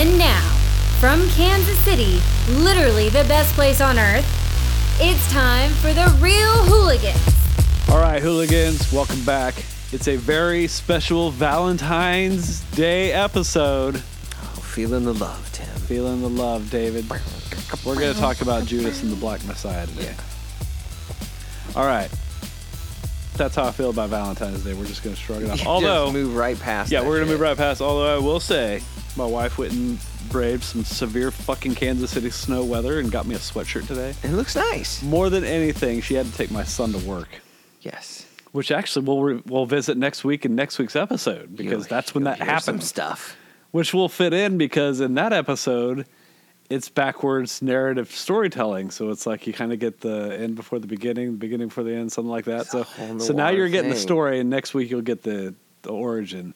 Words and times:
And 0.00 0.16
now, 0.16 0.40
from 0.98 1.28
Kansas 1.28 1.78
City, 1.80 2.22
literally 2.48 3.10
the 3.10 3.24
best 3.24 3.54
place 3.54 3.82
on 3.82 3.98
earth, 3.98 4.24
it's 4.98 5.30
time 5.30 5.70
for 5.72 5.92
the 5.92 6.06
Real 6.22 6.64
Hooligans. 6.64 7.20
All 7.90 8.00
right, 8.00 8.22
hooligans, 8.22 8.90
welcome 8.94 9.22
back. 9.26 9.62
It's 9.92 10.08
a 10.08 10.16
very 10.16 10.68
special 10.68 11.30
Valentine's 11.30 12.60
Day 12.70 13.12
episode. 13.12 13.96
Oh, 13.96 14.60
feeling 14.62 15.04
the 15.04 15.12
love, 15.12 15.52
Tim. 15.52 15.66
Feeling 15.66 16.22
the 16.22 16.30
love, 16.30 16.70
David. 16.70 17.04
We're 17.84 17.96
going 17.96 18.14
to 18.14 18.18
talk 18.18 18.40
about 18.40 18.64
Judas 18.64 19.02
and 19.02 19.12
the 19.12 19.16
Black 19.16 19.44
Messiah 19.44 19.86
today. 19.86 20.14
All 21.76 21.84
right. 21.84 22.10
That's 23.34 23.54
how 23.54 23.66
I 23.66 23.70
feel 23.72 23.90
about 23.90 24.08
Valentine's 24.08 24.64
Day. 24.64 24.72
We're 24.72 24.86
just 24.86 25.02
going 25.02 25.14
to 25.14 25.20
shrug 25.20 25.42
it 25.42 25.50
off. 25.50 25.56
Just 25.58 25.68
Although, 25.68 26.10
move 26.10 26.36
right 26.36 26.58
past. 26.58 26.90
yeah, 26.90 27.00
that 27.00 27.06
we're 27.06 27.16
going 27.16 27.26
to 27.26 27.32
move 27.32 27.40
right 27.42 27.56
past. 27.56 27.82
Although 27.82 28.16
I 28.16 28.18
will 28.18 28.40
say, 28.40 28.80
my 29.16 29.26
wife 29.26 29.58
went 29.58 29.72
and 29.72 29.98
braved 30.30 30.62
some 30.62 30.84
severe 30.84 31.30
fucking 31.30 31.74
Kansas 31.74 32.10
City 32.12 32.30
snow 32.30 32.64
weather 32.64 32.98
and 33.00 33.10
got 33.10 33.26
me 33.26 33.34
a 33.34 33.38
sweatshirt 33.38 33.86
today. 33.86 34.14
It 34.22 34.32
looks 34.32 34.54
nice. 34.56 35.02
More 35.02 35.28
than 35.30 35.44
anything, 35.44 36.00
she 36.00 36.14
had 36.14 36.26
to 36.26 36.32
take 36.32 36.50
my 36.50 36.64
son 36.64 36.92
to 36.92 36.98
work. 36.98 37.28
Yes, 37.82 38.26
Which 38.52 38.70
actually 38.70 39.06
we'll 39.06 39.22
re- 39.22 39.42
we'll 39.46 39.66
visit 39.66 39.96
next 39.96 40.24
week 40.24 40.44
in 40.44 40.54
next 40.54 40.78
week's 40.78 40.96
episode 40.96 41.56
because 41.56 41.72
You'll- 41.84 41.96
that's 41.96 42.14
when 42.14 42.24
that 42.24 42.38
happens. 42.40 42.84
stuff. 42.86 43.36
Which 43.70 43.94
will 43.94 44.08
fit 44.08 44.32
in 44.34 44.58
because 44.58 45.00
in 45.00 45.14
that 45.14 45.32
episode, 45.32 46.04
it's 46.68 46.88
backwards 46.88 47.62
narrative 47.62 48.10
storytelling. 48.10 48.90
So 48.90 49.10
it's 49.10 49.26
like 49.26 49.46
you 49.46 49.52
kind 49.52 49.72
of 49.72 49.78
get 49.78 50.00
the 50.00 50.36
end 50.38 50.56
before 50.56 50.78
the 50.80 50.86
beginning, 50.88 51.32
the 51.32 51.36
beginning 51.38 51.68
before 51.68 51.84
the 51.84 51.94
end, 51.94 52.10
something 52.12 52.30
like 52.30 52.44
that. 52.46 52.62
It's 52.62 52.70
So 52.72 52.84
so 53.18 53.32
now 53.32 53.48
you're 53.50 53.68
getting 53.68 53.90
the 53.90 53.96
story, 53.96 54.40
and 54.40 54.50
next 54.50 54.74
week 54.74 54.90
you'll 54.90 55.00
get 55.02 55.22
the 55.22 55.54
the 55.82 55.90
origin. 55.90 56.52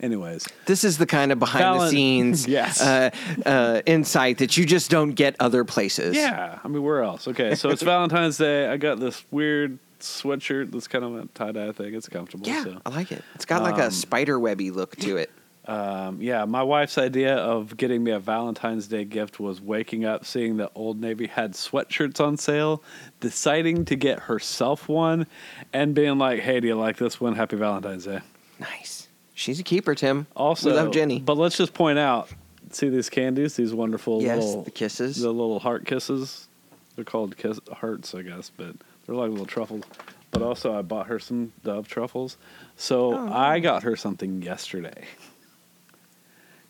Anyways, 0.00 0.46
This 0.66 0.84
is 0.84 0.98
the 0.98 1.06
kind 1.06 1.32
of 1.32 1.38
behind 1.40 1.80
the 1.80 1.88
scenes 1.90 2.46
Yes. 2.48 2.80
uh, 2.80 3.10
uh, 3.44 3.82
insight 3.84 4.38
that 4.38 4.56
you 4.56 4.64
just 4.64 4.90
don't 4.90 5.12
get 5.12 5.34
other 5.40 5.64
places. 5.64 6.14
yeah. 6.16 6.58
I 6.62 6.68
mean, 6.68 6.82
where 6.84 7.02
else? 7.02 7.26
Okay, 7.26 7.54
so 7.56 7.70
it's 7.70 7.82
Valentine's 7.94 8.38
Day. 8.38 8.68
I 8.68 8.76
got 8.76 9.00
this 9.00 9.24
weird 9.32 9.78
sweatshirt 9.98 10.70
that's 10.70 10.86
kind 10.86 11.04
of 11.04 11.14
a 11.16 11.26
tie 11.34 11.50
dye 11.50 11.72
thing. 11.72 11.94
It's 11.94 12.08
comfortable. 12.08 12.46
Yeah, 12.46 12.62
So. 12.64 12.80
I 12.86 12.90
like 12.90 13.10
it. 13.10 13.24
It's 13.34 13.44
got 13.44 13.62
like 13.64 13.78
a 13.78 13.86
Um, 13.86 13.90
spider 13.90 14.38
webby 14.38 14.70
look 14.70 14.94
to 14.98 15.16
it. 15.16 15.30
Um, 15.66 16.22
yeah, 16.22 16.46
my 16.46 16.62
wife's 16.62 16.96
idea 16.96 17.36
of 17.36 17.76
getting 17.76 18.02
me 18.02 18.10
a 18.12 18.18
Valentine's 18.18 18.86
Day 18.88 19.04
gift 19.04 19.38
was 19.38 19.60
waking 19.60 20.06
up, 20.06 20.24
seeing 20.24 20.56
that 20.58 20.70
Old 20.74 20.98
Navy 20.98 21.26
had 21.26 21.52
sweatshirts 21.52 22.20
on 22.24 22.38
sale, 22.38 22.82
deciding 23.20 23.84
to 23.86 23.96
get 23.96 24.20
herself 24.20 24.88
one, 24.88 25.26
and 25.74 25.94
being 25.94 26.16
like, 26.16 26.40
"Hey, 26.40 26.60
do 26.60 26.68
you 26.68 26.74
like 26.74 26.96
this 26.96 27.20
one? 27.20 27.34
Happy 27.34 27.56
Valentine's 27.56 28.06
Day." 28.06 28.20
Nice. 28.58 28.97
She's 29.38 29.60
a 29.60 29.62
keeper, 29.62 29.94
Tim. 29.94 30.26
Also, 30.34 30.68
we 30.70 30.74
love 30.76 30.90
Jenny. 30.92 31.20
But 31.20 31.36
let's 31.36 31.56
just 31.56 31.72
point 31.72 31.96
out, 31.96 32.28
see 32.72 32.88
these 32.88 33.08
candies, 33.08 33.54
these 33.54 33.72
wonderful 33.72 34.20
Yes, 34.20 34.44
little 34.44 34.62
the 34.64 34.72
kisses. 34.72 35.20
the 35.20 35.30
little 35.30 35.60
heart 35.60 35.86
kisses. 35.86 36.48
They're 36.96 37.04
called 37.04 37.36
kiss 37.36 37.60
hearts, 37.72 38.16
I 38.16 38.22
guess, 38.22 38.50
but 38.56 38.74
they're 39.06 39.14
like 39.14 39.30
little 39.30 39.46
truffles. 39.46 39.84
But 40.32 40.42
also, 40.42 40.76
I 40.76 40.82
bought 40.82 41.06
her 41.06 41.20
some 41.20 41.52
Dove 41.62 41.86
truffles, 41.86 42.36
so 42.76 43.14
Oh. 43.14 43.32
I 43.32 43.60
got 43.60 43.84
her 43.84 43.94
something 43.94 44.42
yesterday. 44.42 45.04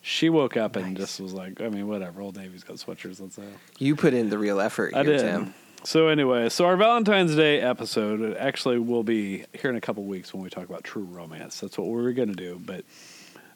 She 0.03 0.29
woke 0.29 0.59
up 0.59 0.77
and 0.77 0.95
just 0.95 1.21
was 1.21 1.33
like, 1.33 1.63
I 1.63 1.71
mean, 1.71 1.89
whatever. 1.89 2.21
Old 2.21 2.37
Navy's 2.37 2.65
got 2.65 2.77
sweatshirts. 2.77 3.19
Let's 3.21 3.37
say. 3.37 3.43
You 3.79 3.97
put 3.97 4.13
in 4.13 4.29
the 4.29 4.37
real 4.39 4.61
effort 4.61 4.95
I 4.95 5.05
here, 5.05 5.17
did. 5.17 5.21
Tim. 5.23 5.55
So 5.85 6.09
anyway, 6.09 6.49
so 6.49 6.67
our 6.67 6.77
Valentine's 6.77 7.35
Day 7.37 7.61
episode 7.61 8.37
actually 8.37 8.79
will 8.79 9.05
be 9.05 9.45
here 9.53 9.71
in 9.71 9.77
a 9.77 9.81
couple 9.81 10.05
weeks 10.05 10.35
when 10.35 10.43
we 10.43 10.51
talk 10.51 10.69
about 10.69 10.85
True 10.85 11.05
Romance. 11.05 11.61
That's 11.61 11.79
what 11.79 11.87
we're 11.87 12.13
going 12.13 12.29
to 12.29 12.35
do, 12.35 12.61
but 12.65 12.85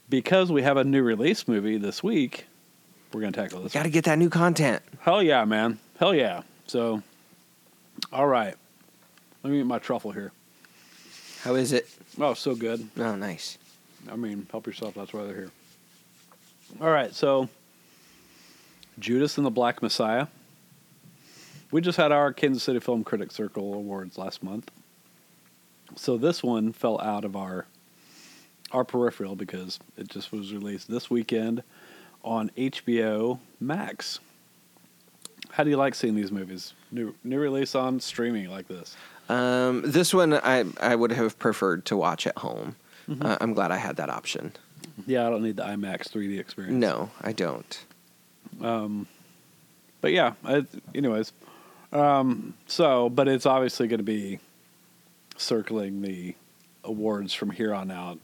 because 0.09 0.51
we 0.51 0.63
have 0.63 0.77
a 0.77 0.85
new 0.85 1.03
release 1.03 1.49
movie 1.49 1.79
this 1.79 2.03
week, 2.03 2.47
we're 3.13 3.21
going 3.21 3.33
to 3.33 3.41
tackle 3.41 3.61
this. 3.61 3.73
Got 3.73 3.83
to 3.83 3.91
get 3.91 4.05
that 4.05 4.19
new 4.19 4.31
content. 4.31 4.83
Hell 5.01 5.23
yeah, 5.23 5.45
man! 5.45 5.79
Hell 5.99 6.15
yeah! 6.15 6.43
So, 6.67 7.03
all 8.13 8.27
right, 8.27 8.55
let 9.43 9.51
me 9.51 9.59
get 9.59 9.67
my 9.67 9.79
truffle 9.79 10.13
here. 10.13 10.33
How 11.43 11.57
is 11.57 11.73
it? 11.73 11.89
Oh, 12.19 12.35
so 12.35 12.55
good. 12.55 12.89
Oh, 12.99 13.17
nice. 13.17 13.59
I 14.11 14.17
mean, 14.17 14.47
help 14.51 14.67
yourself. 14.67 14.95
That's 14.95 15.13
why 15.13 15.25
they're 15.25 15.35
here. 15.35 15.51
All 16.81 16.91
right, 16.91 17.15
so 17.15 17.49
Judas 18.99 19.37
and 19.37 19.47
the 19.47 19.51
Black 19.51 19.83
Messiah. 19.83 20.29
We 21.73 21.81
just 21.81 21.97
had 21.97 22.13
our 22.13 22.33
Kansas 22.33 22.63
City 22.63 22.81
Film 22.81 23.03
Critics 23.03 23.35
Circle 23.35 23.75
awards 23.75 24.19
last 24.19 24.43
month. 24.43 24.71
So 25.97 26.19
this 26.19 26.43
one 26.43 26.73
fell 26.73 27.01
out 27.01 27.25
of 27.25 27.35
our 27.35 27.67
our 28.73 28.85
peripheral 28.85 29.37
because 29.37 29.79
it 29.97 30.09
just 30.09 30.33
was 30.33 30.53
released 30.53 30.91
this 30.91 31.11
weekend 31.11 31.63
on 32.23 32.51
HBO 32.57 33.39
Max. 33.61 34.21
How 35.51 35.65
do 35.65 35.71
you 35.71 35.77
like 35.77 35.95
seeing 35.95 36.15
these 36.15 36.31
movies? 36.31 36.75
New 36.91 37.15
new 37.25 37.39
release 37.39 37.75
on 37.75 38.01
streaming 38.01 38.51
like 38.51 38.69
this. 38.69 38.97
Um, 39.29 39.83
this 39.85 40.13
one 40.13 40.35
I 40.35 40.65
I 40.81 40.95
would 40.95 41.13
have 41.13 41.39
preferred 41.39 41.87
to 41.87 41.97
watch 41.97 42.27
at 42.27 42.37
home. 42.39 42.77
Mm-hmm. 43.09 43.25
Uh, 43.25 43.37
I'm 43.41 43.55
glad 43.55 43.71
I 43.71 43.79
had 43.79 43.97
that 43.97 44.11
option. 44.11 44.53
Yeah, 45.07 45.27
I 45.27 45.31
don't 45.31 45.43
need 45.43 45.57
the 45.57 45.65
IMAX 45.65 46.09
3D 46.09 46.39
experience. 46.39 46.77
No, 46.77 47.11
I 47.23 47.33
don't. 47.33 47.85
Um, 48.61 49.07
but 50.01 50.13
yeah, 50.13 50.35
I, 50.45 50.67
anyways, 50.95 51.33
um, 51.93 52.55
so 52.67 53.09
but 53.09 53.29
it's 53.29 53.47
obviously 53.47 53.89
going 53.89 53.99
to 53.99 54.05
be 54.05 54.39
circling 55.37 56.03
the 56.03 56.35
awards 56.85 57.33
from 57.35 57.51
here 57.51 57.75
on 57.75 57.91
out. 57.91 58.19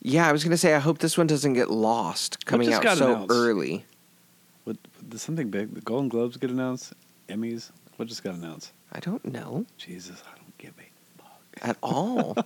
Yeah, 0.00 0.28
I 0.28 0.32
was 0.32 0.44
gonna 0.44 0.56
say 0.56 0.74
I 0.74 0.78
hope 0.78 0.98
this 0.98 1.16
one 1.18 1.26
doesn't 1.26 1.54
get 1.54 1.70
lost 1.70 2.44
coming 2.46 2.72
out 2.72 2.82
so 2.96 3.12
announced? 3.12 3.32
early. 3.34 3.84
What 4.64 4.76
did 5.08 5.18
something 5.18 5.50
big? 5.50 5.74
The 5.74 5.80
Golden 5.80 6.08
Globes 6.08 6.36
get 6.36 6.50
announced? 6.50 6.92
Emmys? 7.28 7.70
What 7.96 8.08
just 8.08 8.22
got 8.22 8.34
announced? 8.34 8.72
I 8.92 9.00
don't 9.00 9.24
know 9.24 9.66
Jesus, 9.78 10.22
I 10.30 10.36
don't 10.38 10.58
give 10.58 10.72
a 10.78 11.22
fuck. 11.22 11.68
at 11.68 11.76
all, 11.82 12.36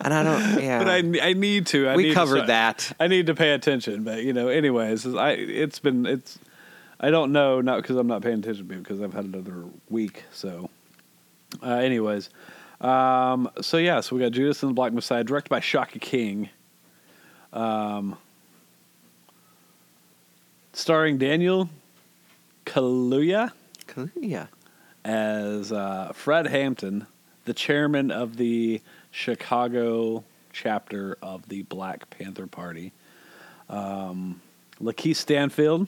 and 0.00 0.12
I 0.12 0.22
don't. 0.22 0.62
Yeah, 0.62 0.78
But 0.84 0.88
I, 0.88 1.28
I 1.30 1.32
need 1.32 1.66
to. 1.68 1.88
I 1.88 1.96
we 1.96 2.02
need 2.04 2.08
to 2.10 2.14
covered 2.14 2.34
start- 2.44 2.48
that. 2.48 2.92
I 3.00 3.06
need 3.06 3.26
to 3.26 3.34
pay 3.34 3.52
attention. 3.52 4.02
But 4.04 4.22
you 4.24 4.32
know, 4.32 4.48
anyways, 4.48 5.06
I 5.14 5.30
it's 5.32 5.78
been 5.78 6.04
it's. 6.06 6.38
I 6.98 7.10
don't 7.10 7.32
know, 7.32 7.60
not 7.60 7.82
because 7.82 7.96
I'm 7.96 8.06
not 8.06 8.22
paying 8.22 8.38
attention, 8.38 8.66
but 8.66 8.78
because 8.78 9.00
I've 9.00 9.12
had 9.12 9.24
another 9.24 9.64
week. 9.90 10.24
So, 10.32 10.70
uh, 11.62 11.74
anyways, 11.74 12.30
um, 12.80 13.50
so 13.60 13.76
yeah, 13.76 14.00
so 14.00 14.16
we 14.16 14.22
got 14.22 14.32
Judas 14.32 14.62
and 14.62 14.70
the 14.70 14.74
Black 14.74 14.92
Messiah, 14.92 15.24
directed 15.24 15.50
by 15.50 15.60
Shaka 15.60 15.98
King, 15.98 16.48
um, 17.52 18.16
starring 20.72 21.18
Daniel 21.18 21.68
Kaluuya 22.64 23.52
Yeah, 24.16 24.46
as 25.04 25.72
uh, 25.72 26.12
Fred 26.14 26.46
Hampton, 26.46 27.06
the 27.44 27.54
chairman 27.54 28.10
of 28.10 28.36
the 28.36 28.80
Chicago 29.10 30.24
chapter 30.52 31.16
of 31.22 31.48
the 31.48 31.62
Black 31.62 32.08
Panther 32.10 32.46
Party. 32.46 32.92
Um, 33.68 34.40
Lakeith 34.80 35.16
Stanfield 35.16 35.86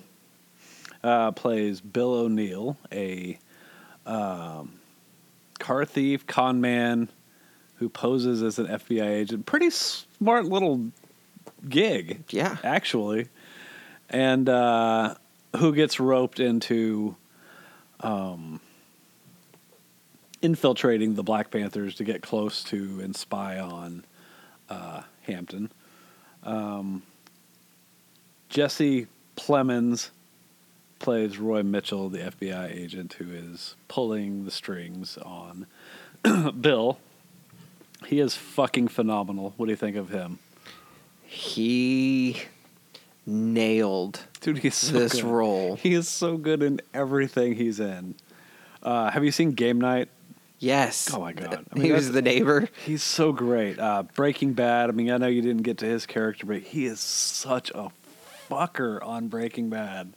uh, 1.03 1.33
plays 1.33 1.81
Bill 1.81 2.13
O'Neill, 2.13 2.77
a 2.93 3.39
um, 4.07 4.79
car 5.59 5.85
thief, 5.85 6.27
con 6.27 6.61
man 6.61 7.09
who 7.77 7.89
poses 7.89 8.43
as 8.43 8.59
an 8.59 8.67
FBI 8.67 9.07
agent. 9.07 9.47
Pretty 9.47 9.71
smart 9.71 10.47
little 10.47 10.91
gig 11.69 12.25
yeah. 12.31 12.57
actually, 12.65 13.29
and 14.11 14.49
uh, 14.49 15.15
who 15.57 15.75
gets 15.75 16.01
roped 16.01 16.41
into 16.41 17.17
um, 18.01 18.61
infiltrating 20.43 21.15
the 21.15 21.23
Black 21.23 21.51
Panthers 21.51 21.95
to 21.97 22.05
get 22.05 22.23
close 22.23 22.63
to 22.65 23.01
and 23.01 23.15
spy 23.15 23.59
on 23.59 24.05
uh, 24.69 25.03
Hampton. 25.23 25.71
Um, 26.45 27.03
Jesse 28.49 29.07
Plemons 29.37 30.11
plays 30.99 31.39
Roy 31.39 31.63
Mitchell, 31.63 32.09
the 32.09 32.19
FBI 32.19 32.75
agent 32.75 33.15
who 33.15 33.31
is 33.31 33.75
pulling 33.89 34.45
the 34.45 34.51
strings 34.51 35.19
on 35.19 35.67
Bill. 36.61 36.99
He 38.07 38.21
is 38.21 38.35
fucking 38.35 38.89
phenomenal. 38.89 39.55
What 39.57 39.67
do 39.67 39.73
you 39.73 39.77
think 39.77 39.97
of 39.97 40.11
him? 40.11 40.39
He 41.25 42.43
nailed 43.27 44.21
Dude, 44.41 44.59
he's 44.59 44.75
so 44.75 44.93
this 44.93 45.15
good. 45.15 45.25
role. 45.25 45.77
He 45.77 45.95
is 45.95 46.09
so 46.09 46.37
good 46.37 46.63
in 46.63 46.81
everything 46.95 47.55
he's 47.57 47.81
in. 47.81 48.15
Uh, 48.83 49.11
have 49.11 49.25
you 49.25 49.33
seen 49.33 49.53
Game 49.53 49.81
Night? 49.81 50.09
Yes. 50.61 51.13
Oh 51.13 51.21
my 51.21 51.33
God. 51.33 51.67
I 51.77 51.79
he 51.81 51.93
was 51.93 52.11
the 52.13 52.23
neighbor. 52.23 52.69
He's 52.85 53.03
so 53.03 53.33
great. 53.33 53.79
Uh, 53.79 54.05
Breaking 54.15 54.55
Bad. 54.55 54.89
I 54.89 54.93
mean, 54.93 55.11
I 55.11 55.17
know 55.19 55.29
you 55.29 55.43
didn't 55.43 55.63
get 55.63 55.79
to 55.79 55.87
his 55.87 56.07
character, 56.07 56.47
but 56.47 56.59
he 56.63 56.87
is 56.87 56.99
such 57.01 57.71
a 57.71 57.91
fucker 58.51 59.05
on 59.07 59.29
Breaking 59.29 59.71
Bad. 59.71 60.15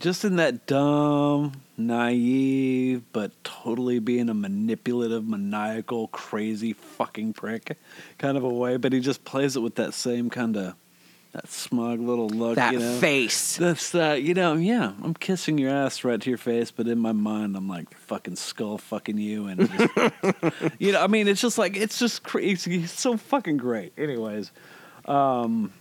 Just 0.00 0.24
in 0.24 0.36
that 0.36 0.66
dumb, 0.66 1.52
naive, 1.76 3.02
but 3.12 3.32
totally 3.44 3.98
being 3.98 4.30
a 4.30 4.34
manipulative, 4.34 5.28
maniacal, 5.28 6.08
crazy 6.08 6.72
fucking 6.72 7.34
prick 7.34 7.76
kind 8.16 8.38
of 8.38 8.44
a 8.44 8.48
way. 8.48 8.78
But 8.78 8.94
he 8.94 9.00
just 9.00 9.24
plays 9.24 9.56
it 9.56 9.60
with 9.60 9.74
that 9.74 9.92
same 9.92 10.30
kind 10.30 10.56
of 10.56 10.74
that 11.32 11.48
smug 11.48 12.00
little 12.00 12.28
look. 12.28 12.56
that 12.56 12.72
you 12.72 12.78
know? 12.78 12.98
face. 12.98 13.58
That's 13.58 13.94
uh, 13.94 14.16
you 14.18 14.32
know, 14.32 14.54
yeah. 14.54 14.92
I'm 15.02 15.14
kissing 15.14 15.58
your 15.58 15.70
ass 15.70 16.02
right 16.02 16.20
to 16.20 16.30
your 16.30 16.38
face, 16.38 16.70
but 16.70 16.88
in 16.88 16.98
my 16.98 17.12
mind, 17.12 17.54
I'm 17.54 17.68
like 17.68 17.94
fucking 17.94 18.36
skull 18.36 18.78
fucking 18.78 19.18
you, 19.18 19.46
and 19.46 19.70
just, 19.70 20.74
you 20.78 20.92
know, 20.92 21.02
I 21.02 21.08
mean, 21.08 21.28
it's 21.28 21.42
just 21.42 21.58
like 21.58 21.76
it's 21.76 21.98
just 21.98 22.22
crazy. 22.22 22.84
It's 22.84 22.98
so 22.98 23.16
fucking 23.18 23.58
great. 23.58 23.92
Anyways, 23.98 24.50
um, 25.04 25.72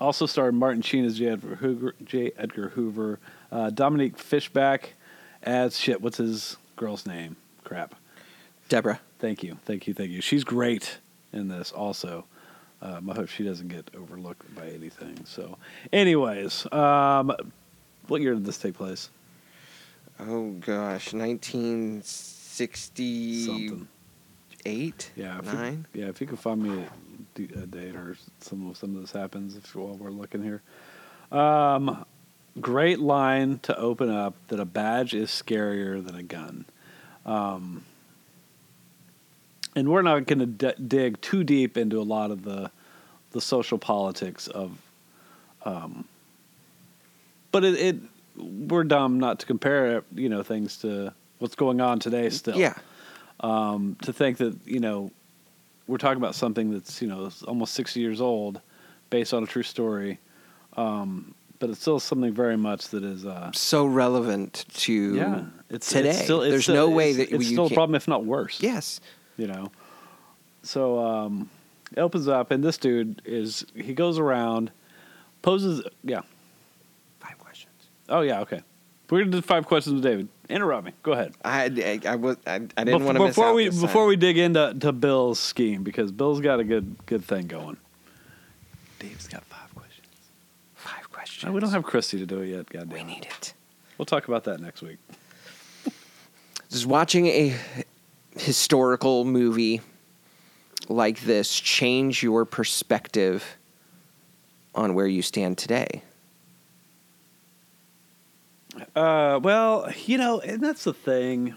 also 0.00 0.26
starred 0.26 0.54
Martin 0.54 0.82
Sheen 0.82 1.04
as 1.04 1.18
J. 1.18 1.28
Edgar 1.28 1.56
Hoover, 1.56 1.94
J. 2.04 2.32
Edgar 2.36 2.68
Hoover 2.70 3.18
uh, 3.52 3.70
Dominique 3.70 4.16
Fishback 4.18 4.94
as 5.42 5.78
shit. 5.78 6.00
What's 6.00 6.16
his 6.18 6.56
girl's 6.76 7.06
name? 7.06 7.36
Crap. 7.64 7.94
Deborah. 8.68 9.00
Thank 9.18 9.42
you, 9.42 9.58
thank 9.66 9.86
you, 9.86 9.92
thank 9.94 10.10
you. 10.10 10.20
She's 10.22 10.44
great 10.44 10.98
in 11.32 11.48
this. 11.48 11.72
Also, 11.72 12.24
um, 12.80 13.10
I 13.10 13.14
hope 13.14 13.28
she 13.28 13.44
doesn't 13.44 13.68
get 13.68 13.90
overlooked 13.96 14.54
by 14.54 14.66
anything. 14.68 15.24
So, 15.26 15.58
anyways, 15.92 16.66
um, 16.72 17.32
what 18.08 18.22
year 18.22 18.32
did 18.34 18.44
this 18.46 18.56
take 18.58 18.74
place? 18.74 19.10
Oh 20.18 20.50
gosh, 20.52 21.12
1968, 21.12 23.44
Something. 23.44 23.88
Yeah, 25.16 25.38
if 25.38 25.46
you- 25.46 25.52
nine. 25.52 25.86
yeah. 25.92 26.06
If 26.06 26.20
you 26.20 26.26
can 26.26 26.36
find 26.36 26.62
me 26.62 26.84
a, 27.44 27.66
date 27.66 27.94
or 27.94 28.16
some 28.40 28.68
of 28.68 28.76
some 28.76 28.94
of 28.94 29.00
this 29.02 29.12
happens 29.12 29.56
if 29.56 29.74
while 29.74 29.94
we're 29.94 30.10
looking 30.10 30.42
here. 30.42 30.62
Um, 31.30 32.04
great 32.60 32.98
line 32.98 33.60
to 33.62 33.76
open 33.78 34.10
up 34.10 34.34
that 34.48 34.60
a 34.60 34.64
badge 34.64 35.14
is 35.14 35.30
scarier 35.30 36.04
than 36.04 36.14
a 36.14 36.22
gun. 36.22 36.64
Um, 37.24 37.84
and 39.76 39.88
we're 39.88 40.02
not 40.02 40.26
going 40.26 40.40
to 40.40 40.46
d- 40.46 40.82
dig 40.86 41.20
too 41.20 41.44
deep 41.44 41.76
into 41.76 42.00
a 42.00 42.02
lot 42.02 42.30
of 42.30 42.44
the 42.44 42.70
the 43.32 43.40
social 43.40 43.78
politics 43.78 44.48
of 44.48 44.72
um 45.64 46.04
but 47.52 47.64
it, 47.64 47.74
it 47.74 47.96
we're 48.36 48.84
dumb 48.84 49.20
not 49.20 49.38
to 49.38 49.46
compare 49.46 50.02
you 50.14 50.28
know 50.28 50.42
things 50.42 50.78
to 50.78 51.12
what's 51.38 51.54
going 51.54 51.80
on 51.80 51.98
today 51.98 52.28
still 52.30 52.58
Yeah, 52.58 52.74
um, 53.40 53.96
to 54.02 54.12
think 54.12 54.38
that 54.38 54.56
you 54.66 54.80
know 54.80 55.10
we're 55.90 55.98
talking 55.98 56.18
about 56.18 56.34
something 56.34 56.70
that's 56.72 57.02
you 57.02 57.08
know 57.08 57.30
almost 57.48 57.74
60 57.74 58.00
years 58.00 58.20
old 58.20 58.60
based 59.10 59.34
on 59.34 59.42
a 59.42 59.46
true 59.46 59.62
story 59.64 60.18
um, 60.76 61.34
but 61.58 61.68
it's 61.68 61.80
still 61.80 61.98
something 62.00 62.32
very 62.32 62.56
much 62.56 62.88
that 62.88 63.02
is 63.04 63.26
uh, 63.26 63.50
so 63.52 63.84
relevant 63.84 64.64
to 64.74 65.14
yeah 65.16 65.44
it's 65.68 65.88
today. 65.88 66.10
it's 66.10 66.22
still, 66.22 66.42
it's 66.42 66.50
There's 66.50 66.62
still- 66.64 66.74
no 66.74 66.90
way 66.90 67.12
that 67.12 67.32
it's 67.32 67.46
still 67.46 67.66
a 67.66 67.70
problem 67.70 67.94
if 67.94 68.08
not 68.08 68.24
worse. 68.24 68.60
Yes, 68.60 69.00
you 69.36 69.46
know? 69.46 69.70
So 70.64 70.98
um, 70.98 71.48
it 71.96 72.00
opens 72.00 72.26
up 72.28 72.50
and 72.50 72.62
this 72.62 72.76
dude 72.76 73.22
is 73.24 73.64
he 73.74 73.94
goes 73.94 74.18
around 74.18 74.70
poses 75.42 75.82
yeah. 76.02 76.22
Five 77.20 77.38
questions. 77.38 77.72
oh 78.08 78.20
yeah 78.22 78.40
okay. 78.40 78.62
We're 79.08 79.20
gonna 79.20 79.30
do 79.32 79.42
five 79.42 79.66
questions 79.66 79.94
with 79.94 80.02
david 80.02 80.28
interrupt 80.50 80.84
me 80.86 80.92
go 81.02 81.12
ahead 81.12 81.32
I 81.44 81.64
I, 81.64 82.00
I 82.12 82.16
was 82.16 82.36
I, 82.46 82.54
I 82.54 82.58
didn't 82.58 83.02
Bef- 83.02 83.04
want 83.04 83.18
to 83.18 83.24
miss 83.24 83.30
before 83.36 83.46
out 83.48 83.54
we 83.54 83.66
this 83.68 83.80
before 83.80 84.02
time. 84.02 84.08
we 84.08 84.16
dig 84.16 84.38
into 84.38 84.74
to 84.80 84.92
Bill's 84.92 85.38
scheme 85.38 85.82
because 85.82 86.10
Bill's 86.12 86.40
got 86.40 86.60
a 86.60 86.64
good 86.64 86.96
good 87.06 87.24
thing 87.24 87.46
going. 87.46 87.76
Dave's 88.98 89.28
got 89.28 89.44
five 89.44 89.74
questions. 89.74 90.06
five 90.74 91.10
questions. 91.10 91.44
No, 91.48 91.52
we 91.52 91.60
don't 91.60 91.70
have 91.70 91.84
Christy 91.84 92.18
to 92.18 92.26
do 92.26 92.40
it 92.40 92.48
yet. 92.48 92.68
Goddamn. 92.68 92.90
We 92.90 93.04
need 93.04 93.24
it. 93.26 93.54
We'll 93.96 94.06
talk 94.06 94.28
about 94.28 94.44
that 94.44 94.60
next 94.60 94.82
week. 94.82 94.98
Does 96.70 96.86
watching 96.86 97.26
a 97.26 97.56
historical 98.36 99.24
movie 99.24 99.80
like 100.88 101.20
this 101.20 101.58
change 101.58 102.22
your 102.22 102.44
perspective 102.44 103.56
on 104.74 104.94
where 104.94 105.06
you 105.06 105.22
stand 105.22 105.58
today? 105.58 106.02
Uh, 108.94 109.40
well, 109.42 109.90
you 110.06 110.18
know, 110.18 110.40
and 110.40 110.62
that's 110.62 110.84
the 110.84 110.94
thing. 110.94 111.54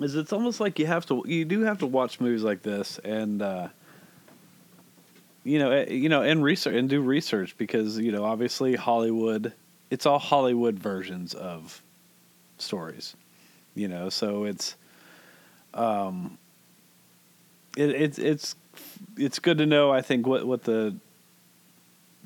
Is 0.00 0.14
it's 0.14 0.32
almost 0.32 0.60
like 0.60 0.78
you 0.78 0.86
have 0.86 1.04
to 1.06 1.22
you 1.26 1.44
do 1.44 1.62
have 1.62 1.78
to 1.78 1.86
watch 1.86 2.20
movies 2.20 2.42
like 2.42 2.62
this 2.62 2.98
and 3.04 3.42
uh, 3.42 3.68
you 5.44 5.58
know 5.58 5.70
eh, 5.72 5.90
you 5.90 6.08
know 6.08 6.22
and 6.22 6.44
research 6.44 6.74
and 6.74 6.88
do 6.88 7.00
research 7.00 7.56
because 7.58 7.98
you 7.98 8.12
know 8.12 8.24
obviously 8.24 8.76
Hollywood 8.76 9.52
it's 9.90 10.06
all 10.06 10.18
Hollywood 10.18 10.78
versions 10.78 11.34
of 11.34 11.82
stories 12.58 13.16
you 13.74 13.88
know 13.88 14.08
so 14.10 14.44
it's 14.44 14.76
um 15.74 16.38
it, 17.76 17.90
it's 17.90 18.18
it's 18.18 18.54
it's 19.16 19.38
good 19.38 19.58
to 19.58 19.66
know 19.66 19.90
I 19.90 20.02
think 20.02 20.26
what 20.26 20.46
what 20.46 20.64
the 20.64 20.94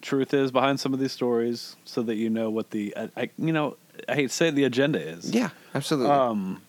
truth 0.05 0.35
is 0.35 0.53
behind 0.53 0.79
some 0.79 0.93
of 0.95 1.01
these 1.01 1.12
stories 1.12 1.77
so 1.85 2.03
that 2.03 2.17
you 2.17 2.29
know 2.31 2.51
what 2.51 2.71
the 2.71 2.95
I, 2.97 3.09
I 3.17 3.31
you 3.39 3.53
know 3.53 3.77
I 4.09 4.15
hate 4.15 4.29
to 4.29 4.35
say 4.35 4.49
it, 4.49 4.55
the 4.55 4.65
agenda 4.65 5.01
is 5.01 5.31
Yeah, 5.31 5.49
absolutely. 5.75 6.11
um 6.12 6.61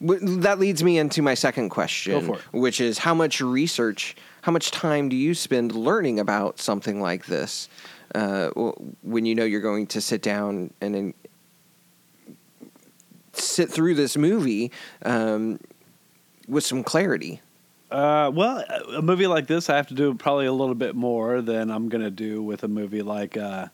That 0.00 0.58
leads 0.58 0.82
me 0.84 0.98
into 0.98 1.22
my 1.22 1.34
second 1.34 1.70
question, 1.70 2.12
Go 2.12 2.20
for 2.20 2.36
it. 2.38 2.42
which 2.52 2.80
is 2.80 2.98
how 2.98 3.14
much 3.14 3.40
research, 3.40 4.14
how 4.42 4.52
much 4.52 4.70
time 4.70 5.08
do 5.08 5.16
you 5.16 5.34
spend 5.34 5.72
learning 5.72 6.20
about 6.20 6.58
something 6.60 7.00
like 7.00 7.26
this 7.26 7.68
uh, 8.14 8.48
when 9.02 9.24
you 9.24 9.34
know 9.34 9.44
you're 9.44 9.60
going 9.72 9.86
to 9.88 10.00
sit 10.00 10.20
down 10.22 10.70
and 10.80 10.94
then 10.94 11.14
sit 13.32 13.70
through 13.70 13.94
this 13.94 14.16
movie 14.16 14.70
um, 15.04 15.58
with 16.48 16.64
some 16.64 16.82
clarity? 16.84 17.40
Uh, 17.94 18.28
well, 18.28 18.64
a 18.96 19.02
movie 19.02 19.28
like 19.28 19.46
this, 19.46 19.70
I 19.70 19.76
have 19.76 19.86
to 19.86 19.94
do 19.94 20.14
probably 20.14 20.46
a 20.46 20.52
little 20.52 20.74
bit 20.74 20.96
more 20.96 21.40
than 21.40 21.70
I'm 21.70 21.88
going 21.88 22.02
to 22.02 22.10
do 22.10 22.42
with 22.42 22.64
a 22.64 22.68
movie 22.68 23.02
like 23.02 23.36
uh, 23.36 23.68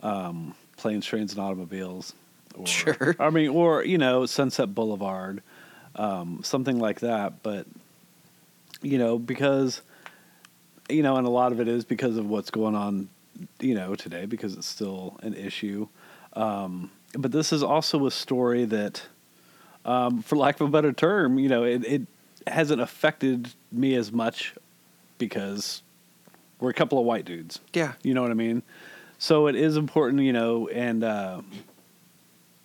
um, 0.00 0.56
Planes, 0.76 1.06
Trains, 1.06 1.32
and 1.34 1.40
Automobiles. 1.40 2.12
Or, 2.56 2.66
Sure. 2.66 3.14
I 3.20 3.30
mean, 3.30 3.50
or 3.50 3.84
you 3.84 3.96
know, 3.96 4.26
Sunset 4.26 4.74
Boulevard, 4.74 5.40
um, 5.94 6.40
something 6.42 6.80
like 6.80 6.98
that. 7.00 7.44
But 7.44 7.68
you 8.82 8.98
know, 8.98 9.20
because 9.20 9.82
you 10.88 11.04
know, 11.04 11.16
and 11.16 11.24
a 11.24 11.30
lot 11.30 11.52
of 11.52 11.60
it 11.60 11.68
is 11.68 11.84
because 11.84 12.16
of 12.16 12.28
what's 12.28 12.50
going 12.50 12.74
on, 12.74 13.08
you 13.60 13.76
know, 13.76 13.94
today 13.94 14.26
because 14.26 14.54
it's 14.54 14.66
still 14.66 15.16
an 15.22 15.34
issue. 15.34 15.86
Um, 16.32 16.90
but 17.16 17.30
this 17.30 17.52
is 17.52 17.62
also 17.62 18.04
a 18.06 18.10
story 18.10 18.64
that, 18.64 19.02
um, 19.84 20.22
for 20.22 20.34
lack 20.34 20.60
of 20.60 20.66
a 20.66 20.70
better 20.70 20.92
term, 20.92 21.38
you 21.38 21.48
know, 21.48 21.62
it, 21.62 21.84
it 21.84 22.02
hasn't 22.46 22.80
affected 22.80 23.52
me 23.70 23.94
as 23.94 24.12
much 24.12 24.54
because 25.18 25.82
we're 26.58 26.70
a 26.70 26.74
couple 26.74 26.98
of 26.98 27.04
white 27.04 27.24
dudes. 27.24 27.60
Yeah. 27.72 27.92
You 28.02 28.14
know 28.14 28.22
what 28.22 28.30
I 28.30 28.34
mean? 28.34 28.62
So 29.18 29.46
it 29.48 29.54
is 29.54 29.76
important, 29.76 30.22
you 30.22 30.32
know, 30.32 30.68
and 30.68 31.04
uh, 31.04 31.42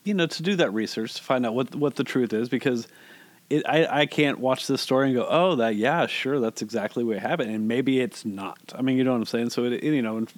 you 0.03 0.13
know, 0.13 0.27
to 0.27 0.43
do 0.43 0.55
that 0.55 0.73
research 0.73 1.15
to 1.15 1.23
find 1.23 1.45
out 1.45 1.53
what 1.53 1.75
what 1.75 1.95
the 1.95 2.03
truth 2.03 2.31
is 2.31 2.47
because 2.47 2.87
it 3.49 3.63
I, 3.67 4.01
I 4.01 4.05
can't 4.05 4.39
watch 4.39 4.67
this 4.67 4.81
story 4.81 5.07
and 5.07 5.15
go, 5.15 5.27
oh, 5.29 5.55
that 5.55 5.75
yeah, 5.75 6.07
sure, 6.07 6.39
that's 6.39 6.61
exactly 6.61 7.03
what 7.03 7.19
happened, 7.19 7.51
and 7.51 7.67
maybe 7.67 7.99
it's 7.99 8.23
not. 8.25 8.73
I 8.73 8.81
mean, 8.81 8.97
you 8.97 9.03
know 9.03 9.11
what 9.11 9.17
I'm 9.17 9.25
saying? 9.25 9.49
So 9.49 9.65
it, 9.65 9.73
it 9.73 9.83
you 9.83 10.01
know, 10.01 10.17
and 10.17 10.31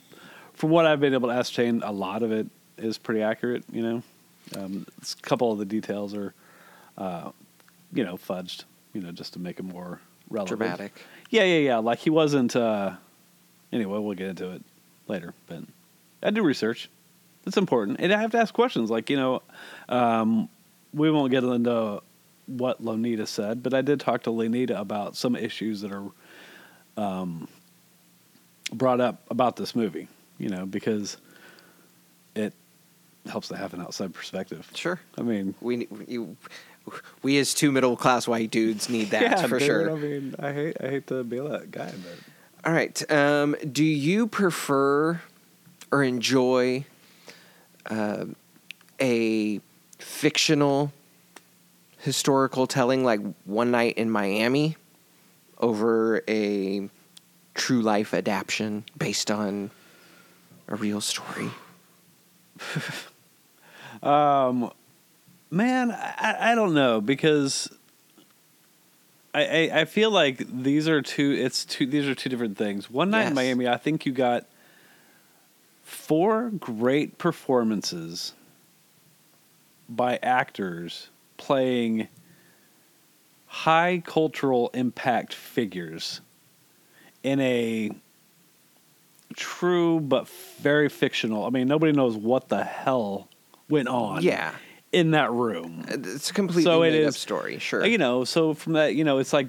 from 0.53 0.69
what 0.71 0.85
I've 0.85 0.99
been 0.99 1.13
able 1.13 1.29
to 1.29 1.35
ascertain, 1.35 1.83
a 1.83 1.91
lot 1.91 2.23
of 2.23 2.31
it 2.31 2.47
is 2.77 2.97
pretty 2.97 3.21
accurate. 3.21 3.63
You 3.71 3.81
know, 3.81 4.03
um, 4.57 4.87
a 5.01 5.21
couple 5.21 5.51
of 5.51 5.59
the 5.59 5.65
details 5.65 6.13
are, 6.13 6.33
uh, 6.97 7.31
you 7.93 8.03
know, 8.03 8.15
fudged. 8.15 8.63
You 8.97 9.03
know, 9.03 9.11
just 9.11 9.33
to 9.33 9.39
make 9.39 9.59
it 9.59 9.63
more 9.63 9.99
relevant. 10.27 10.57
Dramatic. 10.57 11.05
Yeah, 11.29 11.43
yeah, 11.43 11.59
yeah. 11.59 11.77
Like 11.77 11.99
he 11.99 12.09
wasn't. 12.09 12.55
Uh, 12.55 12.93
anyway, 13.71 13.99
we'll 13.99 14.15
get 14.15 14.29
into 14.29 14.49
it 14.53 14.63
later. 15.07 15.35
But 15.45 15.59
I 16.23 16.31
do 16.31 16.41
research. 16.41 16.89
It's 17.45 17.57
important, 17.57 17.99
and 17.99 18.11
I 18.11 18.19
have 18.19 18.31
to 18.31 18.39
ask 18.39 18.55
questions. 18.55 18.89
Like 18.89 19.11
you 19.11 19.17
know, 19.17 19.43
um, 19.87 20.49
we 20.95 21.11
won't 21.11 21.29
get 21.29 21.43
into 21.43 22.01
what 22.47 22.83
Lonita 22.83 23.27
said, 23.27 23.61
but 23.61 23.75
I 23.75 23.83
did 23.83 23.99
talk 23.99 24.23
to 24.23 24.31
Lonita 24.31 24.79
about 24.79 25.15
some 25.15 25.35
issues 25.35 25.81
that 25.81 25.91
are 25.91 26.09
um, 26.97 27.47
brought 28.73 28.99
up 28.99 29.21
about 29.29 29.57
this 29.57 29.75
movie. 29.75 30.07
You 30.39 30.49
know, 30.49 30.65
because 30.65 31.17
it 32.33 32.51
helps 33.27 33.49
to 33.49 33.57
have 33.57 33.75
an 33.75 33.81
outside 33.81 34.11
perspective. 34.11 34.67
Sure. 34.73 34.99
I 35.19 35.21
mean, 35.21 35.53
We 35.61 35.87
you, 36.07 36.35
we 37.21 37.37
as 37.37 37.53
two 37.53 37.71
middle 37.71 37.95
class 37.97 38.27
white 38.27 38.51
dudes 38.51 38.89
need 38.89 39.11
that 39.11 39.21
yeah, 39.21 39.47
for 39.47 39.59
dude, 39.59 39.67
sure. 39.67 39.91
I 39.91 39.95
mean, 39.95 40.35
I 40.39 40.53
hate 40.53 40.77
I 40.81 40.87
hate 40.87 41.07
to 41.07 41.23
be 41.23 41.39
that 41.39 41.71
guy, 41.71 41.91
but 41.91 42.67
All 42.67 42.73
right. 42.73 43.11
Um, 43.11 43.55
do 43.71 43.83
you 43.83 44.27
prefer 44.27 45.21
or 45.91 46.03
enjoy 46.03 46.85
uh, 47.87 48.25
a 48.99 49.61
fictional 49.99 50.91
historical 51.99 52.67
telling 52.67 53.03
like 53.03 53.19
One 53.45 53.71
Night 53.71 53.97
in 53.97 54.09
Miami 54.09 54.75
over 55.59 56.21
a 56.27 56.89
true 57.53 57.81
life 57.81 58.13
adaptation 58.13 58.83
based 58.97 59.31
on 59.31 59.71
a 60.67 60.75
real 60.75 61.01
story? 61.01 61.49
Um, 64.03 64.71
man, 65.49 65.91
I, 65.91 66.51
I 66.51 66.55
don't 66.55 66.73
know 66.73 67.01
because 67.01 67.69
I, 69.33 69.43
I 69.43 69.79
I 69.81 69.85
feel 69.85 70.11
like 70.11 70.37
these 70.63 70.87
are 70.87 71.01
two. 71.01 71.31
It's 71.31 71.65
two. 71.65 71.85
These 71.85 72.07
are 72.07 72.15
two 72.15 72.29
different 72.29 72.57
things. 72.57 72.89
One 72.89 73.09
night 73.09 73.27
in 73.27 73.33
Miami, 73.33 73.67
I 73.67 73.77
think 73.77 74.05
you 74.05 74.11
got 74.11 74.45
four 75.83 76.49
great 76.49 77.17
performances 77.17 78.33
by 79.89 80.19
actors 80.21 81.09
playing 81.37 82.07
high 83.45 84.03
cultural 84.05 84.69
impact 84.73 85.33
figures 85.33 86.19
in 87.23 87.39
a 87.39 87.91
true 89.35 89.99
but 89.99 90.27
very 90.59 90.89
fictional. 90.89 91.45
I 91.45 91.49
mean, 91.49 91.67
nobody 91.67 91.93
knows 91.93 92.15
what 92.15 92.49
the 92.49 92.63
hell 92.63 93.27
went 93.69 93.87
on. 93.87 94.23
Yeah. 94.23 94.53
In 94.91 95.11
that 95.11 95.31
room. 95.31 95.83
It's 95.89 96.29
a 96.29 96.33
completely 96.33 96.63
So 96.63 96.79
made 96.81 97.03
up 97.05 97.13
story. 97.13 97.59
Sure. 97.59 97.85
You 97.85 97.97
know, 97.97 98.23
so 98.23 98.53
from 98.53 98.73
that, 98.73 98.95
you 98.95 99.03
know, 99.03 99.17
it's 99.17 99.33
like 99.33 99.47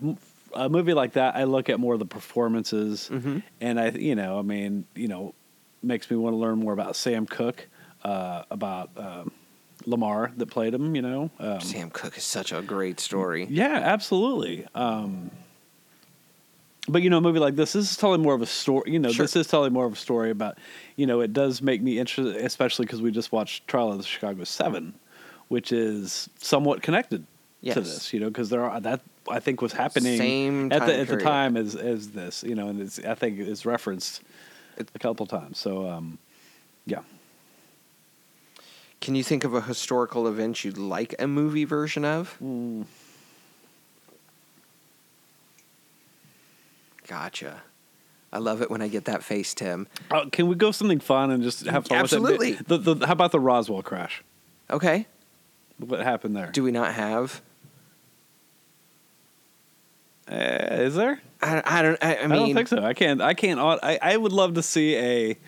a 0.54 0.68
movie 0.68 0.94
like 0.94 1.12
that. 1.12 1.36
I 1.36 1.44
look 1.44 1.68
at 1.68 1.78
more 1.78 1.92
of 1.94 1.98
the 2.00 2.06
performances, 2.06 3.08
Mhm. 3.12 3.42
and 3.60 3.78
I, 3.78 3.90
you 3.90 4.14
know, 4.14 4.38
I 4.38 4.42
mean, 4.42 4.84
you 4.94 5.08
know, 5.08 5.34
makes 5.82 6.10
me 6.10 6.16
want 6.16 6.32
to 6.34 6.38
learn 6.38 6.58
more 6.58 6.72
about 6.72 6.96
Sam 6.96 7.24
Cooke, 7.26 7.66
uh, 8.04 8.42
about 8.50 8.90
um, 8.96 9.30
Lamar 9.86 10.32
that 10.38 10.46
played 10.46 10.74
him. 10.74 10.96
You 10.96 11.02
know, 11.02 11.30
um, 11.38 11.60
Sam 11.60 11.90
Cooke 11.90 12.16
is 12.18 12.24
such 12.24 12.52
a 12.52 12.60
great 12.62 12.98
story. 12.98 13.46
yeah, 13.48 13.80
absolutely. 13.84 14.66
Um, 14.74 15.30
but 16.88 17.02
you 17.02 17.10
know, 17.10 17.18
a 17.18 17.20
movie 17.20 17.38
like 17.38 17.54
this, 17.54 17.74
this 17.74 17.90
is 17.90 17.96
telling 17.96 18.22
more 18.22 18.34
of 18.34 18.40
a 18.42 18.46
story. 18.46 18.90
You 18.92 18.98
know, 18.98 19.10
Sure. 19.12 19.24
this 19.24 19.36
is 19.36 19.46
telling 19.46 19.72
more 19.72 19.84
of 19.86 19.92
a 19.92 19.96
story 19.96 20.30
about. 20.30 20.58
You 20.96 21.06
know, 21.06 21.20
it 21.20 21.32
does 21.32 21.60
make 21.60 21.82
me 21.82 21.98
interested, 21.98 22.36
especially 22.36 22.86
because 22.86 23.02
we 23.02 23.10
just 23.10 23.30
watched 23.30 23.68
Trial 23.68 23.92
of 23.92 23.98
the 23.98 24.04
Chicago 24.04 24.44
Seven, 24.44 24.94
which 25.48 25.72
is 25.72 26.28
somewhat 26.38 26.82
connected 26.82 27.24
Yes. 27.60 27.74
to 27.74 27.80
this. 27.80 28.12
You 28.12 28.20
know, 28.20 28.28
because 28.28 28.50
there 28.50 28.62
are 28.62 28.80
that 28.80 29.00
I 29.28 29.40
think 29.40 29.60
was 29.60 29.72
happening 29.72 30.16
Same 30.16 30.72
at 30.72 30.86
the 30.86 30.96
at 30.96 31.08
the 31.08 31.16
time 31.16 31.56
as 31.56 31.74
as 31.74 32.10
this. 32.10 32.44
You 32.44 32.54
know, 32.54 32.68
and 32.68 32.80
it's 32.80 32.98
I 33.00 33.14
think 33.14 33.40
it's 33.40 33.66
referenced 33.66 34.22
a 34.78 34.98
couple 34.98 35.26
times. 35.26 35.58
So 35.58 35.88
um, 35.88 36.18
yeah. 36.86 37.00
Can 39.00 39.14
you 39.14 39.22
think 39.22 39.44
of 39.44 39.54
a 39.54 39.60
historical 39.60 40.26
event 40.26 40.64
you'd 40.64 40.78
like 40.78 41.14
a 41.18 41.26
movie 41.26 41.64
version 41.64 42.04
of? 42.04 42.36
Mm. 42.42 42.84
Gotcha. 47.06 47.62
I 48.32 48.38
love 48.38 48.60
it 48.60 48.70
when 48.70 48.82
I 48.82 48.88
get 48.88 49.06
that 49.06 49.22
face, 49.22 49.54
Tim. 49.54 49.86
Uh, 50.10 50.26
can 50.30 50.48
we 50.48 50.54
go 50.54 50.70
something 50.72 51.00
fun 51.00 51.30
and 51.30 51.42
just 51.42 51.64
have 51.64 51.86
fun? 51.86 51.98
Absolutely. 51.98 52.52
With 52.52 52.60
it? 52.60 52.68
The, 52.68 52.94
the, 52.94 53.06
how 53.06 53.12
about 53.12 53.32
the 53.32 53.40
Roswell 53.40 53.82
crash? 53.82 54.22
Okay. 54.70 55.06
What 55.78 56.00
happened 56.00 56.36
there? 56.36 56.50
Do 56.50 56.62
we 56.62 56.72
not 56.72 56.94
have? 56.94 57.40
Uh, 60.30 60.34
is 60.70 60.94
there? 60.94 61.20
I, 61.40 61.62
I 61.64 61.82
don't. 61.82 61.98
I, 62.02 62.14
I 62.14 62.24
I, 62.24 62.26
don't 62.26 62.54
think 62.54 62.68
so. 62.68 62.82
I 62.82 62.94
can't. 62.94 63.22
I 63.22 63.34
can't. 63.34 63.58
I, 63.60 63.98
I 64.00 64.16
would 64.16 64.32
love 64.32 64.54
to 64.54 64.62
see 64.62 64.96
a 64.96 65.38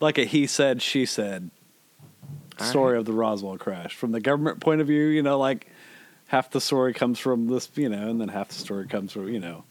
like 0.00 0.18
a 0.18 0.24
he 0.24 0.46
said 0.46 0.82
she 0.82 1.06
said 1.06 1.50
story 2.58 2.92
right. 2.94 2.98
of 2.98 3.04
the 3.06 3.12
Roswell 3.12 3.56
crash 3.56 3.94
from 3.94 4.12
the 4.12 4.20
government 4.20 4.60
point 4.60 4.80
of 4.80 4.86
view. 4.86 5.06
You 5.06 5.22
know, 5.22 5.38
like 5.38 5.68
half 6.26 6.50
the 6.50 6.60
story 6.60 6.92
comes 6.92 7.18
from 7.18 7.48
this, 7.48 7.70
you 7.74 7.88
know, 7.88 8.08
and 8.08 8.20
then 8.20 8.28
half 8.28 8.48
the 8.48 8.54
story 8.54 8.86
comes 8.86 9.12
from 9.12 9.28
you 9.28 9.40
know, 9.40 9.64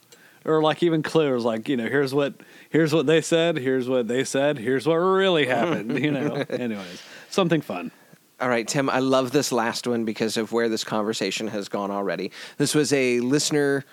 or 0.45 0.61
like 0.61 0.81
even 0.81 1.03
Claire's 1.03 1.45
like 1.45 1.69
you 1.69 1.77
know, 1.77 1.87
here's 1.87 2.13
what 2.13 2.33
here's 2.69 2.93
what 2.93 3.05
they 3.05 3.21
said, 3.21 3.57
here's 3.57 3.87
what 3.87 4.07
they 4.07 4.23
said, 4.23 4.57
here's 4.57 4.87
what 4.87 4.95
really 4.95 5.45
happened. 5.45 5.99
you 5.99 6.11
know. 6.11 6.35
Anyways, 6.49 7.03
something 7.29 7.61
fun. 7.61 7.91
All 8.39 8.49
right, 8.49 8.67
Tim, 8.67 8.89
I 8.89 8.99
love 8.99 9.31
this 9.31 9.51
last 9.51 9.87
one 9.87 10.05
because 10.05 10.37
of 10.37 10.51
where 10.51 10.69
this 10.69 10.83
conversation 10.83 11.47
has 11.47 11.69
gone 11.69 11.89
already. 11.89 12.31
This 12.57 12.75
was 12.75 12.93
a 12.93 13.19
listener 13.19 13.83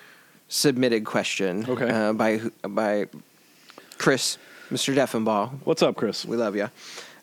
submitted 0.49 1.03
question 1.05 1.65
Okay. 1.67 1.89
uh, 1.89 2.13
by 2.13 2.41
by 2.61 3.07
Chris, 3.97 4.37
Mr. 4.69 4.93
Deffenbaugh. 4.93 5.49
What's 5.63 5.81
up, 5.81 5.95
Chris? 5.95 6.25
We 6.25 6.37
love 6.37 6.55
you. 6.55 6.69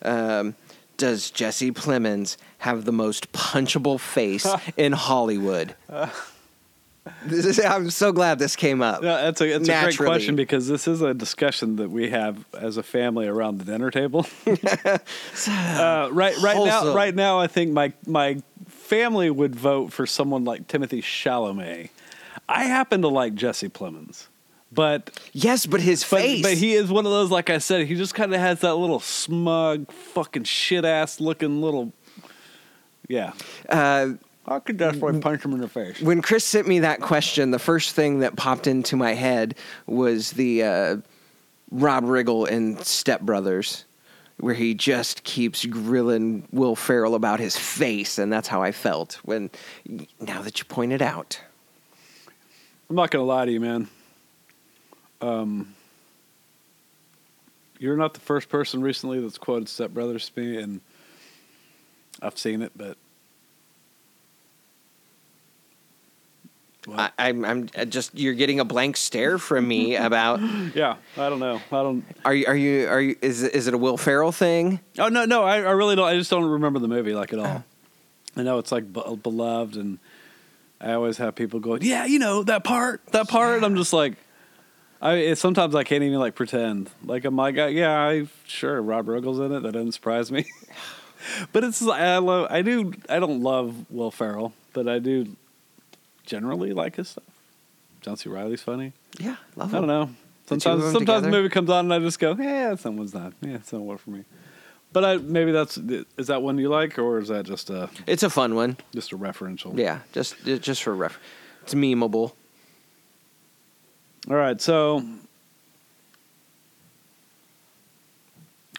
Um, 0.01 0.55
does 0.97 1.31
Jesse 1.31 1.71
Plemons 1.71 2.35
have 2.59 2.83
the 2.83 2.91
most 2.91 3.31
punchable 3.31 3.99
face 4.01 4.45
in 4.77 4.91
Hollywood? 4.91 5.75
This 5.89 6.09
is, 7.27 7.59
I'm 7.65 7.89
so 7.89 8.11
glad 8.11 8.39
this 8.39 8.55
came 8.55 8.81
up. 8.81 9.03
Yeah, 9.03 9.21
that's 9.23 9.41
a 9.41 9.55
it's 9.55 9.69
a 9.69 9.81
great 9.83 9.97
question 9.97 10.35
because 10.35 10.67
this 10.67 10.87
is 10.87 11.01
a 11.01 11.13
discussion 11.13 11.75
that 11.77 11.89
we 11.89 12.09
have 12.09 12.45
as 12.53 12.77
a 12.77 12.83
family 12.83 13.27
around 13.27 13.59
the 13.59 13.65
dinner 13.65 13.91
table. 13.91 14.25
uh, 14.47 16.09
right, 16.11 16.37
right 16.37 16.57
now, 16.57 16.93
right 16.93 17.15
now, 17.15 17.39
I 17.39 17.47
think 17.47 17.71
my 17.71 17.93
my 18.05 18.41
family 18.67 19.29
would 19.29 19.55
vote 19.55 19.91
for 19.91 20.05
someone 20.05 20.43
like 20.43 20.67
Timothy 20.67 21.01
Chalamet. 21.01 21.89
I 22.49 22.65
happen 22.65 23.01
to 23.01 23.07
like 23.07 23.35
Jesse 23.35 23.69
Plemons, 23.69 24.27
but 24.71 25.11
Yes, 25.33 25.65
but 25.65 25.81
his 25.81 26.03
but, 26.03 26.21
face. 26.21 26.41
but 26.41 26.53
he 26.53 26.73
is 26.73 26.89
one 26.89 27.05
of 27.05 27.11
those. 27.11 27.31
Like 27.31 27.49
I 27.49 27.57
said, 27.57 27.87
he 27.87 27.95
just 27.95 28.15
kind 28.15 28.33
of 28.33 28.39
has 28.39 28.61
that 28.61 28.75
little 28.75 28.99
smug, 28.99 29.91
fucking 29.91 30.43
shit 30.45 30.85
ass 30.85 31.19
looking 31.19 31.61
little. 31.61 31.93
Yeah, 33.07 33.33
uh, 33.69 34.13
I 34.45 34.59
could 34.59 34.77
definitely 34.77 35.21
punch 35.21 35.43
him 35.45 35.53
in 35.53 35.61
the 35.61 35.69
face. 35.69 36.01
when 36.01 36.21
Chris 36.21 36.43
sent 36.43 36.67
me 36.67 36.79
that 36.79 36.99
question, 36.99 37.51
the 37.51 37.59
first 37.59 37.95
thing 37.95 38.19
that 38.19 38.35
popped 38.35 38.67
into 38.67 38.97
my 38.97 39.13
head 39.13 39.55
was 39.87 40.31
the 40.31 40.63
uh, 40.63 40.97
Rob 41.71 42.03
Riggle 42.03 42.47
in 42.47 42.77
Step 42.79 43.21
Brothers, 43.21 43.85
where 44.37 44.53
he 44.53 44.73
just 44.73 45.23
keeps 45.23 45.65
grilling 45.65 46.47
Will 46.51 46.75
Ferrell 46.75 47.15
about 47.15 47.39
his 47.39 47.55
face, 47.55 48.17
and 48.17 48.31
that's 48.31 48.47
how 48.49 48.61
I 48.61 48.71
felt 48.71 49.13
when. 49.23 49.49
Now 50.19 50.41
that 50.41 50.59
you 50.59 50.65
point 50.65 50.91
it 50.91 51.01
out, 51.01 51.39
I'm 52.89 52.95
not 52.95 53.11
gonna 53.11 53.23
lie 53.23 53.45
to 53.45 53.51
you, 53.51 53.61
man. 53.61 53.87
Um, 55.21 55.73
you're 57.79 57.95
not 57.95 58.13
the 58.13 58.19
first 58.19 58.49
person 58.49 58.81
recently 58.81 59.21
that's 59.21 59.37
quoted 59.37 59.69
Step 59.69 59.91
Brothers 59.91 60.29
to 60.29 60.39
me, 60.41 60.57
and 60.57 60.81
I've 62.21 62.37
seen 62.37 62.61
it, 62.61 62.73
but 62.75 62.97
Well, 66.87 66.99
I, 66.99 67.11
I'm, 67.29 67.45
I'm 67.45 67.69
uh, 67.77 67.85
just 67.85 68.17
you're 68.17 68.33
getting 68.33 68.59
a 68.59 68.65
blank 68.65 68.97
stare 68.97 69.37
from 69.37 69.67
me 69.67 69.95
about. 70.09 70.39
yeah, 70.75 70.97
I 71.17 71.29
don't 71.29 71.39
know. 71.39 71.55
I 71.71 71.83
don't. 71.83 72.03
Are 72.25 72.33
you? 72.33 72.45
Are 72.47 72.55
you? 72.55 72.87
Are 72.87 73.01
you? 73.01 73.15
Is 73.21 73.43
it- 73.43 73.55
is 73.55 73.67
it 73.67 73.73
a 73.73 73.77
Will 73.77 73.97
Ferrell 73.97 74.31
thing? 74.31 74.79
Oh 74.99 75.07
no, 75.07 75.25
no, 75.25 75.43
I, 75.43 75.57
I 75.57 75.71
really 75.71 75.95
don't. 75.95 76.07
I 76.07 76.15
just 76.17 76.29
don't 76.29 76.43
remember 76.45 76.79
the 76.79 76.87
movie 76.87 77.13
like 77.13 77.31
at 77.33 77.39
all. 77.39 77.63
I 78.35 78.43
know 78.43 78.57
it's 78.57 78.71
like 78.71 78.91
be- 78.91 79.15
beloved, 79.21 79.75
and 79.77 79.99
I 80.81 80.93
always 80.93 81.17
have 81.17 81.35
people 81.35 81.59
going, 81.59 81.81
"Yeah, 81.83 82.05
you 82.05 82.19
know 82.19 82.43
that 82.43 82.63
part, 82.63 83.01
that 83.11 83.29
part." 83.29 83.57
And 83.57 83.65
I'm 83.65 83.75
just 83.75 83.93
like, 83.93 84.15
I 85.01 85.13
it, 85.15 85.37
sometimes 85.37 85.75
I 85.75 85.83
can't 85.83 86.03
even 86.03 86.19
like 86.19 86.35
pretend. 86.35 86.89
Like 87.05 87.23
I'm 87.25 87.35
like, 87.35 87.57
uh, 87.57 87.67
yeah, 87.67 87.97
I 87.97 88.27
sure 88.45 88.81
Rob 88.81 89.07
Riggle's 89.07 89.39
in 89.39 89.51
it. 89.53 89.61
That 89.61 89.71
doesn't 89.73 89.91
surprise 89.93 90.31
me. 90.31 90.45
but 91.53 91.63
it's 91.63 91.81
I 91.81 92.17
love. 92.17 92.47
I 92.49 92.61
do. 92.61 92.91
I 93.07 93.19
don't 93.19 93.41
love 93.41 93.85
Will 93.89 94.11
Ferrell, 94.11 94.51
but 94.73 94.87
I 94.89 94.99
do 94.99 95.35
generally 96.25 96.73
like 96.73 96.95
his 96.95 97.09
stuff. 97.09 97.23
John 98.01 98.17
C. 98.17 98.29
Reilly's 98.29 98.61
funny. 98.61 98.93
Yeah, 99.19 99.37
love 99.55 99.73
I 99.73 99.77
don't 99.79 99.87
know. 99.87 100.09
Sometimes, 100.45 100.91
sometimes 100.91 101.23
the 101.23 101.29
movie 101.31 101.47
comes 101.49 101.69
on 101.69 101.85
and 101.85 101.93
I 101.93 101.99
just 101.99 102.19
go, 102.19 102.35
"Yeah, 102.37 102.75
someone's 102.75 103.13
not. 103.13 103.33
Yeah, 103.41 103.55
it's 103.55 103.71
not 103.71 103.81
one 103.81 103.97
for 103.97 104.09
me." 104.09 104.25
But 104.91 105.05
I 105.05 105.17
maybe 105.17 105.51
that's 105.51 105.77
is 105.77 106.27
that 106.27 106.41
one 106.41 106.57
you 106.57 106.69
like, 106.69 106.99
or 106.99 107.17
is 107.19 107.29
that 107.29 107.45
just 107.45 107.69
a 107.69 107.89
It's 108.05 108.23
a 108.23 108.29
fun 108.29 108.53
one. 108.55 108.77
just 108.93 109.11
a 109.13 109.17
referential? 109.17 109.77
Yeah, 109.77 109.99
just 110.11 110.35
just 110.43 110.83
for 110.83 110.93
ref. 110.93 111.17
It's 111.63 111.73
memeable. 111.73 112.33
All 114.29 114.35
right, 114.35 114.59
so 114.59 115.03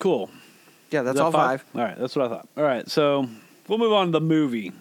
cool. 0.01 0.31
Yeah, 0.91 1.03
that's 1.03 1.17
that 1.17 1.25
all 1.25 1.33
five. 1.33 1.65
All 1.75 1.81
right, 1.83 1.99
that's 1.99 2.15
what 2.15 2.27
I 2.27 2.29
thought. 2.29 2.49
All 2.57 2.65
right, 2.65 2.89
so 2.89 3.29
we'll 3.69 3.79
move 3.79 3.93
on 3.93 4.07
to 4.07 4.13
the 4.13 4.21
movie. 4.21 4.73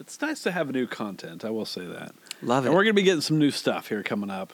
It's 0.00 0.20
nice 0.20 0.42
to 0.44 0.50
have 0.50 0.70
new 0.72 0.86
content. 0.86 1.44
I 1.44 1.50
will 1.50 1.66
say 1.66 1.84
that, 1.86 2.14
Love 2.42 2.64
it. 2.64 2.68
and 2.68 2.74
we're 2.76 2.82
gonna 2.84 2.94
be 2.94 3.02
getting 3.02 3.20
some 3.20 3.38
new 3.38 3.50
stuff 3.50 3.88
here 3.88 4.02
coming 4.02 4.30
up. 4.30 4.52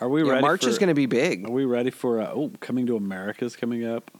Are 0.00 0.08
we 0.08 0.22
Yeah, 0.22 0.30
ready? 0.32 0.42
March 0.42 0.62
for, 0.62 0.68
is 0.70 0.78
going 0.78 0.90
to 0.90 0.94
be 0.94 1.06
big. 1.06 1.44
Are 1.44 1.50
we 1.50 1.64
ready 1.64 1.90
for? 1.90 2.20
Uh, 2.20 2.30
oh, 2.32 2.52
coming 2.60 2.86
to 2.86 2.96
America 2.96 3.44
is 3.44 3.56
coming 3.56 3.84
up. 3.84 4.12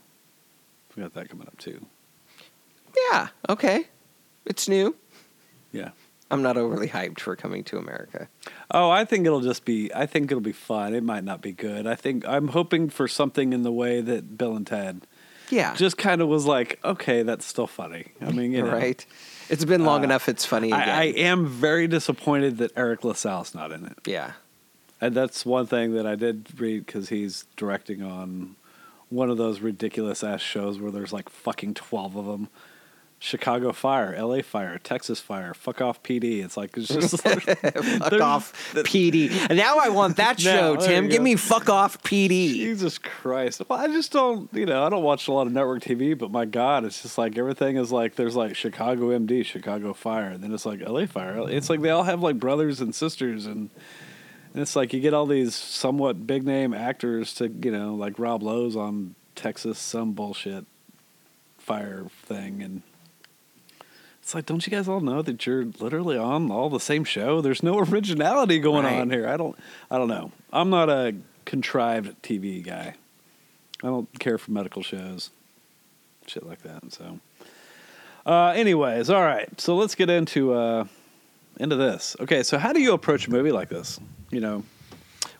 We 0.93 1.01
got 1.03 1.13
that 1.13 1.29
coming 1.29 1.47
up 1.47 1.57
too. 1.57 1.85
Yeah. 3.11 3.29
Okay. 3.47 3.85
It's 4.45 4.67
new. 4.67 4.95
Yeah. 5.71 5.91
I'm 6.31 6.41
not 6.41 6.57
overly 6.57 6.89
hyped 6.89 7.21
for 7.21 7.35
coming 7.37 7.63
to 7.65 7.77
America. 7.77 8.27
Oh, 8.71 8.89
I 8.89 9.05
think 9.05 9.25
it'll 9.25 9.39
just 9.39 9.63
be. 9.63 9.89
I 9.95 10.05
think 10.05 10.29
it'll 10.29 10.41
be 10.41 10.51
fun. 10.51 10.93
It 10.93 11.03
might 11.03 11.23
not 11.23 11.41
be 11.41 11.53
good. 11.53 11.87
I 11.87 11.95
think 11.95 12.27
I'm 12.27 12.49
hoping 12.49 12.89
for 12.89 13.07
something 13.07 13.53
in 13.53 13.63
the 13.63 13.71
way 13.71 14.01
that 14.01 14.37
Bill 14.37 14.57
and 14.57 14.67
Ted 14.67 15.07
Yeah. 15.49 15.75
just 15.75 15.97
kind 15.97 16.19
of 16.21 16.27
was 16.27 16.45
like, 16.45 16.77
okay, 16.83 17.23
that's 17.23 17.45
still 17.45 17.67
funny. 17.67 18.07
I 18.21 18.31
mean, 18.31 18.51
you 18.51 18.63
know, 18.63 18.71
right. 18.73 19.03
It's 19.49 19.65
been 19.65 19.83
long 19.85 20.01
Uh, 20.01 20.05
enough. 20.05 20.29
It's 20.29 20.45
funny 20.45 20.67
again. 20.71 20.89
I, 20.89 21.01
I 21.01 21.03
am 21.05 21.45
very 21.47 21.87
disappointed 21.87 22.57
that 22.59 22.71
Eric 22.75 23.03
LaSalle's 23.03 23.53
not 23.55 23.71
in 23.71 23.85
it, 23.85 23.97
yeah. 24.05 24.33
and 25.01 25.15
that's 25.15 25.45
one 25.45 25.65
thing 25.65 25.93
that 25.93 26.05
I 26.05 26.15
did 26.15 26.59
read 26.59 26.85
because 26.85 27.09
he's 27.09 27.45
directing 27.57 28.01
on 28.03 28.55
one 29.09 29.29
of 29.29 29.37
those 29.37 29.59
ridiculous 29.59 30.23
ass 30.23 30.41
shows 30.41 30.79
where 30.79 30.91
there's 30.91 31.11
like 31.13 31.29
fucking 31.29 31.73
twelve 31.73 32.15
of 32.15 32.25
them. 32.25 32.49
Chicago 33.21 33.73
Fire, 33.73 34.13
L.A. 34.13 34.41
Fire, 34.41 34.79
Texas 34.81 35.19
Fire, 35.19 35.53
fuck 35.53 35.81
off 35.81 36.01
PD. 36.03 36.41
It's 36.41 36.55
like 36.55 36.75
it's 36.77 36.87
just 36.87 37.25
like, 37.25 37.43
Fuck 37.43 38.13
off 38.13 38.73
PD. 38.73 39.29
And 39.49 39.57
now 39.57 39.77
I 39.77 39.89
want 39.89 40.15
that 40.15 40.39
show, 40.39 40.77
there 40.77 40.87
Tim. 40.87 41.09
Give 41.09 41.17
go. 41.17 41.23
me 41.23 41.35
fuck 41.35 41.69
off 41.69 42.01
PD. 42.01 42.53
Jesus 42.53 42.97
Christ. 42.97 43.61
Well, 43.67 43.77
I 43.77 43.87
just 43.87 44.13
don't, 44.13 44.51
you 44.53 44.65
know, 44.65 44.85
I 44.85 44.89
don't 44.89 45.03
watch 45.03 45.27
a 45.27 45.33
lot 45.33 45.47
of 45.47 45.53
network 45.53 45.83
TV, 45.83 46.17
but 46.17 46.31
my 46.31 46.45
God, 46.45 46.85
it's 46.85 47.01
just 47.01 47.17
like 47.17 47.37
everything 47.37 47.75
is 47.75 47.91
like 47.91 48.15
there's 48.15 48.37
like 48.37 48.55
Chicago 48.55 49.09
MD, 49.09 49.43
Chicago 49.45 49.93
Fire, 49.93 50.29
and 50.29 50.41
then 50.41 50.53
it's 50.53 50.65
like 50.65 50.79
LA 50.79 51.05
Fire. 51.05 51.43
It's 51.49 51.69
like 51.69 51.81
they 51.81 51.89
all 51.89 52.03
have 52.03 52.21
like 52.21 52.39
brothers 52.39 52.79
and 52.79 52.95
sisters, 52.95 53.45
and, 53.45 53.69
and 54.53 54.61
it's 54.61 54.77
like 54.77 54.93
you 54.93 55.01
get 55.01 55.13
all 55.13 55.25
these 55.25 55.55
somewhat 55.55 56.25
big 56.25 56.45
name 56.45 56.73
actors 56.73 57.33
to, 57.35 57.49
you 57.49 57.71
know, 57.71 57.95
like 57.95 58.17
Rob 58.17 58.43
Lowe's 58.43 58.77
on 58.77 59.15
Texas, 59.35 59.77
some 59.77 60.13
bullshit 60.13 60.65
fire 61.57 62.05
thing, 62.23 62.63
and 62.63 62.81
it's 64.29 64.35
like, 64.35 64.45
don't 64.45 64.63
you 64.67 64.69
guys 64.69 64.87
all 64.87 64.99
know 64.99 65.23
that 65.23 65.47
you're 65.47 65.65
literally 65.79 66.15
on 66.15 66.51
all 66.51 66.69
the 66.69 66.79
same 66.79 67.03
show? 67.03 67.41
There's 67.41 67.63
no 67.63 67.79
originality 67.89 68.59
going 68.59 68.85
Right. 68.85 68.99
on 68.99 69.09
here. 69.09 69.27
I 69.27 69.37
don't, 69.37 69.57
I 69.89 69.97
don't 69.97 70.07
know. 70.07 70.31
I'm 70.53 70.69
not 70.69 70.87
a 70.87 71.15
contrived 71.45 72.21
TV 72.21 72.63
guy. 72.63 72.93
I 73.83 73.87
don't 73.87 74.07
care 74.19 74.37
for 74.37 74.51
medical 74.51 74.83
shows, 74.83 75.31
shit 76.27 76.45
like 76.45 76.61
that. 76.61 76.93
So, 76.93 77.19
uh, 78.23 78.49
anyways, 78.49 79.09
all 79.09 79.23
right. 79.23 79.49
So 79.59 79.75
let's 79.75 79.95
get 79.95 80.11
into 80.11 80.53
uh, 80.53 80.85
into 81.59 81.75
this. 81.75 82.15
Okay, 82.19 82.43
so 82.43 82.59
how 82.59 82.71
do 82.71 82.79
you 82.81 82.93
approach 82.93 83.25
a 83.27 83.31
movie 83.31 83.51
like 83.51 83.69
this? 83.69 83.99
You 84.29 84.41
know, 84.41 84.63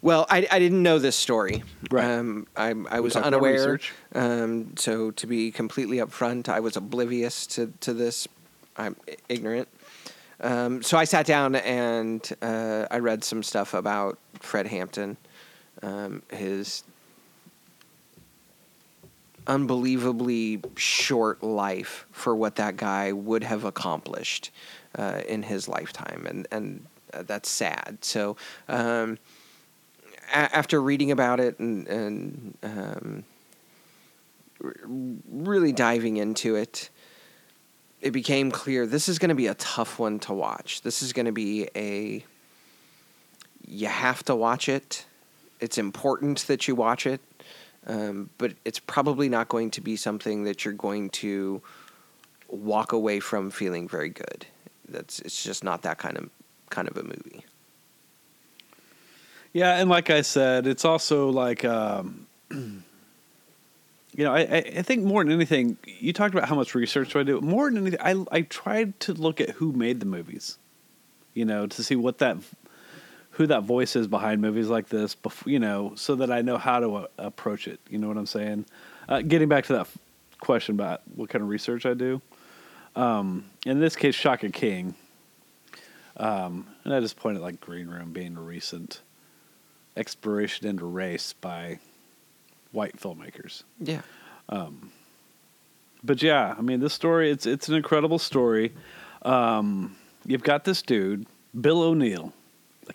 Well, 0.02 0.26
I, 0.32 0.48
I 0.52 0.58
didn't 0.58 0.82
know 0.82 0.98
this 0.98 1.16
story. 1.16 1.62
Right. 1.92 2.06
Um, 2.06 2.48
I, 2.56 2.74
I 2.90 3.02
was 3.02 3.16
unaware. 3.16 3.80
Um, 4.16 4.74
so 4.78 5.12
to 5.12 5.28
be 5.28 5.52
completely 5.52 5.98
upfront, 5.98 6.50
I 6.50 6.60
was 6.60 6.76
oblivious 6.76 7.46
to, 7.48 7.72
to 7.82 7.94
this. 7.94 8.28
I'm 8.80 8.96
ignorant. 9.28 9.68
Um, 10.42 10.82
so 10.82 10.98
I 10.98 11.04
sat 11.04 11.26
down 11.26 11.56
and 11.56 12.28
uh, 12.42 12.88
I 12.90 13.00
read 13.00 13.24
some 13.24 13.44
stuff 13.44 13.74
about 13.74 14.18
Fred 14.40 14.68
Hampton, 14.68 15.18
um, 15.84 16.24
his 16.32 16.84
unbelievably 19.48 20.62
short 20.78 21.44
life 21.44 22.06
for 22.12 22.36
what 22.36 22.56
that 22.56 22.78
guy 22.78 23.12
would 23.12 23.44
have 23.44 23.66
accomplished 23.66 24.52
uh, 24.98 25.22
in 25.28 25.44
his 25.44 25.68
lifetime, 25.68 26.26
and 26.28 26.48
and 26.52 26.86
uh, 27.14 27.24
that's 27.24 27.50
sad. 27.50 27.98
So. 28.02 28.38
Um, 28.68 29.18
a- 30.32 30.56
after 30.56 30.82
reading 30.82 31.12
about 31.12 31.40
it 31.40 31.58
and, 31.60 31.88
and 31.88 32.58
um, 32.62 33.24
really 34.62 35.72
diving 35.72 36.18
into 36.18 36.56
it, 36.56 36.90
it 38.02 38.12
became 38.12 38.52
clear 38.52 38.86
this 38.86 39.10
is 39.10 39.20
going 39.20 39.30
to 39.30 39.36
be 39.36 39.48
a 39.48 39.56
tough 39.56 40.00
one 40.00 40.20
to 40.20 40.34
watch. 40.34 40.82
This 40.82 41.02
is 41.02 41.14
going 41.14 41.26
to 41.26 41.32
be 41.32 41.68
a 41.76 42.24
you 43.68 43.88
have 43.88 44.24
to 44.24 44.36
watch 44.36 44.68
it. 44.68 45.06
It's 45.60 45.78
important 45.78 46.40
that 46.48 46.68
you 46.68 46.76
watch 46.76 47.06
it, 47.06 47.22
um, 47.86 48.30
but 48.38 48.54
it's 48.66 48.80
probably 48.80 49.30
not 49.30 49.50
going 49.50 49.72
to 49.72 49.82
be 49.82 49.96
something 49.96 50.46
that 50.46 50.66
you're 50.66 50.74
going 50.74 51.10
to 51.12 51.62
walk 52.48 52.94
away 52.94 53.20
from 53.20 53.52
feeling 53.52 53.88
very 53.88 54.10
good. 54.10 54.46
That's 54.88 55.20
it's 55.20 55.44
just 55.44 55.64
not 55.64 55.84
that 55.84 55.98
kind 55.98 56.18
of 56.18 56.30
kind 56.70 56.88
of 56.88 56.98
a 56.98 57.04
movie. 57.04 57.46
Yeah, 59.54 59.78
and 59.78 59.90
like 59.90 60.10
I 60.10 60.22
said, 60.22 60.68
it's 60.68 60.86
also 60.86 61.30
like, 61.30 61.66
um, 61.66 62.28
you 64.16 64.24
know, 64.24 64.34
I, 64.34 64.40
I 64.42 64.82
think 64.82 65.04
more 65.04 65.24
than 65.24 65.32
anything, 65.32 65.78
you 65.86 66.14
talked 66.14 66.34
about 66.34 66.50
how 66.50 66.56
much 66.56 66.74
research 66.74 67.14
do 67.14 67.20
I 67.20 67.24
do. 67.24 67.40
More 67.42 67.70
than 67.70 67.78
anything, 67.78 68.00
I 68.02 68.38
I 68.38 68.42
tried 68.42 69.00
to 69.02 69.14
look 69.14 69.40
at 69.40 69.52
who 69.52 69.72
made 69.72 70.00
the 70.00 70.06
movies, 70.06 70.58
you 71.34 71.46
know, 71.46 71.68
to 71.68 71.84
see 71.84 71.96
what 71.96 72.18
that, 72.18 72.38
who 73.32 73.46
that 73.48 73.64
voice 73.64 73.96
is 73.96 74.08
behind 74.08 74.42
movies 74.42 74.68
like 74.68 74.90
this, 74.90 75.16
before, 75.16 75.52
you 75.52 75.60
know, 75.60 75.94
so 75.96 76.16
that 76.16 76.32
I 76.32 76.42
know 76.42 76.58
how 76.58 76.80
to 76.80 76.96
uh, 76.96 77.08
approach 77.18 77.68
it. 77.68 77.80
You 77.90 78.00
know 78.00 78.08
what 78.08 78.18
I'm 78.18 78.26
saying? 78.26 78.66
Uh, 79.08 79.22
getting 79.22 79.48
back 79.48 79.66
to 79.66 79.74
that 79.74 79.82
f- 79.82 79.98
question 80.40 80.76
about 80.76 81.02
what 81.16 81.30
kind 81.30 81.44
of 81.44 81.50
research 81.50 81.86
I 81.86 81.94
do. 81.94 82.22
Um, 82.96 83.46
in 83.66 83.80
this 83.80 83.96
case, 83.96 84.16
Shaka 84.16 84.50
King. 84.50 84.96
Um, 86.18 86.68
and 86.84 86.94
I 86.94 87.00
just 87.00 87.16
pointed 87.16 87.42
like 87.42 87.62
Green 87.62 87.88
Room 87.88 88.12
being 88.12 88.36
a 88.36 88.42
recent 88.42 89.02
exploration 89.96 90.68
into 90.68 90.86
race 90.86 91.34
by 91.34 91.80
white 92.72 92.98
filmmakers. 92.98 93.64
Yeah. 93.80 94.02
But 96.04 96.22
yeah, 96.24 96.56
I 96.58 96.62
mean, 96.62 96.80
this 96.80 96.94
story 96.94 97.30
it's 97.30 97.46
it's 97.46 97.68
an 97.68 97.76
incredible 97.76 98.20
story. 98.20 98.74
Um, 99.24 99.96
you've 100.26 100.44
got 100.44 100.64
this 100.64 100.82
dude, 100.82 101.26
Bill 101.60 101.82
O'Neill, 101.82 102.34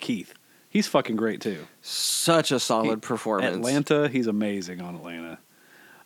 Keith. 0.01 0.35
He's 0.71 0.87
fucking 0.89 1.17
great 1.17 1.41
too. 1.41 1.67
Such 1.83 2.51
a 2.51 2.59
solid 2.59 2.97
He- 2.97 3.07
performance. 3.07 3.55
Atlanta, 3.57 4.09
he's 4.09 4.27
amazing 4.27 4.81
on 4.81 4.95
Atlanta. 4.97 5.39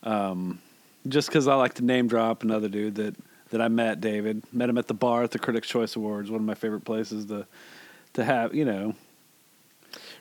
Um, 0.03 0.61
just 1.07 1.29
because 1.29 1.47
I 1.49 1.55
like 1.55 1.75
to 1.75 1.85
name 1.85 2.09
drop 2.09 2.43
another 2.43 2.69
dude 2.69 2.97
that 2.97 3.15
that 3.51 3.63
I 3.63 3.69
met, 3.69 4.01
David, 4.01 4.43
met 4.53 4.69
him 4.69 4.77
at 4.77 4.89
the 4.89 4.95
bar 4.95 5.23
at 5.23 5.31
the 5.31 5.39
Critics' 5.39 5.69
Choice 5.69 5.97
Awards, 5.97 6.31
one 6.31 6.41
of 6.41 6.47
my 6.47 6.55
favorite 6.55 6.85
places 6.85 7.27
to 7.27 7.47
to 8.15 8.25
have. 8.25 8.55
You 8.55 8.65
know, 8.65 8.95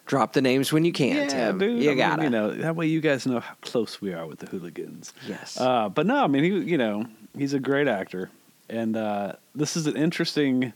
Drop 0.07 0.33
the 0.33 0.41
names 0.41 0.71
when 0.71 0.85
you 0.85 0.93
can, 0.93 1.27
Tim. 1.27 1.57
dude. 1.57 1.83
You 1.83 1.91
I 1.91 1.95
gotta. 1.95 2.23
you 2.23 2.29
know, 2.29 2.51
that 2.51 2.75
way 2.75 2.87
you 2.87 3.01
guys 3.01 3.27
know 3.27 3.41
how 3.41 3.55
close 3.61 4.01
we 4.01 4.13
are 4.13 4.25
with 4.25 4.39
the 4.39 4.45
hooligans. 4.47 5.13
Yes. 5.27 5.59
Uh, 5.59 5.89
but 5.89 6.05
no, 6.05 6.23
I 6.23 6.27
mean, 6.27 6.43
he, 6.43 6.71
you 6.71 6.77
know, 6.77 7.05
he's 7.37 7.53
a 7.53 7.59
great 7.59 7.87
actor, 7.89 8.29
and 8.69 8.95
uh, 8.95 9.33
this 9.53 9.75
is 9.75 9.85
an 9.85 9.97
interesting. 9.97 10.71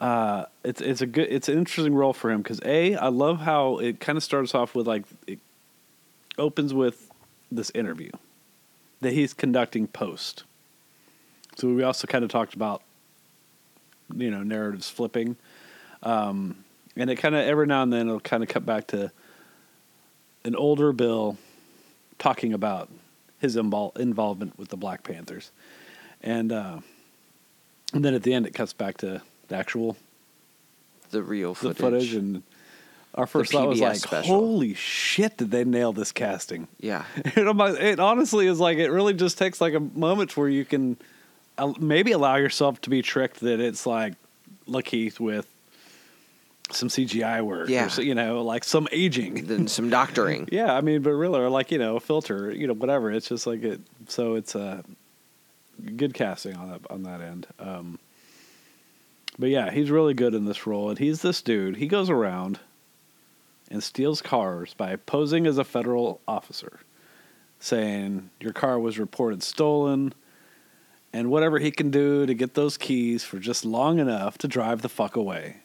Uh, 0.00 0.46
it's 0.64 0.80
it's 0.80 1.02
a 1.02 1.06
good 1.06 1.28
it's 1.30 1.48
an 1.48 1.58
interesting 1.58 1.94
role 1.94 2.12
for 2.12 2.30
him 2.30 2.42
because 2.42 2.60
a 2.64 2.96
I 2.96 3.08
love 3.08 3.40
how 3.40 3.78
it 3.78 4.00
kind 4.00 4.16
of 4.16 4.24
starts 4.24 4.54
off 4.54 4.74
with 4.74 4.86
like 4.86 5.04
it 5.26 5.38
opens 6.38 6.72
with 6.74 7.10
this 7.50 7.70
interview 7.74 8.10
that 9.00 9.12
he's 9.12 9.34
conducting 9.34 9.86
post. 9.86 10.44
So 11.56 11.68
we 11.68 11.82
also 11.82 12.06
kind 12.06 12.24
of 12.24 12.30
talked 12.30 12.54
about 12.54 12.82
you 14.14 14.30
know 14.30 14.42
narratives 14.42 14.88
flipping, 14.90 15.36
um, 16.02 16.64
and 16.96 17.10
it 17.10 17.16
kind 17.16 17.34
of 17.34 17.46
every 17.46 17.66
now 17.66 17.82
and 17.82 17.92
then 17.92 18.08
it'll 18.08 18.20
kind 18.20 18.42
of 18.42 18.48
cut 18.48 18.64
back 18.66 18.86
to 18.88 19.10
an 20.44 20.54
older 20.56 20.92
Bill 20.92 21.36
talking 22.18 22.52
about 22.52 22.88
his 23.40 23.56
invol- 23.56 23.96
involvement 23.98 24.58
with 24.58 24.68
the 24.68 24.76
Black 24.76 25.02
Panthers, 25.02 25.50
and 26.22 26.52
uh, 26.52 26.78
and 27.92 28.04
then 28.04 28.14
at 28.14 28.22
the 28.22 28.32
end 28.32 28.46
it 28.46 28.54
cuts 28.54 28.72
back 28.72 28.96
to 28.98 29.20
the 29.48 29.56
actual 29.56 29.96
the 31.10 31.22
real 31.22 31.54
the 31.54 31.74
footage. 31.74 31.78
footage, 31.80 32.14
and 32.14 32.42
our 33.14 33.26
first 33.26 33.52
thought 33.52 33.68
was 33.68 33.80
like, 33.80 33.96
special. 33.96 34.34
"Holy 34.36 34.74
shit! 34.74 35.36
Did 35.36 35.50
they 35.50 35.64
nail 35.64 35.92
this 35.92 36.12
casting?" 36.12 36.68
yeah. 36.80 37.04
And 37.36 37.48
I'm 37.48 37.56
like- 37.58 37.80
it 37.80 38.00
honestly 38.00 38.46
is 38.46 38.58
like 38.60 38.78
it 38.78 38.90
really 38.90 39.14
just 39.14 39.38
takes 39.38 39.60
like 39.60 39.74
a 39.74 39.80
moment 39.80 40.36
where 40.36 40.48
you 40.48 40.64
can 40.64 40.96
uh, 41.58 41.72
maybe 41.78 42.12
allow 42.12 42.36
yourself 42.36 42.80
to 42.82 42.90
be 42.90 43.02
tricked 43.02 43.40
that 43.40 43.60
it's 43.60 43.86
like 43.86 44.14
Lakeith 44.68 45.20
with 45.20 45.46
some 46.70 46.88
CGI 46.88 47.42
work, 47.42 47.68
Yeah. 47.68 47.88
or 47.96 48.02
you 48.02 48.14
know, 48.14 48.42
like 48.42 48.64
some 48.64 48.88
aging. 48.92 49.46
then 49.46 49.68
some 49.68 49.88
doctoring. 49.90 50.48
Yeah, 50.52 50.74
I 50.74 50.80
mean, 50.80 51.02
but 51.02 51.12
really, 51.12 51.40
or 51.40 51.48
like 51.50 51.70
you 51.70 51.78
know, 51.78 51.96
a 51.96 52.00
filter, 52.00 52.50
you 52.50 52.66
know, 52.66 52.74
whatever. 52.74 53.10
It's 53.12 53.28
just 53.28 53.46
like 53.46 53.62
it. 53.62 53.80
So 54.08 54.34
it's 54.34 54.54
a 54.54 54.84
good 55.96 56.14
casting 56.14 56.56
on 56.56 56.70
that 56.70 56.80
on 56.90 57.02
that 57.04 57.20
end. 57.20 57.46
Um, 57.58 57.98
but 59.38 59.50
yeah, 59.50 59.70
he's 59.70 59.90
really 59.90 60.14
good 60.14 60.34
in 60.34 60.44
this 60.46 60.66
role, 60.66 60.88
and 60.90 60.98
he's 60.98 61.22
this 61.22 61.42
dude. 61.42 61.76
He 61.76 61.86
goes 61.86 62.08
around 62.10 62.58
and 63.70 63.82
steals 63.82 64.22
cars 64.22 64.74
by 64.74 64.96
posing 64.96 65.46
as 65.46 65.58
a 65.58 65.64
federal 65.64 66.20
officer, 66.26 66.80
saying 67.60 68.30
your 68.40 68.52
car 68.52 68.78
was 68.80 68.98
reported 68.98 69.42
stolen, 69.42 70.14
and 71.12 71.30
whatever 71.30 71.58
he 71.58 71.70
can 71.70 71.90
do 71.90 72.24
to 72.26 72.32
get 72.34 72.54
those 72.54 72.76
keys 72.78 73.24
for 73.24 73.38
just 73.38 73.64
long 73.64 73.98
enough 73.98 74.38
to 74.38 74.48
drive 74.48 74.82
the 74.82 74.88
fuck 74.88 75.16
away. 75.16 75.56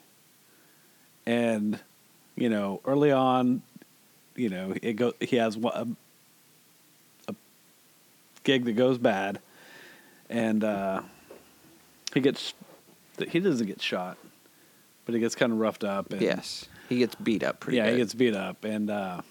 And 1.26 1.80
you 2.36 2.50
know, 2.50 2.82
early 2.86 3.12
on, 3.12 3.62
you 4.36 4.50
know, 4.50 4.74
it 4.82 4.94
go. 4.94 5.14
He 5.20 5.36
has 5.38 5.58
one, 5.58 5.98
a, 7.28 7.32
a 7.32 7.36
gig 8.44 8.66
that 8.66 8.74
goes 8.74 8.98
bad, 8.98 9.40
and 10.30 10.64
uh, 10.64 11.02
he 12.14 12.20
gets. 12.20 12.54
He 13.28 13.40
doesn't 13.40 13.68
get 13.68 13.82
shot, 13.82 14.18
but 15.06 15.14
he 15.14 15.22
gets 15.22 15.36
kind 15.36 15.52
of 15.52 15.60
roughed 15.60 15.84
up. 15.84 16.12
And, 16.12 16.22
Yes. 16.22 16.66
He 16.90 16.98
gets 16.98 17.16
beat 17.16 17.42
up 17.44 17.62
pretty 17.62 17.78
yeah, 17.78 17.86
good. 17.86 17.92
he 17.94 17.98
gets 18.00 18.14
beat 18.14 18.36
up 18.36 18.66
and 18.66 18.90
uh, 18.90 19.22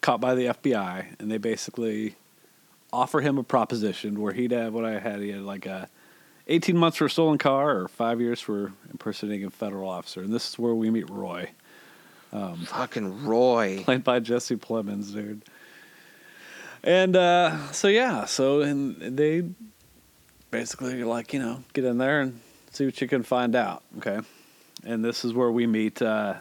caught 0.00 0.20
by 0.20 0.34
the 0.34 0.46
FBI, 0.46 1.06
and 1.18 1.30
they 1.30 1.38
basically 1.38 2.14
offer 2.92 3.20
him 3.20 3.36
a 3.36 3.42
proposition 3.42 4.20
where 4.20 4.32
he'd 4.32 4.52
have 4.52 4.72
what 4.72 4.84
I 4.84 4.98
had. 4.98 5.20
He 5.20 5.30
had 5.30 5.40
like 5.40 5.66
a 5.66 5.88
eighteen 6.48 6.76
months 6.76 6.96
for 6.98 7.06
a 7.06 7.10
stolen 7.10 7.38
car 7.38 7.78
or 7.78 7.88
five 7.88 8.20
years 8.20 8.40
for 8.40 8.72
impersonating 8.90 9.44
a 9.44 9.50
federal 9.50 9.88
officer, 9.88 10.22
and 10.22 10.32
this 10.32 10.48
is 10.48 10.58
where 10.58 10.74
we 10.74 10.90
meet 10.90 11.08
Roy, 11.10 11.50
Fucking 12.30 13.24
Roy. 13.24 13.82
played 13.84 14.04
by 14.04 14.20
Jesse 14.20 14.56
Plemons, 14.56 15.12
dude. 15.12 15.42
And 16.82 17.16
uh, 17.16 17.72
so 17.72 17.88
yeah, 17.88 18.24
so 18.24 18.60
and 18.60 18.96
they 19.16 19.44
basically 20.50 21.04
like 21.04 21.32
you 21.32 21.40
know 21.40 21.62
get 21.72 21.84
in 21.84 21.98
there 21.98 22.20
and 22.20 22.40
see 22.70 22.84
what 22.84 23.00
you 23.00 23.08
can 23.08 23.22
find 23.22 23.54
out. 23.54 23.82
Okay, 23.98 24.20
and 24.84 25.04
this 25.04 25.24
is 25.24 25.32
where 25.32 25.50
we 25.50 25.66
meet 25.66 26.00
uh, 26.00 26.34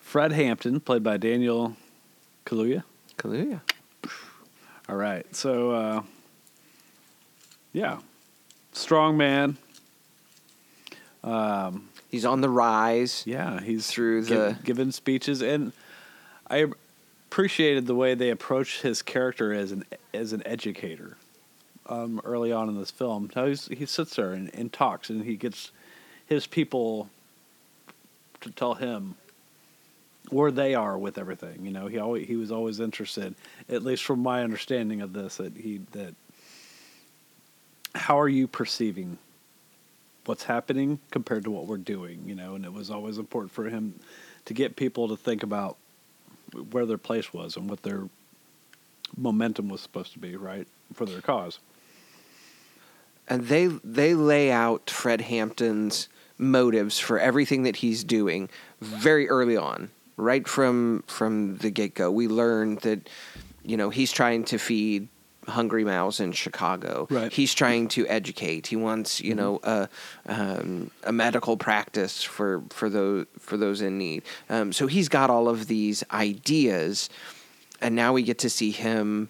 Fred 0.00 0.32
Hampton, 0.32 0.80
played 0.80 1.02
by 1.02 1.16
Daniel 1.16 1.76
Kaluuya. 2.44 2.84
Kaluuya. 3.16 3.60
All 4.88 4.96
right, 4.96 5.26
so 5.34 5.70
uh, 5.70 6.02
yeah, 7.72 7.98
strong 8.72 9.16
man. 9.16 9.56
Um, 11.24 11.88
He's 12.10 12.24
on 12.24 12.40
the 12.40 12.48
rise. 12.48 13.22
yeah, 13.26 13.60
he's 13.60 13.86
Through 13.90 14.22
the- 14.24 14.56
giving 14.64 14.92
speeches, 14.92 15.42
and 15.42 15.72
I 16.48 16.66
appreciated 17.28 17.86
the 17.86 17.94
way 17.94 18.14
they 18.14 18.30
approached 18.30 18.80
his 18.80 19.02
character 19.02 19.52
as 19.52 19.72
an 19.72 19.84
as 20.14 20.32
an 20.32 20.42
educator. 20.46 21.18
Um, 21.86 22.20
early 22.24 22.50
on 22.52 22.68
in 22.70 22.78
this 22.78 22.90
film, 22.90 23.30
how 23.34 23.46
he's, 23.46 23.66
he 23.68 23.86
sits 23.86 24.16
there 24.16 24.32
and, 24.32 24.50
and 24.54 24.70
talks, 24.72 25.08
and 25.10 25.24
he 25.24 25.36
gets 25.36 25.70
his 26.26 26.46
people 26.46 27.08
to 28.42 28.50
tell 28.50 28.74
him 28.74 29.14
where 30.30 30.50
they 30.50 30.74
are 30.74 30.96
with 30.98 31.16
everything. 31.18 31.64
You 31.66 31.72
know, 31.72 31.86
he 31.88 31.98
always 31.98 32.26
he 32.26 32.36
was 32.36 32.50
always 32.50 32.80
interested, 32.80 33.34
at 33.68 33.82
least 33.82 34.04
from 34.04 34.20
my 34.20 34.42
understanding 34.42 35.02
of 35.02 35.12
this, 35.12 35.36
that 35.36 35.54
he 35.56 35.80
that 35.92 36.14
how 37.94 38.18
are 38.20 38.28
you 38.28 38.46
perceiving 38.46 39.18
what's 40.26 40.44
happening 40.44 40.98
compared 41.10 41.44
to 41.44 41.50
what 41.50 41.66
we're 41.66 41.78
doing, 41.78 42.22
you 42.26 42.34
know, 42.34 42.54
and 42.54 42.64
it 42.64 42.72
was 42.72 42.90
always 42.90 43.18
important 43.18 43.50
for 43.52 43.68
him 43.68 43.98
to 44.44 44.54
get 44.54 44.76
people 44.76 45.08
to 45.08 45.16
think 45.16 45.42
about 45.42 45.76
where 46.70 46.86
their 46.86 46.98
place 46.98 47.32
was 47.32 47.56
and 47.56 47.68
what 47.68 47.82
their 47.82 48.08
momentum 49.16 49.68
was 49.68 49.80
supposed 49.80 50.12
to 50.12 50.18
be, 50.18 50.36
right, 50.36 50.66
for 50.94 51.06
their 51.06 51.20
cause. 51.22 51.58
and 53.28 53.46
they 53.48 53.66
they 53.84 54.14
lay 54.14 54.50
out 54.50 54.90
Fred 54.90 55.20
Hampton's 55.22 56.08
motives 56.38 56.98
for 56.98 57.18
everything 57.18 57.62
that 57.64 57.76
he's 57.76 58.04
doing 58.04 58.48
very 58.80 59.28
early 59.28 59.56
on, 59.56 59.90
right 60.16 60.46
from 60.48 61.04
from 61.06 61.56
the 61.58 61.70
get 61.70 61.94
go. 61.94 62.10
We 62.10 62.28
learned 62.28 62.80
that 62.80 63.08
you 63.64 63.76
know 63.76 63.90
he's 63.90 64.12
trying 64.12 64.44
to 64.44 64.58
feed 64.58 65.08
hungry 65.48 65.84
mouths 65.84 66.20
in 66.20 66.32
Chicago. 66.32 67.06
Right. 67.10 67.32
He's 67.32 67.54
trying 67.54 67.88
to 67.88 68.06
educate. 68.06 68.66
He 68.68 68.76
wants 68.76 69.20
you 69.20 69.34
know 69.34 69.60
a 69.62 69.88
um, 70.26 70.90
a 71.04 71.12
medical 71.12 71.56
practice 71.56 72.22
for 72.22 72.62
for 72.70 72.88
those 72.90 73.26
for 73.38 73.56
those 73.56 73.80
in 73.80 73.98
need. 73.98 74.22
Um, 74.48 74.72
so 74.72 74.86
he's 74.86 75.08
got 75.08 75.30
all 75.30 75.48
of 75.48 75.66
these 75.66 76.04
ideas, 76.12 77.08
and 77.80 77.94
now 77.94 78.12
we 78.12 78.22
get 78.22 78.38
to 78.40 78.50
see 78.50 78.70
him 78.70 79.28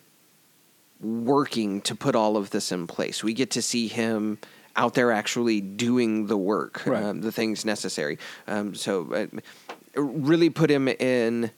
working 1.00 1.80
to 1.82 1.94
put 1.94 2.14
all 2.16 2.36
of 2.36 2.50
this 2.50 2.72
in 2.72 2.86
place. 2.86 3.22
We 3.22 3.32
get 3.32 3.50
to 3.52 3.62
see 3.62 3.86
him 3.88 4.38
out 4.74 4.94
there 4.94 5.12
actually 5.12 5.60
doing 5.60 6.26
the 6.26 6.36
work, 6.36 6.82
Right. 6.86 7.02
um, 7.02 7.20
the 7.20 7.32
things 7.32 7.64
necessary. 7.64 8.18
Um, 8.46 8.74
so 8.74 9.12
uh, 9.12 10.00
really 10.00 10.50
put 10.50 10.70
him 10.70 10.88
in. 10.88 11.50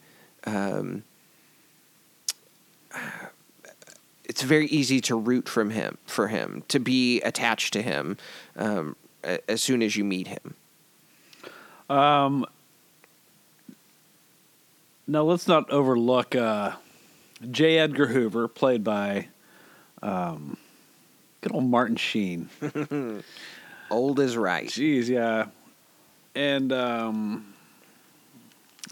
Um, 0.45 1.03
it's 4.41 4.47
very 4.47 4.65
easy 4.67 4.99
to 4.99 5.15
root 5.15 5.47
from 5.47 5.69
him 5.69 5.99
for 6.07 6.27
him 6.27 6.63
to 6.67 6.79
be 6.79 7.21
attached 7.21 7.73
to 7.73 7.81
him 7.83 8.17
um, 8.55 8.95
as 9.47 9.61
soon 9.61 9.83
as 9.83 9.95
you 9.95 10.03
meet 10.03 10.29
him. 10.29 10.55
Um, 11.87 12.47
now 15.05 15.21
let's 15.21 15.47
not 15.47 15.69
overlook 15.69 16.33
uh, 16.33 16.71
J. 17.51 17.77
Edgar 17.77 18.07
Hoover, 18.07 18.47
played 18.47 18.83
by 18.83 19.27
um, 20.01 20.57
good 21.41 21.53
old 21.53 21.65
Martin 21.65 21.97
Sheen. 21.97 22.49
Old 23.91 24.21
as 24.21 24.37
right. 24.37 24.67
Jeez, 24.67 25.07
yeah, 25.09 25.47
and 26.33 26.71
um, 26.71 27.53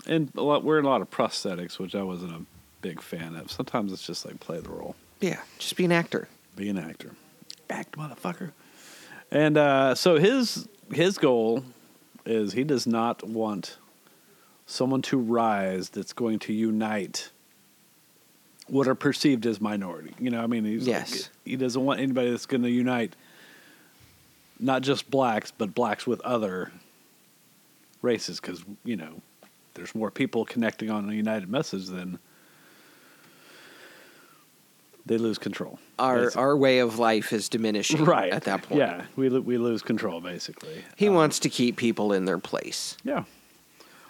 and 0.05 0.29
a 0.35 0.43
lot, 0.43 0.63
we're 0.65 0.77
in 0.77 0.83
a 0.83 0.89
lot 0.89 1.01
of 1.01 1.09
prosthetics, 1.09 1.79
which 1.79 1.95
I 1.95 2.03
wasn't 2.03 2.33
a 2.33 2.41
big 2.81 3.01
fan 3.01 3.35
of. 3.35 3.49
Sometimes 3.49 3.93
it's 3.93 4.05
just 4.05 4.25
like 4.25 4.41
play 4.41 4.59
the 4.59 4.67
role, 4.67 4.97
Yeah, 5.19 5.39
just 5.57 5.75
be 5.75 5.85
an 5.85 5.91
actor. 5.91 6.27
be 6.55 6.69
an 6.69 6.77
actor, 6.77 7.11
act, 7.69 7.97
motherfucker. 7.97 8.51
And 9.31 9.57
uh, 9.57 9.95
so 9.95 10.17
his 10.17 10.67
his 10.93 11.17
goal 11.17 11.63
is 12.25 12.53
he 12.53 12.63
does 12.63 12.87
not 12.87 13.23
want 13.27 13.77
someone 14.65 15.01
to 15.03 15.17
rise 15.17 15.89
that's 15.89 16.13
going 16.13 16.39
to 16.39 16.53
unite 16.53 17.31
what 18.67 18.87
are 18.87 18.95
perceived 18.95 19.45
as 19.47 19.59
minority. 19.59 20.13
You 20.19 20.29
know, 20.29 20.41
I 20.43 20.47
mean, 20.47 20.63
he's 20.63 20.87
like- 20.87 20.95
Yes. 21.09 21.29
he 21.43 21.55
doesn't 21.55 21.83
want 21.83 21.99
anybody 21.99 22.29
that's 22.29 22.45
going 22.45 22.61
to 22.63 22.69
unite 22.69 23.15
not 24.59 24.81
just 24.83 25.09
blacks, 25.09 25.51
but 25.57 25.73
blacks 25.73 26.05
with 26.05 26.21
other 26.21 26.71
races, 28.01 28.39
because 28.39 28.63
you 28.83 28.95
know, 28.95 29.21
there's 29.73 29.95
more 29.95 30.11
people 30.11 30.45
connecting 30.45 30.89
on 30.91 31.09
a 31.09 31.13
united 31.13 31.49
message 31.49 31.87
than 31.87 32.19
they 35.09 35.17
lose 35.17 35.37
control. 35.37 35.77
Our 35.97 36.17
basically. 36.19 36.41
our 36.41 36.55
way 36.55 36.79
of 36.79 36.97
life 36.99 37.33
is 37.33 37.49
diminishing 37.49 38.05
right 38.15 38.31
at 38.31 38.43
that 38.45 38.61
point. 38.63 38.79
Yeah, 38.79 39.03
we 39.17 39.27
we 39.27 39.57
lose 39.57 39.81
control 39.81 40.21
basically. 40.21 40.83
He 40.95 41.09
Um, 41.09 41.15
wants 41.15 41.39
to 41.39 41.49
keep 41.49 41.75
people 41.75 42.13
in 42.13 42.23
their 42.25 42.37
place. 42.39 42.95
Yeah. 43.03 43.23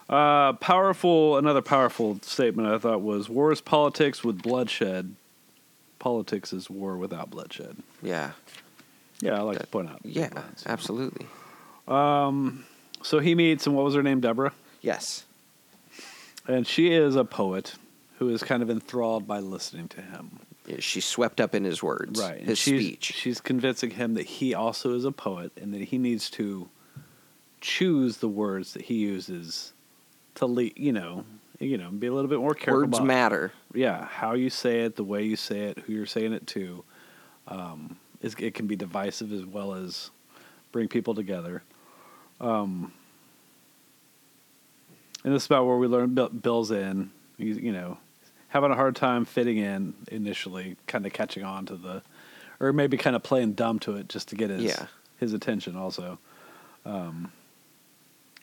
Uh, 0.10 0.54
powerful. 0.54 1.38
Another 1.38 1.62
powerful 1.62 2.20
statement 2.22 2.68
I 2.68 2.78
thought 2.78 3.02
was: 3.02 3.30
"War 3.30 3.52
is 3.52 3.62
politics 3.62 4.24
with 4.24 4.42
bloodshed. 4.42 5.16
Politics 6.00 6.54
is 6.54 6.70
war 6.70 6.98
without 6.98 7.30
bloodshed." 7.30 7.78
Yeah. 8.04 8.32
Yeah, 9.22 9.34
I 9.38 9.42
like 9.42 9.60
to 9.60 9.68
point 9.68 9.90
out. 9.90 10.00
Yeah, 10.04 10.30
lines. 10.36 10.64
absolutely. 10.66 11.28
Um, 11.88 12.66
so 13.02 13.20
he 13.20 13.36
meets, 13.36 13.66
and 13.68 13.76
what 13.76 13.84
was 13.86 13.94
her 13.96 14.04
name? 14.04 14.20
Deborah, 14.22 14.54
Yes. 14.82 15.26
and 16.48 16.66
she 16.66 16.94
is 16.94 17.16
a 17.16 17.26
poet 17.26 17.74
who 18.18 18.30
is 18.30 18.44
kind 18.44 18.62
of 18.64 18.70
enthralled 18.70 19.28
by 19.28 19.40
listening 19.40 19.88
to 19.90 20.02
him. 20.02 20.40
She's 20.79 21.05
swept 21.05 21.41
up 21.41 21.55
in 21.55 21.63
his 21.63 21.82
words, 21.82 22.21
Right. 22.21 22.41
His 22.41 22.58
she's, 22.58 22.82
speech. 22.82 23.13
She's 23.15 23.41
convincing 23.41 23.91
him 23.91 24.13
that 24.13 24.25
he 24.25 24.53
also 24.53 24.93
is 24.95 25.05
a 25.05 25.12
poet 25.12 25.51
and 25.60 25.73
that 25.73 25.82
he 25.82 25.97
needs 25.97 26.29
to 26.32 26.69
choose 27.62 28.17
the 28.17 28.27
words 28.27 28.73
that 28.73 28.84
he 28.84 28.95
uses 28.95 29.73
to 30.36 30.45
lead, 30.45 30.73
you 30.77 30.93
know, 30.93 31.25
you 31.60 31.77
know, 31.77 31.89
be 31.89 32.08
a 32.08 32.13
little 32.13 32.29
bit 32.29 32.39
more 32.39 32.53
careful. 32.53 32.82
Words 32.82 33.01
matter. 33.01 33.51
Yeah, 33.73 34.05
how 34.05 34.34
you 34.34 34.49
say 34.49 34.82
it, 34.82 34.95
the 34.95 35.03
way 35.03 35.23
you 35.23 35.36
say 35.36 35.60
it, 35.65 35.79
who 35.79 35.93
you're 35.93 36.05
saying 36.05 36.34
it 36.34 36.47
to, 36.47 36.84
um, 37.47 37.97
is 38.21 38.36
it 38.39 38.53
can 38.53 38.67
be 38.67 38.75
divisive 38.75 39.34
as 39.34 39.45
well 39.45 39.73
as 39.73 40.12
bring 40.71 40.88
people 40.88 41.13
together. 41.15 41.63
Um, 42.39 42.93
and 45.23 45.34
this 45.34 45.43
is 45.43 45.47
about 45.47 45.65
where 45.65 45.77
we 45.77 45.88
learn 45.88 46.13
Bill, 46.13 46.29
Bill's 46.29 46.71
in. 46.71 47.12
He's, 47.38 47.58
you 47.58 47.73
know, 47.73 47.97
having 48.50 48.72
a 48.72 48.76
hard 48.76 48.96
time 48.96 49.26
fitting 49.26 49.58
in 49.58 49.94
initially, 50.12 50.76
kind 50.88 51.06
of 51.06 51.14
catching 51.14 51.44
on 51.44 51.66
to 51.68 51.76
the, 51.76 52.02
or 52.60 52.74
maybe 52.74 52.98
kind 52.98 53.16
of 53.16 53.24
playing 53.24 53.54
dumb 53.54 53.80
to 53.80 53.96
it 53.96 54.10
just 54.10 54.28
to 54.30 54.36
get 54.36 54.50
his 54.50 54.64
Yeah. 54.64 54.86
his 55.20 55.34
attention 55.34 55.76
also. 55.76 56.20
Um, 56.86 57.32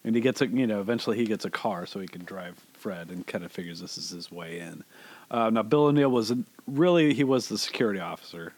and 0.04 0.14
he 0.14 0.20
gets 0.20 0.40
a, 0.40 0.46
you 0.46 0.66
know, 0.66 0.80
eventually 0.80 1.16
he 1.16 1.24
gets 1.24 1.44
a 1.44 1.50
car 1.50 1.84
so 1.86 1.98
he 1.98 2.06
can 2.06 2.24
drive 2.24 2.54
Fred 2.74 3.08
and 3.10 3.26
kind 3.26 3.44
of 3.44 3.50
figures 3.50 3.80
this 3.80 3.98
is 3.98 4.10
his 4.10 4.30
way 4.30 4.60
in. 4.60 4.84
Uh, 5.30 5.50
now 5.50 5.62
Bill 5.64 5.86
O'Neill 5.86 6.10
was 6.10 6.32
really 6.68 7.12
he 7.12 7.24
was 7.24 7.48
the 7.48 7.58
security 7.58 7.98
officer. 7.98 8.52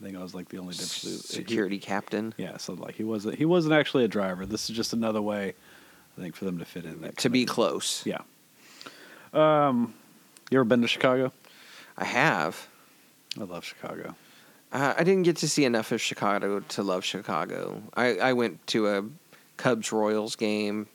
I 0.00 0.04
think 0.04 0.16
I 0.16 0.22
was 0.22 0.32
like 0.36 0.48
the 0.48 0.58
only 0.58 0.74
difference. 0.74 1.02
He- 1.02 1.16
Security 1.36 1.78
captain. 1.78 2.32
yeah, 2.36 2.56
so 2.58 2.74
like 2.74 2.94
he 2.94 3.02
wasn't 3.02 3.34
he 3.34 3.44
wasn't 3.44 3.74
actually 3.74 4.04
a 4.04 4.08
driver. 4.08 4.46
This 4.46 4.70
is 4.70 4.76
just 4.76 4.92
another 4.92 5.20
way, 5.20 5.54
I 6.16 6.20
think, 6.20 6.36
for 6.36 6.44
them 6.44 6.58
to 6.58 6.64
fit 6.64 6.84
in. 6.84 7.00
That 7.00 7.16
To 7.18 7.28
be 7.30 7.42
of- 7.42 7.48
close. 7.48 8.06
yeah. 8.06 8.18
Um, 9.34 9.94
you 10.50 10.58
ever 10.58 10.64
been 10.64 10.82
to 10.82 10.88
Chicago? 10.88 11.32
I 11.96 12.04
have. 12.04 12.68
I 13.38 13.44
love 13.44 13.64
Chicago. 13.64 14.14
Uh, 14.72 14.94
I 14.98 15.04
didn't 15.04 15.22
get 15.22 15.36
to 15.38 15.48
see 15.48 15.64
enough 15.64 15.92
of 15.92 16.00
Chicago 16.00 16.60
to 16.60 16.82
love 16.82 17.04
Chicago. 17.04 17.82
I, 17.94 18.16
I 18.18 18.32
went 18.34 18.66
to 18.68 18.88
a 18.88 19.04
Cubs 19.56 19.92
Royals 19.92 20.36
game, 20.36 20.86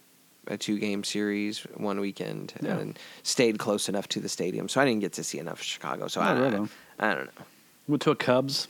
a 0.48 0.58
two 0.58 0.78
game 0.80 1.04
series 1.04 1.60
one 1.76 2.00
weekend, 2.00 2.54
Yeah. 2.62 2.78
and 2.78 3.00
stayed 3.24 3.58
close 3.60 3.90
enough 3.90 4.08
to 4.10 4.20
the 4.20 4.30
stadium. 4.30 4.70
So 4.70 4.80
I 4.82 4.86
didn't 4.86 5.02
get 5.02 5.14
to 5.14 5.24
see 5.24 5.40
enough 5.40 5.60
of 5.60 5.66
Chicago. 5.66 6.08
So 6.08 6.22
I, 6.22 6.40
right 6.40 6.54
on. 6.54 6.70
I 7.00 7.16
don't 7.16 7.26
know. 7.26 7.46
Went 7.88 8.02
to 8.04 8.12
a 8.12 8.16
Cubs 8.16 8.68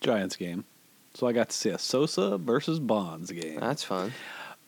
Giants 0.00 0.36
game, 0.36 0.64
so 1.14 1.26
I 1.26 1.32
got 1.32 1.48
to 1.50 1.56
see 1.56 1.70
a 1.70 1.78
Sosa 1.78 2.38
versus 2.38 2.78
Bonds 2.78 3.30
game. 3.32 3.58
That's 3.60 3.82
fun. 3.82 4.12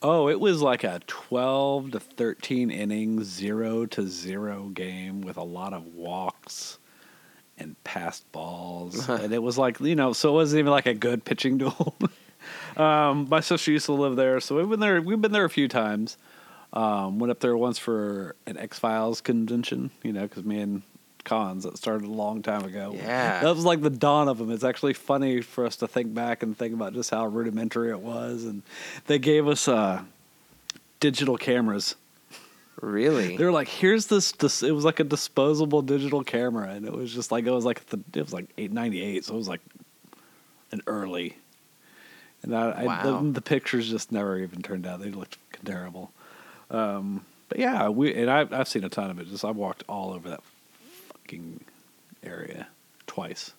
Oh, 0.02 0.28
it 0.28 0.40
was 0.40 0.62
like 0.62 0.82
a 0.82 1.00
12 1.06 1.92
to 1.92 2.00
13 2.00 2.70
innings, 2.70 3.26
0 3.26 3.86
to 3.86 4.08
0 4.08 4.68
game 4.68 5.20
with 5.20 5.36
a 5.36 5.42
lot 5.42 5.74
of 5.74 5.86
walks 5.94 6.78
and 7.58 7.82
passed 7.84 8.30
balls. 8.32 9.08
and 9.08 9.32
it 9.32 9.42
was 9.42 9.58
like, 9.58 9.78
you 9.80 9.94
know, 9.94 10.12
so 10.14 10.30
it 10.30 10.32
wasn't 10.32 10.60
even 10.60 10.70
like 10.70 10.86
a 10.86 10.94
good 10.94 11.24
pitching 11.24 11.58
duel. 11.58 11.94
um, 12.78 13.28
my 13.28 13.40
sister 13.40 13.72
used 13.72 13.86
to 13.86 13.92
live 13.92 14.16
there, 14.16 14.40
so 14.40 14.56
we've 14.56 14.70
been 14.70 14.80
there 14.80 15.02
we've 15.02 15.20
been 15.20 15.32
there 15.32 15.44
a 15.44 15.50
few 15.50 15.68
times. 15.68 16.16
Um, 16.72 17.18
went 17.18 17.30
up 17.32 17.40
there 17.40 17.56
once 17.56 17.78
for 17.78 18.36
an 18.46 18.56
X 18.56 18.78
Files 18.78 19.20
convention, 19.20 19.90
you 20.02 20.12
know, 20.12 20.22
because 20.22 20.44
me 20.44 20.60
and 20.60 20.82
cons 21.24 21.64
that 21.64 21.76
started 21.76 22.06
a 22.06 22.12
long 22.12 22.42
time 22.42 22.64
ago. 22.64 22.92
Yeah. 22.94 23.40
that 23.40 23.54
was 23.54 23.64
like 23.64 23.80
the 23.80 23.90
dawn 23.90 24.28
of 24.28 24.38
them. 24.38 24.50
It's 24.50 24.64
actually 24.64 24.94
funny 24.94 25.40
for 25.40 25.66
us 25.66 25.76
to 25.76 25.88
think 25.88 26.14
back 26.14 26.42
and 26.42 26.56
think 26.56 26.74
about 26.74 26.94
just 26.94 27.10
how 27.10 27.26
rudimentary 27.26 27.90
it 27.90 28.00
was, 28.00 28.44
and 28.44 28.62
they 29.06 29.18
gave 29.18 29.46
us 29.46 29.68
uh, 29.68 30.02
digital 30.98 31.36
cameras. 31.36 31.96
Really? 32.80 33.36
They 33.36 33.44
were 33.44 33.52
like, 33.52 33.68
"Here's 33.68 34.06
this, 34.06 34.32
this." 34.32 34.62
It 34.62 34.72
was 34.72 34.84
like 34.84 35.00
a 35.00 35.04
disposable 35.04 35.82
digital 35.82 36.24
camera, 36.24 36.70
and 36.70 36.86
it 36.86 36.92
was 36.92 37.12
just 37.12 37.30
like 37.30 37.46
it 37.46 37.50
was 37.50 37.64
like 37.64 37.86
the 37.86 38.00
it 38.14 38.22
was 38.22 38.32
like 38.32 38.46
eight 38.56 38.72
ninety 38.72 39.02
eight, 39.02 39.24
so 39.24 39.34
it 39.34 39.36
was 39.36 39.48
like 39.48 39.60
an 40.72 40.80
early. 40.86 41.36
And 42.42 42.56
I, 42.56 42.86
I 42.86 43.02
the, 43.04 43.32
the 43.32 43.42
pictures 43.42 43.90
just 43.90 44.12
never 44.12 44.38
even 44.38 44.62
turned 44.62 44.86
out. 44.86 45.00
They 45.00 45.10
looked 45.10 45.36
terrible. 45.62 46.10
Um, 46.70 47.26
but 47.50 47.58
yeah, 47.58 47.88
we 47.88 48.14
and 48.14 48.30
I, 48.30 48.46
I've 48.50 48.68
seen 48.68 48.84
a 48.84 48.88
ton 48.88 49.10
of 49.10 49.18
it. 49.18 49.28
Just 49.28 49.44
I've 49.44 49.56
walked 49.56 49.84
all 49.88 50.12
over 50.12 50.30
that 50.30 50.42
area 52.22 52.68
twice, 53.06 53.52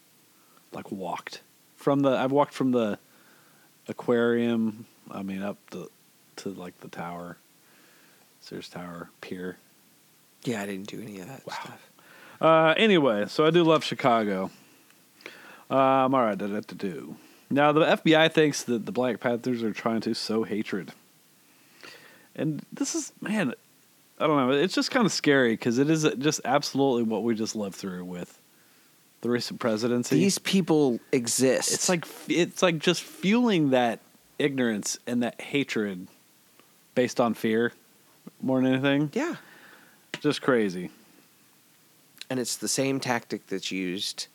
like 0.71 0.91
walked 0.91 1.41
from 1.75 2.01
the. 2.01 2.12
I've 2.12 2.31
walked 2.31 2.53
from 2.53 2.71
the 2.71 2.99
aquarium. 3.88 4.86
I 5.10 5.23
mean, 5.23 5.41
up 5.41 5.57
the 5.71 5.89
to 6.38 6.49
like 6.49 6.79
the 6.79 6.88
tower, 6.88 7.38
Sears 8.39 8.69
Tower 8.69 9.10
Pier. 9.21 9.57
yeah, 10.43 10.62
I 10.62 10.65
didn't 10.65 10.88
do 10.88 11.01
any 11.01 11.19
of 11.19 11.27
that 11.27 11.41
stuff. 11.41 11.91
Uh, 12.39 12.73
anyway, 12.75 13.25
so 13.27 13.45
I 13.45 13.51
do 13.51 13.63
love 13.63 13.84
Chicago. 13.84 14.49
Um, 15.69 16.13
all 16.15 16.21
right, 16.23 16.38
da, 16.38 16.47
da, 16.47 16.60
da, 16.60 16.75
do. 16.75 17.15
Now 17.49 17.71
the 17.71 17.81
FBI 17.81 18.31
thinks 18.31 18.63
that 18.63 18.86
the 18.86 18.91
Black 18.91 19.19
Panthers 19.19 19.62
are 19.62 19.71
trying 19.71 20.01
to 20.01 20.15
sow 20.15 20.43
hatred, 20.43 20.91
and 22.36 22.65
this 22.73 22.95
is 22.95 23.13
man, 23.21 23.53
I 24.21 24.27
don't 24.27 24.38
know. 24.38 24.51
It's 24.51 24.75
just 24.75 24.91
kind 24.91 25.05
of 25.05 25.12
scary 25.12 25.53
because 25.53 25.79
it 25.79 25.89
is 25.89 26.07
just 26.19 26.41
absolutely 26.45 27.03
what 27.03 27.23
we 27.23 27.34
just 27.36 27.55
lived 27.55 27.75
through 27.75 28.05
with 28.05 28.39
the 29.21 29.29
recent 29.29 29.60
presidency. 29.60 30.15
These 30.15 30.38
people 30.39 30.99
exist. 31.12 31.73
it's 31.73 31.89
like 31.89 32.05
it's 32.27 32.62
like 32.62 32.77
just 32.79 33.01
fueling 33.03 33.71
that 33.71 33.99
ignorance 34.39 34.97
and 35.07 35.23
that 35.23 35.41
hatred 35.41 36.07
based 36.95 37.19
on 37.19 37.34
fear 37.34 37.73
more 38.41 38.62
than 38.62 38.73
anything. 38.73 39.10
yeah, 39.13 39.36
Just 40.19 40.41
crazy. 40.41 40.91
and 42.29 42.39
it's 42.39 42.57
the 42.57 42.67
same 42.67 42.99
tactic 42.99 43.47
that's 43.47 43.71
used 43.71 44.27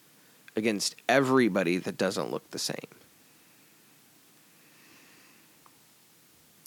against 0.57 0.97
everybody 1.09 1.77
that 1.79 1.97
doesn't 1.99 2.31
look 2.31 2.51
the 2.51 2.59
same. 2.59 2.77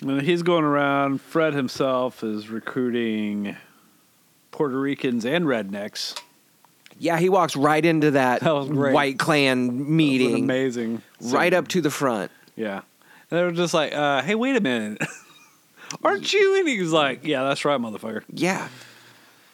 And 0.02 0.22
he's 0.22 0.44
going 0.44 0.64
around. 0.64 1.20
Fred 1.22 1.54
himself 1.54 2.24
is 2.24 2.50
recruiting 2.50 3.58
Puerto 4.52 4.80
Ricans 4.80 5.26
and 5.26 5.46
rednecks. 5.46 6.18
Yeah, 6.98 7.18
he 7.18 7.30
walks 7.30 7.56
right 7.56 7.84
into 7.84 8.12
that, 8.12 8.42
That. 8.42 8.94
White 8.94 9.18
was 9.18 9.90
meeting, 9.90 10.44
amazing. 10.44 11.02
right 11.22 11.54
up 11.54 11.68
to 11.70 11.82
the 11.82 11.90
front. 11.90 12.32
Yeah. 12.56 12.82
And 13.32 13.40
they 13.40 13.44
were 13.44 13.52
just 13.52 13.74
like, 13.74 13.94
uh, 13.94 14.22
hey, 14.22 14.36
wait 14.36 14.56
a 14.56 14.62
minute. 14.62 15.02
Aren't 16.04 16.32
you? 16.34 16.60
And 16.60 16.68
he 16.68 16.82
was 16.82 16.92
like, 16.92 17.26
yeah, 17.26 17.44
that's 17.44 17.64
right, 17.66 17.80
motherfucker. 17.80 18.24
Yeah, 18.34 18.68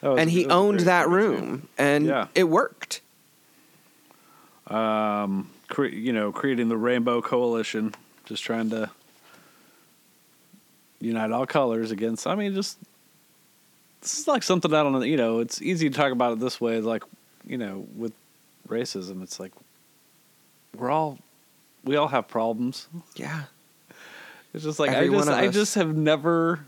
and 0.02 0.30
he 0.30 0.42
it 0.42 0.48
was 0.48 0.52
a 0.52 0.56
owned 0.56 0.80
that 0.82 1.08
room, 1.10 1.68
and 1.78 2.06
Yeah. 2.06 2.28
it 2.36 2.44
worked. 2.46 3.02
Um, 4.68 5.50
cre- 5.70 5.86
you 5.86 6.12
know, 6.14 6.32
creating 6.32 6.70
the 6.70 6.78
Rainbow 6.78 7.22
Coalition, 7.22 7.94
just 8.26 8.44
trying 8.44 8.70
to 8.72 8.90
unite 11.06 11.32
all 11.32 11.46
colors 11.46 11.92
against. 11.92 12.28
I 12.28 12.36
mean, 12.36 12.54
just 12.54 12.78
this 14.02 14.20
is 14.20 14.28
like 14.28 14.44
something 14.44 14.74
I 14.74 14.84
don't 14.84 14.94
know. 14.94 15.02
You 15.02 15.18
know, 15.18 15.40
it's 15.40 15.62
easy 15.62 15.90
to 15.90 15.96
talk 15.96 16.12
about 16.12 16.34
it 16.34 16.40
this 16.40 16.60
way, 16.60 16.80
like 16.82 17.04
you 17.48 17.58
know, 17.58 17.86
with 17.96 18.14
racism. 18.68 19.24
It's 19.24 19.40
like 19.40 19.52
we're 20.78 20.92
all 20.92 21.18
we 21.84 21.96
all 21.96 22.08
have 22.08 22.28
problems. 22.28 22.88
Yeah, 23.16 23.44
It's 24.54 24.64
just 24.64 24.80
like 24.80 24.92
Every 24.92 25.10
I 25.10 25.18
just 25.18 25.30
I 25.30 25.48
just 25.48 25.76
have 25.76 25.96
never 25.96 26.66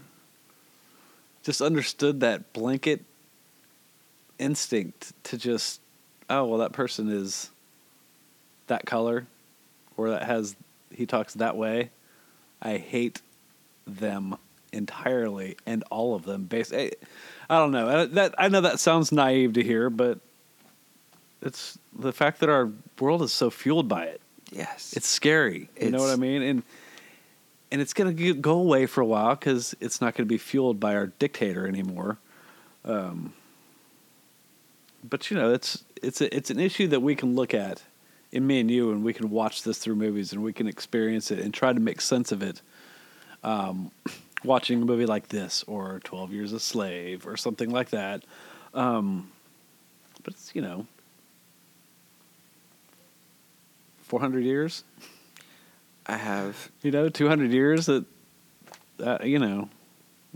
just 1.44 1.62
understood 1.62 2.20
that 2.22 2.54
blanket 2.54 3.04
instinct 4.40 5.14
to 5.24 5.38
just 5.38 5.82
oh 6.30 6.46
well 6.46 6.60
that 6.60 6.74
person 6.74 7.10
is 7.10 7.50
that 8.68 8.86
color 8.86 9.26
or 9.96 10.12
that 10.12 10.24
has 10.24 10.56
he 10.94 11.06
talks 11.06 11.34
that 11.36 11.56
way. 11.56 11.90
I 12.62 12.78
hate 12.78 13.22
them 13.88 14.36
entirely 14.74 15.58
and 15.66 15.84
all 15.90 16.14
of 16.14 16.24
them 16.24 16.44
based 16.44 16.74
I, 16.74 16.92
I 17.50 17.58
don't 17.58 17.72
know. 17.72 17.88
I, 17.88 18.06
that 18.06 18.36
I 18.38 18.50
know 18.50 18.62
that 18.62 18.80
sounds 18.80 19.12
naive 19.12 19.54
to 19.54 19.64
hear, 19.64 19.90
but 19.90 20.20
it's 21.42 21.78
the 21.98 22.12
fact 22.12 22.40
that 22.42 22.50
our 22.50 22.70
world 23.00 23.22
is 23.22 23.32
so 23.32 23.50
fueled 23.50 23.88
by 23.88 24.06
it. 24.06 24.22
yes, 24.52 24.94
It's 24.96 25.08
scary. 25.08 25.70
You 25.80 25.92
know 25.92 26.00
what 26.00 26.12
I 26.12 26.16
mean? 26.16 26.42
And 26.42 26.64
and 27.72 27.82
it's 27.82 27.94
gonna 27.94 28.14
go 28.34 28.60
away 28.60 28.86
for 28.86 29.02
a 29.02 29.06
while 29.06 29.36
because 29.36 29.76
it's 29.80 30.02
not 30.02 30.16
gonna 30.16 30.28
be 30.28 30.38
fueled 30.38 30.80
by 30.80 30.96
our 30.96 31.08
dictator 31.08 31.68
anymore. 31.68 32.18
Um, 32.86 33.34
but 35.08 35.30
you 35.30 35.38
know, 35.38 35.54
it's 35.54 35.84
it's 36.02 36.22
a, 36.22 36.36
it's 36.36 36.50
an 36.50 36.60
issue 36.60 36.88
that 36.88 37.02
we 37.02 37.16
can 37.16 37.36
look 37.36 37.54
at 37.54 37.84
in 38.32 38.46
me 38.46 38.60
and 38.60 38.70
you, 38.70 38.92
and 38.92 39.04
we 39.04 39.14
can 39.14 39.30
watch 39.30 39.64
this 39.64 39.78
through 39.78 39.96
movies, 39.96 40.34
and 40.34 40.44
we 40.44 40.54
can 40.54 40.68
experience 40.68 41.32
it 41.32 41.40
and 41.40 41.54
try 41.54 41.72
to 41.72 41.80
make 41.80 42.02
sense 42.02 42.32
of 42.32 42.42
it. 42.42 42.62
Um, 43.48 43.92
watching 44.44 44.82
a 44.82 44.86
movie 44.86 45.06
like 45.06 45.30
this, 45.30 45.64
or 45.68 46.00
Twelve 46.04 46.32
Years 46.34 46.54
a 46.54 46.60
Slave, 46.60 47.26
or 47.28 47.38
something 47.38 47.70
like 47.70 47.90
that. 47.90 48.24
Um, 48.74 49.32
but 50.24 50.34
it's 50.34 50.52
you 50.54 50.62
know, 50.62 50.86
four 54.04 54.20
hundred 54.20 54.44
years. 54.44 54.84
I 56.10 56.16
have. 56.18 56.72
You 56.84 56.92
know, 56.92 57.10
200 57.10 57.52
years 57.52 57.88
that, 57.88 58.06
uh, 59.04 59.18
you 59.24 59.40
know, 59.40 59.68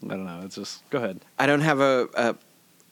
I 0.04 0.08
don't 0.10 0.26
know. 0.26 0.42
It's 0.44 0.56
just, 0.56 0.88
go 0.90 0.98
ahead. 0.98 1.22
I 1.40 1.46
don't 1.46 1.62
have 1.62 1.80
a, 1.80 2.10
a 2.14 2.36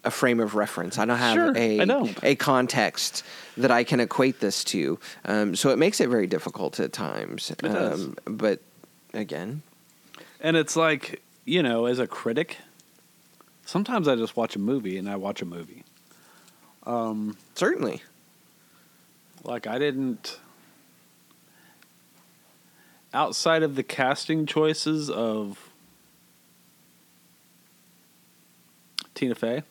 a 0.06 0.12
frame 0.12 0.40
of 0.40 0.56
reference. 0.56 0.98
I 0.98 1.04
don't 1.04 1.18
have 1.18 1.34
Sure, 1.34 1.52
a 1.58 1.86
don't. 1.86 2.18
a 2.24 2.36
context 2.36 3.26
that 3.58 3.70
I 3.70 3.84
can 3.84 4.00
equate 4.00 4.40
this 4.40 4.64
to. 4.66 4.98
Um, 5.26 5.58
so 5.58 5.72
it 5.72 5.78
makes 5.78 6.00
it 6.00 6.08
very 6.08 6.26
difficult 6.26 6.80
at 6.80 6.94
times. 6.94 7.52
Um, 7.64 8.16
but 8.24 8.62
again, 9.14 9.62
And 10.40 10.56
it's 10.56 10.76
like, 10.76 11.22
you 11.46 11.62
know, 11.64 11.86
as 11.86 12.00
a 12.00 12.08
critic, 12.08 12.58
sometimes 13.66 14.08
I 14.08 14.16
just 14.16 14.36
watch 14.38 14.56
a 14.56 14.60
movie 14.60 14.98
and 14.98 15.10
I 15.10 15.16
watch 15.16 15.42
a 15.42 15.46
movie. 15.46 15.84
Um, 16.86 17.38
certainly. 17.56 18.02
like, 19.44 19.68
I 19.68 19.78
didn't, 19.80 20.40
outside 23.14 23.64
of 23.64 23.76
the 23.76 23.84
casting 23.84 24.46
choices 24.46 25.10
of 25.10 25.70
Tina 29.14 29.36
Fey, 29.36 29.64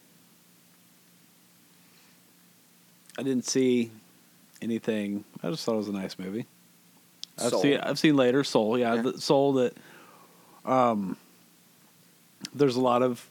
I 3.18 3.22
didn't 3.22 3.46
see 3.46 3.90
anything. 4.62 5.24
I 5.42 5.50
just 5.50 5.64
thought 5.64 5.74
it 5.74 5.78
was 5.78 5.88
a 5.88 5.92
nice 5.92 6.18
movie. 6.18 6.46
I've 7.38 7.50
Soul. 7.50 7.62
seen 7.62 7.78
I've 7.80 7.98
seen 7.98 8.16
later 8.16 8.44
Soul, 8.44 8.78
yeah, 8.78 8.94
Yeah. 8.94 9.02
the 9.02 9.20
Soul 9.20 9.54
that 9.54 9.76
um 10.68 11.16
there's 12.54 12.76
a 12.76 12.80
lot 12.80 13.02
of 13.02 13.28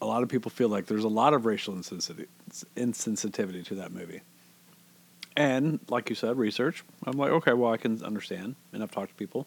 a 0.00 0.06
lot 0.06 0.22
of 0.22 0.28
people 0.28 0.50
feel 0.50 0.68
like 0.68 0.86
there's 0.86 1.04
a 1.04 1.08
lot 1.08 1.34
of 1.34 1.46
racial 1.46 1.74
insensitivity 1.74 2.26
insensitivity 2.76 3.64
to 3.64 3.74
that 3.76 3.92
movie. 3.92 4.20
And 5.36 5.80
like 5.88 6.08
you 6.08 6.14
said, 6.16 6.38
research. 6.38 6.84
I'm 7.06 7.18
like, 7.18 7.30
okay, 7.30 7.52
well 7.52 7.72
I 7.72 7.76
can 7.76 8.02
understand 8.02 8.56
and 8.72 8.82
I've 8.82 8.90
talked 8.90 9.10
to 9.10 9.14
people. 9.14 9.46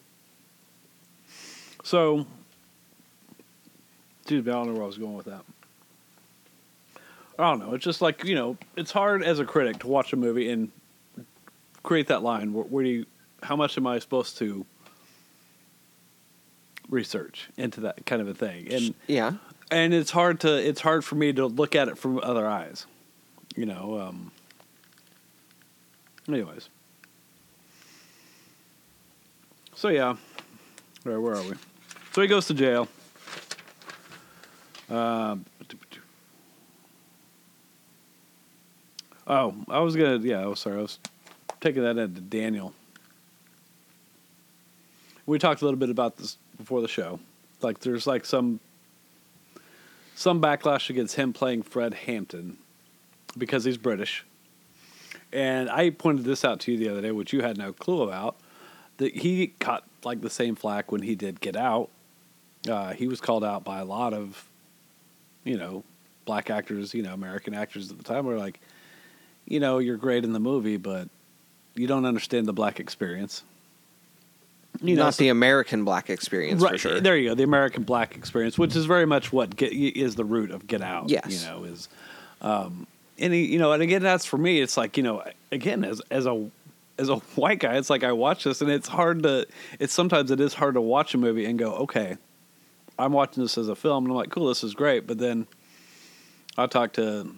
So 1.82 2.26
dude, 4.26 4.48
I 4.48 4.52
don't 4.52 4.68
know 4.68 4.74
where 4.74 4.84
I 4.84 4.86
was 4.86 4.98
going 4.98 5.16
with 5.16 5.26
that. 5.26 5.44
I 7.38 7.50
don't 7.50 7.58
know. 7.58 7.74
It's 7.74 7.84
just 7.84 8.02
like 8.02 8.24
you 8.24 8.34
know, 8.34 8.56
it's 8.76 8.92
hard 8.92 9.22
as 9.22 9.38
a 9.38 9.44
critic 9.44 9.80
to 9.80 9.88
watch 9.88 10.12
a 10.12 10.16
movie 10.16 10.50
and 10.50 10.70
create 11.82 12.08
that 12.08 12.22
line. 12.22 12.52
Where, 12.52 12.64
where 12.64 12.84
do 12.84 12.90
you? 12.90 13.06
How 13.42 13.56
much 13.56 13.78
am 13.78 13.86
I 13.86 13.98
supposed 13.98 14.36
to 14.38 14.66
research 16.90 17.48
into 17.56 17.80
that 17.80 18.04
kind 18.06 18.20
of 18.20 18.28
a 18.28 18.34
thing? 18.34 18.70
And 18.72 18.94
Yeah. 19.06 19.34
and 19.70 19.94
it's 19.94 20.10
hard 20.10 20.40
to 20.40 20.54
it's 20.56 20.80
hard 20.80 21.04
for 21.04 21.14
me 21.14 21.32
to 21.32 21.46
look 21.46 21.74
at 21.74 21.88
it 21.88 21.96
from 21.96 22.18
other 22.18 22.46
eyes. 22.46 22.86
You 23.56 23.66
know. 23.66 24.00
Um, 24.00 24.32
anyways. 26.28 26.68
So 29.74 29.88
yeah. 29.88 30.16
Right, 31.04 31.16
where 31.16 31.34
are 31.34 31.42
we? 31.42 31.54
So 32.12 32.20
he 32.20 32.28
goes 32.28 32.46
to 32.48 32.54
jail. 32.54 32.88
Um, 34.90 35.46
oh, 39.26 39.54
I 39.68 39.78
was 39.80 39.96
gonna. 39.96 40.18
Yeah, 40.18 40.42
I 40.42 40.46
was 40.46 40.60
sorry. 40.60 40.78
I 40.78 40.82
was 40.82 40.98
taking 41.60 41.82
that 41.82 41.96
into 41.96 42.20
Daniel. 42.20 42.74
We 45.26 45.38
talked 45.38 45.62
a 45.62 45.64
little 45.64 45.78
bit 45.78 45.90
about 45.90 46.16
this 46.16 46.36
before 46.60 46.80
the 46.80 46.88
show. 46.88 47.18
Like, 47.62 47.80
there's 47.80 48.06
like 48.06 48.24
some 48.24 48.60
some 50.14 50.40
backlash 50.40 50.90
against 50.90 51.16
him 51.16 51.32
playing 51.32 51.62
Fred 51.62 51.94
Hampton 51.94 52.58
because 53.38 53.64
he's 53.64 53.78
British. 53.78 54.24
And 55.32 55.70
I 55.70 55.90
pointed 55.90 56.24
this 56.24 56.44
out 56.44 56.60
to 56.60 56.72
you 56.72 56.78
the 56.78 56.88
other 56.90 57.00
day, 57.00 57.10
which 57.10 57.32
you 57.32 57.40
had 57.40 57.56
no 57.56 57.72
clue 57.72 58.02
about. 58.02 58.36
That 58.98 59.14
he 59.14 59.48
caught 59.60 59.84
like 60.04 60.20
the 60.20 60.30
same 60.30 60.56
flack 60.56 60.92
when 60.92 61.02
he 61.02 61.14
did 61.14 61.40
Get 61.40 61.56
Out. 61.56 61.88
Uh, 62.68 62.92
he 62.92 63.06
was 63.06 63.20
called 63.20 63.42
out 63.42 63.64
by 63.64 63.78
a 63.78 63.84
lot 63.84 64.12
of, 64.12 64.46
you 65.44 65.56
know, 65.56 65.84
black 66.26 66.50
actors, 66.50 66.92
you 66.92 67.02
know, 67.02 67.14
American 67.14 67.54
actors 67.54 67.90
at 67.90 67.96
the 67.96 68.04
time 68.04 68.26
were 68.26 68.36
like, 68.36 68.60
you 69.46 69.58
know, 69.58 69.78
you're 69.78 69.96
great 69.96 70.24
in 70.24 70.34
the 70.34 70.40
movie, 70.40 70.76
but 70.76 71.08
you 71.74 71.86
don't 71.86 72.04
understand 72.04 72.46
the 72.46 72.52
black 72.52 72.78
experience. 72.78 73.42
You 74.82 74.96
know, 74.96 75.04
Not 75.04 75.14
so- 75.14 75.24
the 75.24 75.28
American 75.28 75.84
black 75.84 76.10
experience 76.10 76.62
for 76.62 76.78
sure. 76.78 77.00
there 77.00 77.16
you 77.16 77.30
go, 77.30 77.34
the 77.34 77.42
American 77.42 77.82
black 77.82 78.16
experience, 78.16 78.58
which 78.58 78.74
is 78.76 78.86
very 78.86 79.06
much 79.06 79.32
what 79.32 79.56
get, 79.56 79.72
is 79.72 80.14
the 80.14 80.24
root 80.24 80.50
of 80.50 80.66
Get 80.66 80.80
Out. 80.80 81.10
Yes. 81.10 81.26
you 81.28 81.48
know 81.48 81.64
is, 81.64 81.88
um, 82.40 82.86
and 83.18 83.34
you 83.34 83.58
know, 83.58 83.72
and 83.72 83.82
again, 83.82 84.02
that's 84.02 84.24
for 84.24 84.38
me. 84.38 84.60
It's 84.60 84.76
like 84.76 84.96
you 84.96 85.02
know, 85.02 85.22
again, 85.52 85.84
as 85.84 86.00
as 86.10 86.26
a 86.26 86.48
as 86.98 87.08
a 87.08 87.16
white 87.36 87.58
guy, 87.58 87.76
it's 87.76 87.90
like 87.90 88.04
I 88.04 88.12
watch 88.12 88.44
this, 88.44 88.62
and 88.62 88.70
it's 88.70 88.88
hard 88.88 89.22
to. 89.24 89.46
It's 89.78 89.92
sometimes 89.92 90.30
it 90.30 90.40
is 90.40 90.54
hard 90.54 90.74
to 90.74 90.80
watch 90.80 91.14
a 91.14 91.18
movie 91.18 91.44
and 91.44 91.58
go, 91.58 91.74
okay, 91.74 92.16
I'm 92.98 93.12
watching 93.12 93.42
this 93.42 93.58
as 93.58 93.68
a 93.68 93.76
film, 93.76 94.04
and 94.04 94.12
I'm 94.12 94.16
like, 94.16 94.30
cool, 94.30 94.48
this 94.48 94.64
is 94.64 94.74
great, 94.74 95.06
but 95.06 95.18
then 95.18 95.46
I 96.56 96.66
talk 96.66 96.94
to 96.94 97.30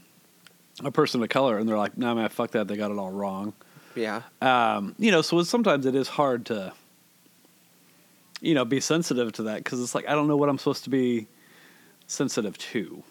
a 0.85 0.91
person 0.93 1.23
of 1.23 1.29
color, 1.29 1.59
and 1.59 1.69
they're 1.69 1.79
like, 1.79 1.99
no, 1.99 2.15
man, 2.15 2.29
fuck 2.29 2.53
that, 2.53 2.69
they 2.69 2.77
got 2.77 2.91
it 2.93 2.99
all 2.99 3.11
wrong 3.11 3.53
yeah. 3.95 4.23
um, 4.41 4.95
you 4.99 5.11
know, 5.11 5.23
so 5.23 5.39
it's, 5.39 5.51
sometimes 5.51 5.87
it 5.87 5.95
is 5.95 6.09
hard 6.09 6.47
to, 6.47 6.73
you 8.43 8.55
know, 8.55 8.65
be 8.65 8.81
sensitive 8.81 9.33
to 9.33 9.45
that 9.45 9.59
because 9.65 9.81
it's 9.81 9.95
like 9.95 10.07
I 10.09 10.13
don't 10.13 10.29
know 10.29 10.37
what 10.37 10.51
I'm 10.51 10.59
supposed 10.59 10.85
to 10.85 10.91
be 10.91 11.29
sensitive 12.09 12.59
to, 12.59 13.03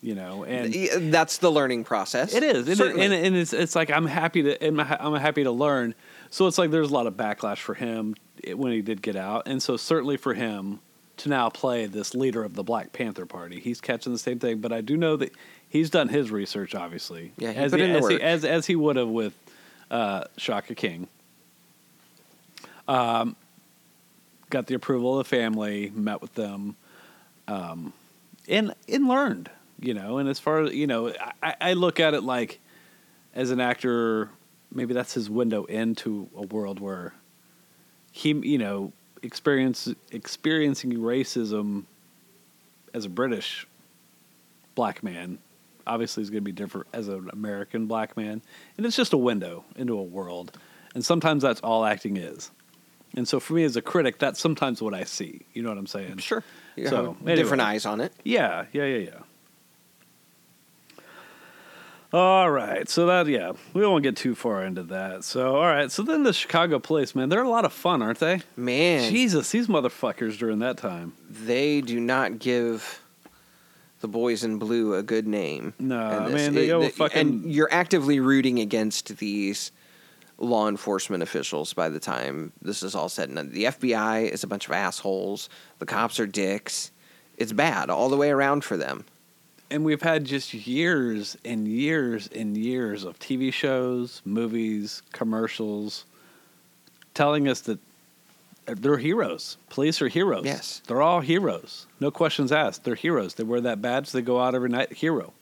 you 0.00 0.14
know, 0.14 0.44
and 0.44 1.12
That's 1.12 1.38
the 1.38 1.52
learning 1.52 1.84
process. 1.84 2.34
it 2.34 2.42
is, 2.42 2.66
and, 2.66 2.80
it, 2.80 2.96
and, 2.96 3.12
and 3.12 3.36
it's 3.36 3.52
it's 3.52 3.76
like 3.76 3.90
I'm 3.90 4.06
happy 4.06 4.42
to, 4.42 4.60
and 4.62 4.80
I'm 4.80 5.14
happy 5.14 5.44
to 5.44 5.52
learn. 5.52 5.94
So 6.30 6.46
it's 6.46 6.58
like 6.58 6.70
there's 6.70 6.90
a 6.90 6.94
lot 6.94 7.06
of 7.06 7.14
backlash 7.14 7.58
for 7.58 7.74
him 7.74 8.16
when 8.54 8.72
he 8.72 8.80
did 8.80 9.02
get 9.02 9.14
out, 9.14 9.46
and 9.46 9.62
so 9.62 9.76
certainly 9.76 10.16
for 10.16 10.34
him 10.34 10.80
to 11.18 11.28
now 11.28 11.50
play 11.50 11.84
this 11.84 12.14
leader 12.14 12.42
of 12.42 12.54
the 12.54 12.62
Black 12.62 12.94
Panther 12.94 13.26
Party, 13.26 13.60
he's 13.60 13.78
catching 13.78 14.10
the 14.10 14.18
same 14.18 14.38
thing. 14.38 14.58
But 14.58 14.72
I 14.72 14.80
do 14.80 14.96
know 14.96 15.16
that 15.16 15.34
he's 15.68 15.90
done 15.90 16.08
his 16.08 16.30
research, 16.30 16.74
obviously, 16.74 17.32
Yeah, 17.36 17.52
he 17.52 17.58
as 17.58 17.72
put 17.72 17.80
he, 17.80 17.86
in 17.86 17.92
the 17.92 17.98
as, 17.98 18.08
he, 18.08 18.22
as 18.22 18.44
as 18.46 18.66
he 18.66 18.74
would 18.74 18.96
have 18.96 19.08
with 19.08 19.34
uh, 19.90 20.24
Shaka 20.38 20.74
King. 20.74 21.08
Um, 22.88 23.36
got 24.50 24.66
the 24.66 24.74
approval 24.74 25.18
of 25.18 25.26
the 25.26 25.36
family, 25.36 25.90
met 25.94 26.20
with 26.20 26.34
them, 26.34 26.76
um, 27.48 27.92
and 28.48 28.74
and 28.88 29.08
learned, 29.08 29.50
you 29.80 29.94
know. 29.94 30.18
And 30.18 30.28
as 30.28 30.38
far 30.38 30.62
as 30.62 30.74
you 30.74 30.86
know, 30.86 31.14
I, 31.42 31.54
I 31.60 31.72
look 31.72 32.00
at 32.00 32.14
it 32.14 32.22
like 32.22 32.60
as 33.34 33.50
an 33.50 33.60
actor, 33.60 34.28
maybe 34.72 34.92
that's 34.92 35.14
his 35.14 35.30
window 35.30 35.64
into 35.64 36.28
a 36.36 36.42
world 36.42 36.80
where 36.80 37.14
he, 38.12 38.32
you 38.32 38.58
know, 38.58 38.92
experience 39.22 39.88
experiencing 40.10 40.92
racism 40.94 41.84
as 42.92 43.04
a 43.04 43.08
British 43.08 43.66
black 44.74 45.02
man. 45.02 45.38
Obviously, 45.86 46.22
is 46.22 46.30
going 46.30 46.42
to 46.42 46.44
be 46.44 46.52
different 46.52 46.86
as 46.92 47.08
an 47.08 47.30
American 47.32 47.86
black 47.86 48.16
man, 48.16 48.42
and 48.76 48.86
it's 48.86 48.96
just 48.96 49.12
a 49.12 49.18
window 49.18 49.64
into 49.76 49.98
a 49.98 50.02
world. 50.02 50.58
And 50.94 51.04
sometimes 51.04 51.42
that's 51.42 51.60
all 51.60 51.84
acting 51.84 52.16
is. 52.16 52.50
And 53.16 53.26
so, 53.26 53.40
for 53.40 53.54
me 53.54 53.64
as 53.64 53.76
a 53.76 53.82
critic, 53.82 54.18
that's 54.18 54.38
sometimes 54.40 54.80
what 54.80 54.94
I 54.94 55.04
see. 55.04 55.42
You 55.52 55.62
know 55.62 55.68
what 55.70 55.78
I'm 55.78 55.86
saying? 55.86 56.18
Sure. 56.18 56.44
You 56.76 56.86
So, 56.88 57.16
have 57.26 57.36
different 57.36 57.62
eyes 57.62 57.84
on 57.86 58.00
it. 58.00 58.12
Yeah, 58.24 58.66
yeah, 58.72 58.84
yeah, 58.84 58.98
yeah. 58.98 59.18
All 62.12 62.50
right, 62.50 62.88
so 62.88 63.06
that 63.06 63.28
yeah, 63.28 63.52
we 63.72 63.86
won't 63.86 64.02
get 64.02 64.16
too 64.16 64.34
far 64.34 64.64
into 64.64 64.82
that. 64.84 65.22
So 65.22 65.54
all 65.54 65.66
right, 65.66 65.92
so 65.92 66.02
then 66.02 66.24
the 66.24 66.32
Chicago 66.32 66.80
police, 66.80 67.14
man, 67.14 67.28
they're 67.28 67.44
a 67.44 67.48
lot 67.48 67.64
of 67.64 67.72
fun, 67.72 68.02
aren't 68.02 68.18
they? 68.18 68.40
Man, 68.56 69.08
Jesus, 69.12 69.50
these 69.52 69.68
motherfuckers 69.68 70.36
during 70.36 70.58
that 70.58 70.76
time. 70.76 71.12
they 71.30 71.80
do 71.80 72.00
not 72.00 72.40
give 72.40 73.00
the 74.00 74.08
boys 74.08 74.42
in 74.42 74.58
blue 74.58 74.94
a 74.94 75.04
good 75.04 75.28
name. 75.28 75.72
No, 75.78 76.00
I 76.00 76.28
mean, 76.30 76.54
they 76.54 76.66
go 76.66 76.88
fucking- 76.88 77.16
and 77.20 77.52
you're 77.52 77.68
actively 77.72 78.18
rooting 78.18 78.58
against 78.58 79.18
these 79.18 79.70
law 80.40 80.68
enforcement 80.68 81.22
officials 81.22 81.72
by 81.72 81.88
the 81.88 82.00
time 82.00 82.52
this 82.62 82.82
is 82.82 82.94
all 82.94 83.08
said 83.08 83.28
and 83.28 83.36
done. 83.36 83.50
The 83.50 83.64
FBI 83.64 84.28
is 84.28 84.42
a 84.42 84.46
bunch 84.46 84.66
of 84.66 84.72
assholes. 84.72 85.48
The 85.78 85.86
cops 85.86 86.18
are 86.18 86.26
dicks. 86.26 86.90
It's 87.36 87.52
bad 87.52 87.90
all 87.90 88.08
the 88.08 88.16
way 88.16 88.30
around 88.30 88.64
for 88.64 88.76
them. 88.76 89.04
And 89.70 89.84
we've 89.84 90.02
had 90.02 90.24
just 90.24 90.52
years 90.52 91.36
and 91.44 91.68
years 91.68 92.28
and 92.34 92.56
years 92.56 93.04
of 93.04 93.18
TV 93.20 93.52
shows, 93.52 94.20
movies, 94.24 95.02
commercials 95.12 96.06
telling 97.14 97.46
us 97.46 97.60
that 97.62 97.78
they're 98.66 98.98
heroes. 98.98 99.58
Police 99.68 100.02
are 100.02 100.08
heroes. 100.08 100.44
Yes. 100.44 100.82
They're 100.86 101.02
all 101.02 101.20
heroes. 101.20 101.86
No 102.00 102.10
questions 102.10 102.50
asked. 102.50 102.84
They're 102.84 102.94
heroes. 102.94 103.34
They 103.34 103.44
wear 103.44 103.60
that 103.60 103.80
badge, 103.80 104.10
they 104.10 104.22
go 104.22 104.40
out 104.40 104.54
every 104.54 104.70
night, 104.70 104.92
hero. 104.92 105.32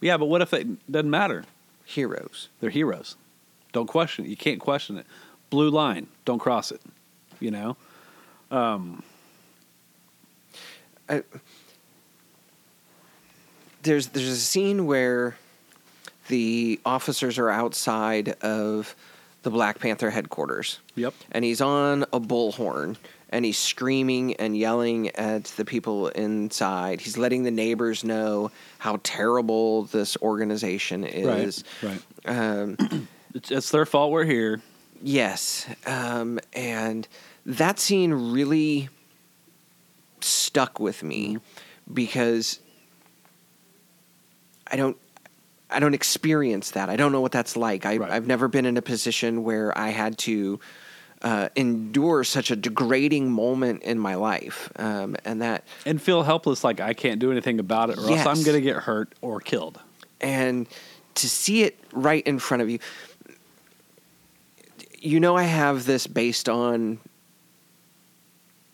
Yeah, 0.00 0.16
but 0.16 0.26
what 0.26 0.42
if 0.42 0.52
it 0.52 0.90
doesn't 0.90 1.10
matter? 1.10 1.44
Heroes. 1.84 2.48
They're 2.60 2.70
heroes. 2.70 3.16
Don't 3.76 3.86
question 3.86 4.24
it. 4.24 4.28
You 4.28 4.38
can't 4.38 4.58
question 4.58 4.96
it. 4.96 5.04
Blue 5.50 5.68
line, 5.68 6.06
don't 6.24 6.38
cross 6.38 6.72
it. 6.72 6.80
You 7.40 7.50
know? 7.50 7.76
Um, 8.50 9.02
I, 11.10 11.22
there's 13.82 14.06
there's 14.06 14.30
a 14.30 14.36
scene 14.36 14.86
where 14.86 15.36
the 16.28 16.80
officers 16.86 17.36
are 17.36 17.50
outside 17.50 18.30
of 18.40 18.96
the 19.42 19.50
Black 19.50 19.78
Panther 19.78 20.08
headquarters. 20.08 20.78
Yep. 20.94 21.12
And 21.32 21.44
he's 21.44 21.60
on 21.60 22.04
a 22.14 22.18
bullhorn 22.18 22.96
and 23.28 23.44
he's 23.44 23.58
screaming 23.58 24.36
and 24.36 24.56
yelling 24.56 25.10
at 25.16 25.44
the 25.44 25.66
people 25.66 26.08
inside. 26.08 27.02
He's 27.02 27.18
letting 27.18 27.42
the 27.42 27.50
neighbors 27.50 28.04
know 28.04 28.50
how 28.78 29.00
terrible 29.02 29.82
this 29.82 30.16
organization 30.22 31.04
is. 31.04 31.62
right. 31.82 32.00
right. 32.24 32.38
Um, 32.38 33.08
It's, 33.36 33.50
it's 33.50 33.70
their 33.70 33.84
fault 33.84 34.12
we're 34.12 34.24
here. 34.24 34.62
Yes, 35.02 35.66
um, 35.86 36.40
and 36.54 37.06
that 37.44 37.78
scene 37.78 38.12
really 38.14 38.88
stuck 40.22 40.80
with 40.80 41.02
me 41.02 41.36
because 41.92 42.60
I 44.66 44.76
don't 44.76 44.96
I 45.70 45.80
don't 45.80 45.92
experience 45.94 46.70
that. 46.70 46.88
I 46.88 46.96
don't 46.96 47.12
know 47.12 47.20
what 47.20 47.32
that's 47.32 47.56
like. 47.56 47.84
I, 47.84 47.98
Right. 47.98 48.10
I've 48.10 48.26
never 48.26 48.48
been 48.48 48.64
in 48.64 48.76
a 48.78 48.82
position 48.82 49.44
where 49.44 49.76
I 49.76 49.90
had 49.90 50.16
to 50.18 50.58
uh, 51.22 51.48
endure 51.56 52.24
such 52.24 52.50
a 52.50 52.56
degrading 52.56 53.30
moment 53.30 53.82
in 53.82 53.98
my 53.98 54.14
life, 54.14 54.70
um, 54.76 55.14
and 55.26 55.42
that 55.42 55.64
And 55.84 56.00
feel 56.00 56.22
helpless 56.22 56.64
like 56.64 56.80
I 56.80 56.94
can't 56.94 57.18
do 57.18 57.30
anything 57.32 57.58
about 57.60 57.90
it 57.90 57.98
or 57.98 58.08
Yes. 58.08 58.24
else 58.26 58.38
I'm 58.38 58.44
going 58.44 58.56
to 58.56 58.62
get 58.62 58.76
hurt 58.84 59.14
or 59.20 59.40
killed. 59.40 59.78
and 60.22 60.66
to 61.16 61.28
see 61.28 61.62
it 61.64 61.78
right 61.92 62.26
in 62.26 62.38
front 62.38 62.62
of 62.62 62.68
you 62.70 62.78
you 65.06 65.20
know 65.20 65.36
i 65.36 65.44
have 65.44 65.86
this 65.86 66.06
based 66.06 66.48
on 66.48 66.98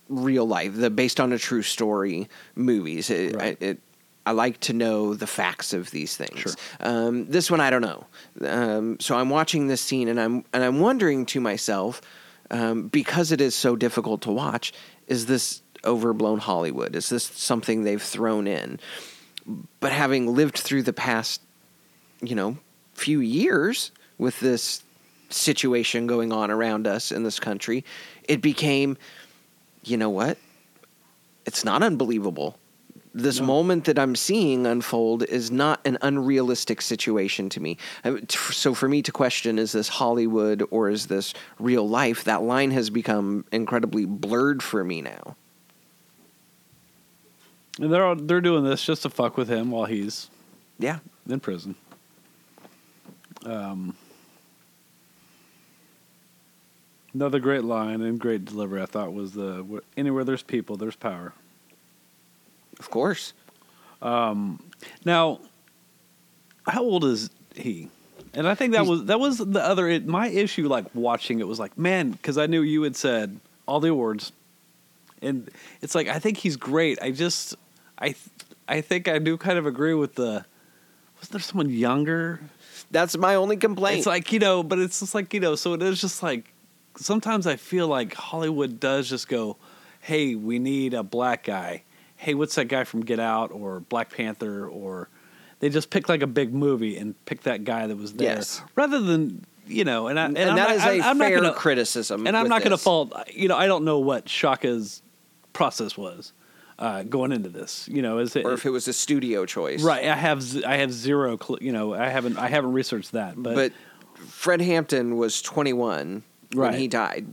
real 0.09 0.47
life 0.47 0.75
the 0.75 0.91
based 0.91 1.21
on 1.21 1.33
a 1.33 1.39
true 1.39 1.63
story 1.63 2.29
movies. 2.55 3.11
It, 3.11 3.37
Right. 3.37 3.57
I, 3.61 3.65
it, 3.65 3.81
I 4.25 4.31
like 4.31 4.61
to 4.61 4.73
know 4.73 5.15
the 5.15 5.27
facts 5.27 5.73
of 5.73 5.91
these 5.91 6.17
things. 6.17 6.39
Sure. 6.39 6.53
um, 6.81 7.27
this 7.27 7.51
one 7.51 7.61
i 7.61 7.71
don't 7.71 7.83
know. 7.83 8.07
Um, 8.47 9.01
so 9.01 9.17
i'm 9.17 9.31
watching 9.31 9.67
this 9.67 9.81
scene 9.81 10.09
and 10.09 10.21
i'm 10.21 10.45
and 10.53 10.63
i'm 10.63 10.81
wondering 10.81 11.27
to 11.27 11.41
myself 11.41 12.01
um, 12.51 12.89
because 12.89 13.33
it 13.33 13.41
is 13.41 13.55
so 13.55 13.77
difficult 13.77 14.23
to 14.23 14.31
watch 14.31 14.73
is 15.07 15.27
this 15.27 15.63
overblown 15.85 16.39
hollywood? 16.39 16.95
Is 16.95 17.09
this 17.09 17.25
something 17.25 17.83
they've 17.83 18.03
thrown 18.03 18.47
in? 18.47 18.79
But 19.81 19.91
having 19.91 20.35
lived 20.35 20.59
through 20.59 20.85
the 20.85 20.93
past 20.93 21.41
you 22.21 22.35
know 22.35 22.59
few 22.95 23.21
years 23.21 23.91
with 24.19 24.39
this 24.41 24.85
situation 25.33 26.07
going 26.07 26.33
on 26.33 26.51
around 26.51 26.87
us 26.87 27.11
in 27.13 27.23
this 27.23 27.41
country 27.41 27.85
it 28.29 28.41
became 28.41 28.97
you 29.85 29.97
know 29.97 30.11
what? 30.11 30.39
It's 31.45 31.65
not 31.65 31.83
unbelievable. 31.83 32.57
This 33.15 33.41
No. 33.41 33.47
moment 33.47 33.85
that 33.85 33.99
i'm 33.99 34.17
seeing 34.17 34.67
unfold 34.67 35.23
is 35.25 35.51
not 35.51 35.81
an 35.85 35.99
unrealistic 36.01 36.81
situation 36.81 37.51
to 37.51 37.61
me. 37.61 37.77
So 38.31 38.73
for 38.73 38.89
me 38.89 39.03
to 39.03 39.13
question 39.13 39.59
is 39.59 39.73
this 39.73 39.89
hollywood 39.89 40.63
or 40.71 40.89
is 40.89 41.09
this 41.09 41.35
real 41.59 41.87
life? 41.87 42.25
That 42.25 42.43
line 42.43 42.71
has 42.71 42.89
become 42.89 43.45
incredibly 43.53 44.07
blurred 44.07 44.63
for 44.63 44.83
me 44.83 45.03
now. 45.03 45.37
And 47.79 47.93
they're 47.93 48.07
all, 48.07 48.17
they're 48.17 48.41
doing 48.41 48.65
this 48.65 48.83
just 48.85 49.03
to 49.03 49.11
fuck 49.11 49.37
with 49.37 49.49
him 49.49 49.71
while 49.71 49.87
he's 49.87 50.31
yeah. 50.79 51.01
in 51.29 51.41
prison. 51.41 51.75
Um, 53.45 53.95
another 57.15 57.39
great 57.39 57.65
line 57.65 58.01
and 58.01 58.19
great 58.19 58.45
delivery 58.45 58.83
I 58.83 58.87
thought 58.87 59.13
was 59.13 59.33
the 59.33 59.83
anywhere 59.97 60.25
there's 60.25 60.43
people, 60.43 60.77
there's 60.77 60.97
power. 60.97 61.33
of 62.79 62.91
course 62.91 63.33
um, 64.01 64.59
Now, 65.05 65.41
how 66.67 66.83
old 66.83 67.05
is 67.05 67.31
he? 67.55 67.89
And 68.35 68.49
I 68.49 68.55
think 68.55 68.73
that 68.73 68.81
He's- 68.81 68.89
was 68.91 69.05
that 69.07 69.21
was 69.21 69.39
the 69.39 69.63
other 69.63 69.89
it, 69.89 70.07
my 70.07 70.29
issue. 70.29 70.67
Like 70.69 70.87
watching 70.95 71.41
it 71.41 71.47
was 71.47 71.59
like, 71.59 71.77
man, 71.77 72.11
because 72.13 72.39
I 72.39 72.47
knew 72.47 72.63
you 72.63 72.83
had 72.83 72.97
said 72.97 73.39
all 73.67 73.79
the 73.79 73.89
awards, 73.91 74.33
and 75.21 75.51
it's 75.83 75.95
like 75.95 76.09
I 76.09 76.19
think 76.19 76.39
he's 76.39 76.57
great. 76.57 76.99
I 77.03 77.11
just 77.11 77.55
I 77.99 78.15
I 78.67 78.81
think 78.81 79.07
I 79.07 79.19
do 79.19 79.37
kind 79.37 79.59
of 79.59 79.67
agree 79.67 79.95
with 79.95 80.15
the. 80.15 80.45
Wasn't 81.17 81.33
there 81.33 81.41
someone 81.41 81.69
younger? 81.71 82.41
That's 82.91 83.17
my 83.19 83.35
only 83.37 83.57
complaint. 83.59 83.99
It's 83.99 84.07
like 84.07 84.33
you 84.33 84.39
know, 84.39 84.63
but 84.63 84.79
it's 84.79 85.01
just 85.01 85.15
like 85.15 85.35
you 85.35 85.41
know. 85.41 85.55
So 85.55 85.75
it 85.75 85.83
is 85.83 86.01
just 86.01 86.23
like 86.23 86.52
sometimes 86.97 87.47
I 87.47 87.57
feel 87.57 87.89
like 87.89 88.15
Hollywood 88.15 88.79
does 88.81 89.09
just 89.09 89.29
go, 89.29 89.57
"Hey, 90.01 90.35
we 90.35 90.59
need 90.59 90.95
a 90.95 91.03
black 91.03 91.45
guy. 91.45 91.83
Hey, 92.17 92.35
what's 92.35 92.55
that 92.55 92.67
guy 92.67 92.85
from 92.85 93.05
Get 93.05 93.19
Out 93.21 93.51
or 93.53 93.81
Black 93.81 94.11
Panther?" 94.11 94.67
Or 94.69 95.09
they 95.61 95.69
just 95.69 95.91
pick 95.91 96.09
like 96.09 96.23
a 96.23 96.27
big 96.27 96.53
movie 96.55 96.97
and 96.97 97.15
pick 97.25 97.43
that 97.43 97.65
guy 97.65 97.87
that 97.87 97.97
was 97.97 98.15
there, 98.15 98.37
Yes. 98.37 98.63
rather 98.77 99.01
than 99.01 99.45
you 99.67 99.85
know. 99.85 100.09
And 100.09 100.19
I, 100.19 100.25
and, 100.27 100.37
and, 100.39 100.51
I'm 100.51 100.57
that 100.57 100.69
not, 100.69 100.77
is 100.77 100.83
a 100.85 101.07
I'm 101.07 101.19
not 101.19 101.29
fair 101.29 101.41
gonna- 101.41 101.53
criticism. 101.55 102.27
And 102.27 102.37
I'm 102.37 102.49
not 102.49 102.61
going 102.63 102.73
to 102.73 102.79
fault. 102.79 103.13
You 103.33 103.49
know, 103.49 103.57
I 103.57 103.67
don't 103.67 103.85
know 103.85 103.99
what 104.01 104.29
Shaka's 104.29 105.03
process 105.53 105.97
was 105.97 106.33
uh, 106.79 107.03
going 107.05 107.31
into 107.33 107.49
this. 107.49 107.89
You 107.91 108.03
know, 108.03 108.19
is 108.19 108.35
it 108.37 108.45
or 108.45 108.53
if 108.55 108.67
it 108.67 108.71
was 108.71 108.89
a 108.89 108.93
studio 108.93 109.47
choice. 109.47 109.83
right? 109.83 110.05
I 110.05 110.17
have 110.17 110.65
I 110.65 110.77
have 110.79 110.93
zero. 110.93 111.39
Cl- 111.39 111.59
you 111.63 111.73
know, 111.73 111.95
I 111.95 112.09
haven't 112.09 112.39
I 112.39 112.49
haven't 112.49 112.73
researched 112.73 113.13
that, 113.13 113.35
But, 113.41 113.55
But, 113.55 113.73
Fred 114.29 114.61
Hampton 114.61 115.17
was 115.17 115.43
21 115.43 116.23
Right. 116.55 116.73
when 116.73 116.81
he 116.81 116.89
died. 116.89 117.27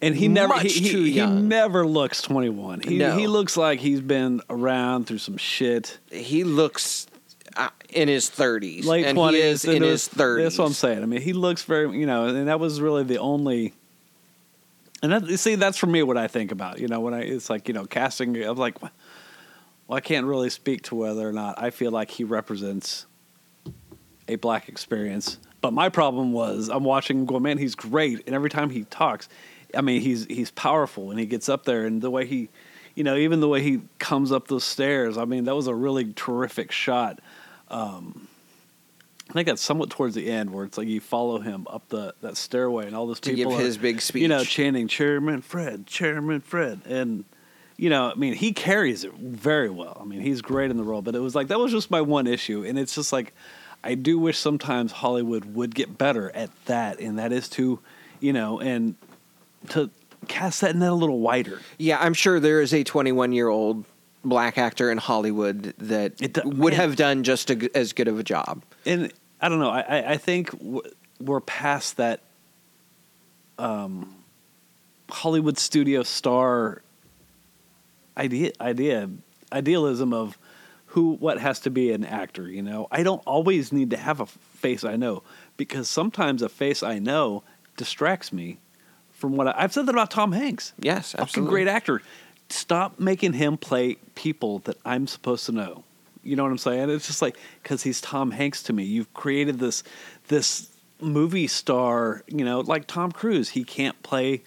and 0.00 0.14
he 0.14 0.28
never 0.28 0.58
he, 0.60 0.68
he, 0.68 1.12
he 1.12 1.26
never 1.26 1.86
looks 1.86 2.22
21 2.22 2.80
he, 2.80 2.98
No. 2.98 3.16
he 3.16 3.26
looks 3.26 3.56
like 3.56 3.80
he's 3.80 4.00
been 4.00 4.40
around 4.50 5.06
through 5.06 5.18
some 5.18 5.36
shit 5.36 5.98
He 6.10 6.44
looks 6.44 7.06
uh, 7.56 7.70
in 7.90 8.08
his 8.08 8.30
30s. 8.30 8.84
late 8.84 9.04
and 9.06 9.18
20s 9.18 9.32
he 9.32 9.38
is 9.40 9.64
in 9.64 9.74
into 9.76 9.88
his 9.88 10.08
30s. 10.08 10.42
that's 10.44 10.58
what 10.58 10.66
i'm 10.66 10.72
saying 10.72 11.02
i 11.02 11.06
mean 11.06 11.20
he 11.20 11.32
looks 11.32 11.64
very 11.64 11.98
you 11.98 12.06
know 12.06 12.26
and 12.28 12.46
that 12.48 12.60
was 12.60 12.80
really 12.80 13.02
the 13.04 13.18
only 13.18 13.74
and 15.02 15.12
that, 15.12 15.38
see 15.38 15.54
that's 15.56 15.78
for 15.78 15.86
me 15.86 16.02
what 16.02 16.16
i 16.16 16.26
think 16.28 16.52
about 16.52 16.78
you 16.78 16.86
know 16.88 17.00
when 17.00 17.14
i 17.14 17.20
it's 17.22 17.48
like 17.50 17.66
you 17.68 17.74
know 17.74 17.84
casting 17.84 18.36
i'm 18.44 18.56
like 18.56 18.80
well 18.82 18.90
i 19.90 20.00
can't 20.00 20.26
really 20.26 20.50
speak 20.50 20.82
to 20.82 20.94
whether 20.94 21.28
or 21.28 21.32
not 21.32 21.60
i 21.60 21.70
feel 21.70 21.90
like 21.90 22.10
he 22.10 22.22
represents 22.24 23.06
a 24.28 24.36
black 24.36 24.68
experience 24.68 25.38
but 25.60 25.72
my 25.72 25.88
problem 25.88 26.32
was 26.32 26.68
i'm 26.68 26.84
watching 26.84 27.18
him 27.20 27.26
go 27.26 27.38
man 27.40 27.58
he's 27.58 27.74
great 27.74 28.24
and 28.26 28.34
every 28.34 28.50
time 28.50 28.70
he 28.70 28.84
talks 28.84 29.28
i 29.76 29.80
mean 29.80 30.00
he's 30.00 30.24
he's 30.26 30.50
powerful 30.50 31.10
and 31.10 31.18
he 31.18 31.26
gets 31.26 31.48
up 31.48 31.64
there 31.64 31.84
and 31.84 32.00
the 32.02 32.10
way 32.10 32.26
he 32.26 32.48
you 32.94 33.04
know 33.04 33.16
even 33.16 33.40
the 33.40 33.48
way 33.48 33.62
he 33.62 33.80
comes 33.98 34.32
up 34.32 34.48
those 34.48 34.64
stairs 34.64 35.16
i 35.18 35.24
mean 35.24 35.44
that 35.44 35.54
was 35.54 35.66
a 35.66 35.74
really 35.74 36.12
terrific 36.14 36.70
shot 36.72 37.20
um 37.68 38.26
I 39.30 39.34
think 39.34 39.46
that's 39.46 39.60
somewhat 39.60 39.90
towards 39.90 40.14
the 40.14 40.30
end 40.30 40.54
where 40.54 40.64
it's 40.64 40.78
like 40.78 40.88
you 40.88 41.00
follow 41.02 41.38
him 41.38 41.66
up 41.68 41.86
the 41.90 42.14
that 42.22 42.38
stairway 42.38 42.86
and 42.86 42.96
all 42.96 43.06
those 43.06 43.20
To 43.20 43.34
people 43.34 43.52
give 43.52 43.60
are, 43.60 43.62
his 43.62 43.76
big 43.76 44.00
speech. 44.00 44.22
you 44.22 44.28
know, 44.28 44.42
chanting 44.42 44.88
Chairman 44.88 45.42
Fred, 45.42 45.86
Chairman 45.86 46.40
Fred, 46.40 46.80
and 46.86 47.26
you 47.76 47.90
know, 47.90 48.10
I 48.10 48.14
mean, 48.14 48.32
he 48.32 48.54
carries 48.54 49.04
it 49.04 49.12
very 49.12 49.68
well. 49.68 49.98
I 50.00 50.06
mean, 50.06 50.20
he's 50.20 50.40
great 50.40 50.70
in 50.70 50.78
the 50.78 50.82
role, 50.82 51.02
but 51.02 51.14
it 51.14 51.18
was 51.20 51.34
like 51.34 51.48
that 51.48 51.58
was 51.58 51.72
just 51.72 51.90
my 51.90 52.00
one 52.00 52.26
issue, 52.26 52.64
and 52.64 52.78
it's 52.78 52.94
just 52.94 53.12
like 53.12 53.34
I 53.84 53.94
do 53.94 54.18
wish 54.18 54.38
sometimes 54.38 54.92
Hollywood 54.92 55.54
would 55.54 55.74
get 55.74 55.96
better 55.98 56.30
at 56.34 56.50
that, 56.66 57.00
and 57.00 57.18
that 57.18 57.32
is 57.32 57.48
to, 57.50 57.78
you 58.20 58.32
know, 58.32 58.60
and 58.60 58.96
to 59.70 59.90
cast 60.26 60.60
that 60.62 60.74
net 60.76 60.90
a 60.90 60.94
little 60.94 61.20
wider. 61.20 61.60
Yeah, 61.78 61.98
I'm 62.00 62.14
sure 62.14 62.40
there 62.40 62.60
is 62.60 62.74
a 62.74 62.82
21 62.84 63.32
year 63.32 63.48
old 63.48 63.84
black 64.24 64.58
actor 64.58 64.90
in 64.90 64.98
Hollywood 64.98 65.74
that 65.78 66.20
It 66.20 66.32
do- 66.34 66.42
would 66.44 66.72
man. 66.72 66.80
have 66.80 66.96
done 66.96 67.22
just 67.22 67.50
a 67.50 67.70
as 67.76 67.92
good 67.92 68.08
of 68.08 68.18
a 68.18 68.24
job. 68.24 68.62
and 68.84 69.12
I 69.40 69.48
don't 69.48 69.60
know. 69.60 69.70
I 69.70 69.80
I, 69.80 70.10
I 70.12 70.16
think 70.16 70.50
we're 71.20 71.40
past 71.40 71.96
that 71.98 72.20
um, 73.58 74.14
Hollywood 75.10 75.56
studio 75.58 76.02
star 76.02 76.82
idea 78.16 78.52
idea 78.60 79.08
idealism 79.52 80.12
of 80.12 80.36
who 80.98 81.12
what 81.12 81.38
has 81.38 81.60
to 81.60 81.70
be 81.70 81.92
an 81.92 82.04
actor. 82.04 82.48
You 82.50 82.60
know, 82.60 82.88
I 82.90 83.04
don't 83.04 83.22
always 83.24 83.72
need 83.72 83.90
to 83.90 83.96
have 83.96 84.18
a 84.18 84.26
face 84.26 84.82
I 84.82 84.96
know 84.96 85.22
because 85.56 85.88
sometimes 85.88 86.42
a 86.42 86.48
face 86.48 86.82
I 86.82 86.98
know 86.98 87.44
distracts 87.76 88.32
me 88.32 88.58
from 89.12 89.36
what 89.36 89.46
I, 89.46 89.54
I've 89.56 89.72
said 89.72 89.86
that 89.86 89.92
about 89.94 90.10
Tom 90.10 90.32
Hanks. 90.32 90.72
Yes, 90.80 91.12
Fucking 91.12 91.22
absolutely. 91.22 91.50
great 91.50 91.68
actor. 91.68 92.02
Stop 92.50 92.98
making 92.98 93.34
him 93.34 93.56
play 93.56 93.94
people 94.16 94.58
that 94.60 94.76
I'm 94.84 95.06
supposed 95.06 95.46
to 95.46 95.52
know. 95.52 95.84
You 96.24 96.34
know 96.34 96.42
what 96.42 96.50
I'm 96.50 96.58
saying? 96.58 96.90
It's 96.90 97.06
just 97.06 97.22
like 97.22 97.36
because 97.62 97.84
he's 97.84 98.00
Tom 98.00 98.32
Hanks 98.32 98.64
to 98.64 98.72
me. 98.72 98.82
You've 98.82 99.14
created 99.14 99.60
this 99.60 99.84
this 100.26 100.68
movie 101.00 101.46
star. 101.46 102.24
You 102.26 102.44
know, 102.44 102.58
like 102.58 102.88
Tom 102.88 103.12
Cruise. 103.12 103.50
He 103.50 103.62
can't 103.62 104.02
play 104.02 104.42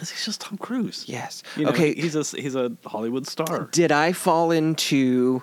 because 0.00 0.10
he's 0.10 0.24
just 0.24 0.40
Tom 0.40 0.56
Cruise. 0.56 1.04
Yes. 1.06 1.42
You 1.56 1.64
know, 1.66 1.72
okay. 1.72 1.94
He's 1.94 2.16
a 2.16 2.22
he's 2.40 2.54
a 2.54 2.72
Hollywood 2.86 3.26
star. 3.26 3.68
Did 3.70 3.92
I 3.92 4.12
fall 4.14 4.50
into 4.50 5.42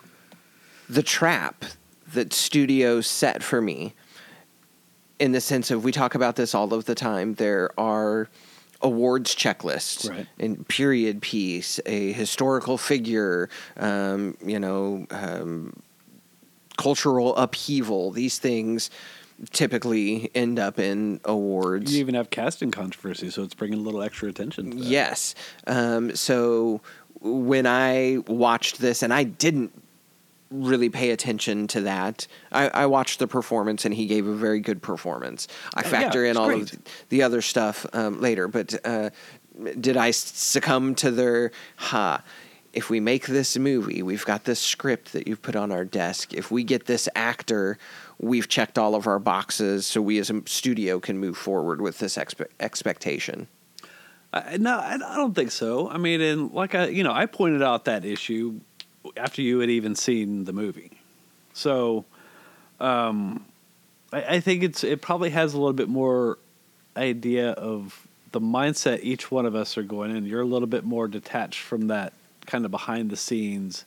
the 0.89 1.03
trap 1.03 1.63
that 2.13 2.33
studios 2.33 3.05
set 3.05 3.43
for 3.43 3.61
me? 3.61 3.93
In 5.19 5.31
the 5.31 5.41
sense 5.41 5.69
of 5.69 5.83
we 5.83 5.91
talk 5.91 6.15
about 6.15 6.37
this 6.37 6.55
all 6.55 6.73
of 6.73 6.85
the 6.85 6.95
time. 6.95 7.35
There 7.35 7.69
are 7.79 8.29
awards 8.81 9.35
checklists, 9.35 10.09
Right. 10.09 10.25
in 10.39 10.63
period 10.65 11.21
piece, 11.21 11.79
a 11.85 12.11
historical 12.13 12.77
figure, 12.79 13.49
um, 13.77 14.37
you 14.43 14.59
know, 14.59 15.05
um, 15.11 15.73
cultural 16.77 17.35
upheaval. 17.35 18.11
These 18.11 18.37
things 18.39 18.89
typically 19.51 20.31
end 20.33 20.59
up 20.59 20.79
in 20.79 21.19
awards. 21.25 21.93
You 21.93 21.99
even 21.99 22.15
have 22.15 22.29
casting 22.29 22.71
controversy, 22.71 23.29
so 23.29 23.43
it's 23.43 23.53
bringing 23.53 23.79
a 23.79 23.81
little 23.81 24.01
extra 24.01 24.29
attention. 24.29 24.71
To 24.71 24.77
that. 24.77 24.83
Yes. 24.83 25.35
Um, 25.67 26.15
so 26.15 26.81
when 27.21 27.65
I 27.67 28.19
watched 28.27 28.79
this, 28.79 29.03
and 29.03 29.13
I 29.13 29.23
didn't 29.23 29.71
really 30.49 30.89
pay 30.89 31.11
attention 31.11 31.67
to 31.67 31.81
that, 31.81 32.25
I, 32.51 32.69
I 32.69 32.85
watched 32.85 33.19
the 33.19 33.27
performance, 33.27 33.85
and 33.85 33.93
he 33.93 34.05
gave 34.05 34.27
a 34.27 34.33
very 34.33 34.59
good 34.59 34.81
performance. 34.81 35.47
I 35.73 35.81
Oh, 35.81 35.83
yeah, 35.83 35.89
factor 35.89 36.25
in 36.25 36.37
all 36.37 36.47
great. 36.47 36.73
of 36.73 36.79
the 37.09 37.23
other 37.23 37.41
stuff 37.41 37.85
um, 37.93 38.21
later, 38.21 38.47
but 38.47 38.73
uh, 38.85 39.09
did 39.79 39.97
I 39.97 40.11
succumb 40.11 40.95
to 40.95 41.11
their 41.11 41.51
ha? 41.75 42.23
If 42.73 42.91
we 42.91 42.99
make 42.99 43.25
this 43.25 43.57
movie, 43.57 44.03
we've 44.03 44.25
got 44.25 44.43
this 44.43 44.59
script 44.59 45.13
that 45.13 45.27
you've 45.27 45.41
put 45.41 45.55
on 45.55 45.71
our 45.71 45.83
desk. 45.83 46.33
If 46.33 46.51
we 46.51 46.63
get 46.63 46.85
this 46.85 47.09
actor, 47.15 47.79
we've 48.19 48.47
checked 48.47 48.77
all 48.77 48.95
of 48.95 49.07
our 49.07 49.19
boxes, 49.19 49.85
so 49.85 50.01
we 50.01 50.17
as 50.19 50.29
a 50.29 50.41
studio 50.45 50.99
can 50.99 51.17
move 51.17 51.37
forward 51.37 51.81
with 51.81 51.99
this 51.99 52.17
expe- 52.17 52.47
expectation. 52.59 53.47
No, 54.59 54.77
I, 54.77 54.93
I 54.95 55.15
don't 55.15 55.33
think 55.33 55.51
so. 55.51 55.89
I 55.89 55.97
mean, 55.97 56.21
and 56.21 56.51
like 56.51 56.75
I, 56.75 56.87
you 56.87 57.03
know, 57.03 57.13
I 57.13 57.25
pointed 57.25 57.63
out 57.63 57.85
that 57.85 58.05
issue 58.05 58.59
after 59.15 59.41
you 59.41 59.59
had 59.59 59.69
even 59.69 59.95
seen 59.95 60.43
the 60.45 60.53
movie. 60.53 60.91
So, 61.53 62.05
um, 62.79 63.45
I, 64.13 64.35
I 64.35 64.39
think 64.41 64.63
it's 64.63 64.83
it 64.83 65.01
probably 65.01 65.31
has 65.31 65.53
a 65.53 65.57
little 65.57 65.73
bit 65.73 65.89
more 65.89 66.37
idea 66.95 67.51
of 67.51 68.05
the 68.31 68.39
mindset 68.41 68.99
each 69.01 69.31
one 69.31 69.45
of 69.47 69.55
us 69.55 69.77
are 69.77 69.83
going 69.83 70.15
in. 70.15 70.25
You're 70.25 70.41
a 70.41 70.45
little 70.45 70.67
bit 70.67 70.83
more 70.83 71.07
detached 71.07 71.61
from 71.61 71.87
that 71.87 72.13
kind 72.45 72.63
of 72.65 72.69
behind 72.71 73.09
the 73.09 73.17
scenes. 73.17 73.85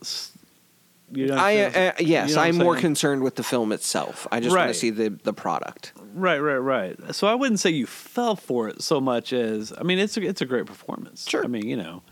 s- 0.00 0.32
You 0.32 0.36
know, 0.36 0.36
what 0.38 0.97
I 1.16 1.20
I'm 1.64 1.66
uh, 1.74 1.92
yes, 2.00 2.30
You 2.30 2.36
know 2.36 2.40
what 2.42 2.48
I'm 2.48 2.56
more 2.56 2.76
concerned 2.76 3.22
with 3.22 3.36
the 3.36 3.42
film 3.42 3.72
itself. 3.72 4.26
I 4.30 4.40
just 4.40 4.54
want 4.54 4.68
to 4.68 4.74
see 4.74 4.90
the 4.90 5.10
the 5.22 5.32
product. 5.32 5.92
Right, 6.14 6.38
right, 6.38 6.56
right. 6.56 7.14
So 7.14 7.26
I 7.26 7.34
wouldn't 7.34 7.60
say 7.60 7.70
you 7.70 7.86
fell 7.86 8.36
for 8.36 8.68
it 8.68 8.82
so 8.82 9.00
much 9.00 9.32
as 9.32 9.72
I 9.76 9.82
mean, 9.84 9.98
it's 9.98 10.16
a, 10.16 10.22
it's 10.22 10.40
a 10.40 10.46
great 10.46 10.66
performance. 10.66 11.28
Sure. 11.28 11.44
I 11.44 11.46
mean, 11.46 11.66
you 11.66 11.76
know, 11.76 12.02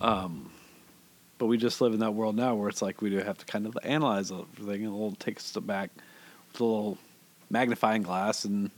um, 0.00 0.50
but 1.38 1.46
we 1.46 1.58
just 1.58 1.80
live 1.80 1.92
in 1.94 2.00
that 2.00 2.12
world 2.12 2.36
now 2.36 2.54
where 2.54 2.68
it's 2.68 2.82
like 2.82 3.00
we 3.02 3.10
do 3.10 3.18
have 3.18 3.38
to 3.38 3.44
kind 3.46 3.66
of 3.66 3.76
analyze 3.82 4.30
everything 4.32 4.84
and 4.84 4.92
a 4.92 4.96
little 4.96 5.12
take 5.12 5.38
a 5.38 5.42
step 5.42 5.66
back 5.66 5.90
with 6.52 6.60
a 6.60 6.64
little 6.64 6.98
magnifying 7.50 8.02
glass 8.02 8.44
and 8.44 8.70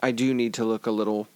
I 0.00 0.12
do 0.12 0.32
need 0.34 0.54
to 0.54 0.64
look 0.64 0.86
a 0.86 0.90
little 0.90 1.28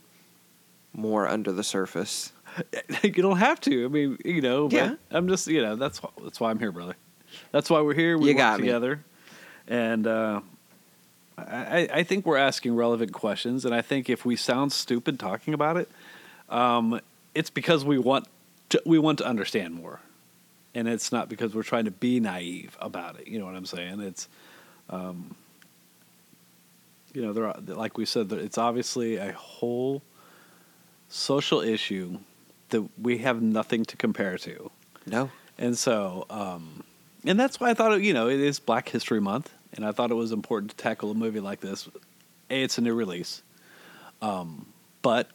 more 0.93 1.27
under 1.27 1.53
the 1.53 1.65
surface. 1.65 2.33
you 3.03 3.11
don't 3.11 3.39
have 3.39 3.61
to. 3.63 3.85
I 3.85 3.89
mean, 3.89 4.19
you 4.25 4.41
know, 4.41 4.69
but 4.69 4.77
Yeah. 4.77 4.95
I'm 5.11 5.29
just 5.29 5.47
you 5.49 5.63
know 5.63 5.77
that's 5.77 6.03
why, 6.03 6.11
that's 6.23 6.39
why 6.39 6.51
I'm 6.51 6.59
here, 6.59 6.71
brother. 6.73 6.97
That's 7.51 7.69
why 7.71 7.81
we're 7.81 7.95
here. 7.95 8.17
We 8.19 8.29
You 8.29 8.35
work 8.35 8.39
got 8.39 8.61
me. 8.61 8.67
together, 8.67 9.01
and 9.69 10.07
uh, 10.07 10.41
I, 11.39 11.43
I- 11.83 11.89
I 11.99 12.03
think 12.03 12.27
we're 12.27 12.37
asking 12.37 12.75
relevant 12.77 13.13
questions. 13.13 13.65
And 13.65 13.75
I 13.75 13.83
think 13.83 14.09
if 14.11 14.25
we 14.25 14.37
sound 14.37 14.73
stupid 14.73 15.19
talking 15.19 15.55
about 15.55 15.77
it, 15.77 15.91
um, 16.49 17.01
it's 17.35 17.51
because 17.51 17.85
we 17.85 17.99
want 17.99 18.27
to, 18.71 18.83
we 18.87 18.99
want 18.99 19.19
to 19.19 19.27
understand 19.27 19.75
more, 19.75 20.01
and 20.75 20.87
it's 20.89 21.11
not 21.13 21.29
because 21.29 21.55
we're 21.55 21.63
trying 21.63 21.85
to 21.87 21.91
be 21.91 22.21
naive 22.21 22.77
about 22.81 23.19
it. 23.19 23.29
You 23.29 23.39
know 23.39 23.47
what 23.47 23.55
I'm 23.55 23.67
saying? 23.67 24.01
It's, 24.01 24.29
um, 24.91 25.35
you 27.15 27.23
know, 27.23 27.33
there 27.33 27.47
are, 27.47 27.57
like 27.67 27.99
we 27.99 28.07
said, 28.07 28.33
it's 28.33 28.57
obviously 28.59 29.17
a 29.17 29.33
whole 29.33 30.03
social 31.09 31.61
issue 31.61 32.19
that 32.71 32.83
we 33.01 33.19
have 33.19 33.43
nothing 33.43 33.85
to 33.85 33.97
compare 33.99 34.39
to. 34.39 34.71
No, 35.05 35.31
And 35.59 35.77
so, 35.77 36.25
um, 36.31 36.85
and 37.25 37.39
that's 37.39 37.61
why 37.61 37.71
I 37.71 37.75
thought 37.75 37.93
it, 37.93 38.03
you 38.03 38.13
know 38.13 38.29
it 38.29 38.41
is 38.41 38.59
Black 38.59 38.89
History 38.89 39.21
Month, 39.21 39.53
and 39.75 39.85
I 39.85 39.93
thought 39.93 40.11
it 40.11 40.15
was 40.15 40.33
important 40.33 40.71
to 40.73 40.77
tackle 40.77 41.11
a 41.11 41.15
movie 41.15 41.41
like 41.41 41.61
this. 41.61 41.89
A, 42.51 42.63
it's 42.63 42.79
a 42.79 42.81
new 42.81 42.95
release, 42.95 43.43
um, 44.21 44.67
but 45.03 45.29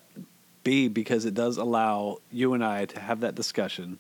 B, 0.64 0.88
because 0.88 1.26
it 1.26 1.34
does 1.34 1.58
allow 1.58 2.18
you 2.32 2.54
and 2.54 2.64
I 2.64 2.86
to 2.86 3.00
have 3.00 3.22
that 3.22 3.36
discussion, 3.36 4.00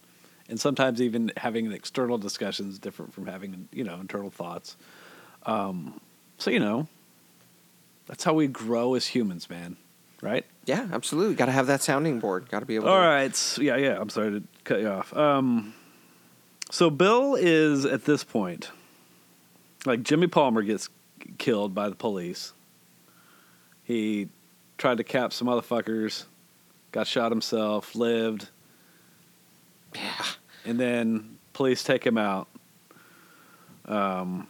and 0.50 0.60
sometimes 0.60 1.02
even 1.02 1.32
having 1.38 1.66
an 1.66 1.74
external 1.74 2.18
discussion 2.18 2.70
is 2.70 2.80
different 2.80 3.14
from 3.14 3.28
having 3.28 3.68
you 3.72 3.84
know 3.84 3.96
internal 4.00 4.30
thoughts. 4.30 4.76
Um, 5.46 6.00
so 6.38 6.52
you 6.52 6.60
know, 6.60 6.88
that's 8.08 8.24
how 8.24 8.34
we 8.34 8.48
grow 8.48 8.96
as 8.96 9.08
humans, 9.08 9.50
man. 9.50 9.78
Right? 10.22 10.46
Yeah, 10.66 10.88
absolutely. 10.92 11.36
Got 11.36 11.46
to 11.46 11.52
have 11.52 11.68
that 11.68 11.84
sounding 11.84 12.20
board. 12.20 12.50
Got 12.50 12.60
to 12.62 12.66
be 12.66 12.76
able. 12.76 12.90
All 12.90 13.00
to... 13.00 13.06
right. 13.08 13.58
Yeah, 13.60 13.78
yeah. 13.78 14.00
I'm 14.00 14.10
sorry 14.10 14.32
to 14.32 14.44
cut 14.64 14.82
you 14.82 14.90
off. 14.90 15.16
Um, 15.16 15.74
so 16.72 16.90
Bill 16.90 17.36
is 17.36 17.86
at 17.86 18.06
this 18.06 18.24
point, 18.24 18.72
like 19.86 20.04
Jimmy 20.04 20.28
Palmer 20.28 20.62
gets 20.62 20.90
killed 21.38 21.74
by 21.74 21.90
the 21.90 21.96
police. 21.96 22.54
He 23.84 24.30
tried 24.78 24.98
to 24.98 25.04
cap 25.04 25.34
some 25.34 25.48
motherfuckers, 25.48 26.26
got 26.92 27.08
shot 27.08 27.32
himself, 27.32 27.96
lived, 27.96 28.50
Yeah. 29.96 30.26
and 30.66 30.80
then 30.80 31.38
police 31.54 31.84
take 31.84 32.06
him 32.06 32.18
out. 32.18 32.48
Um, 33.86 34.48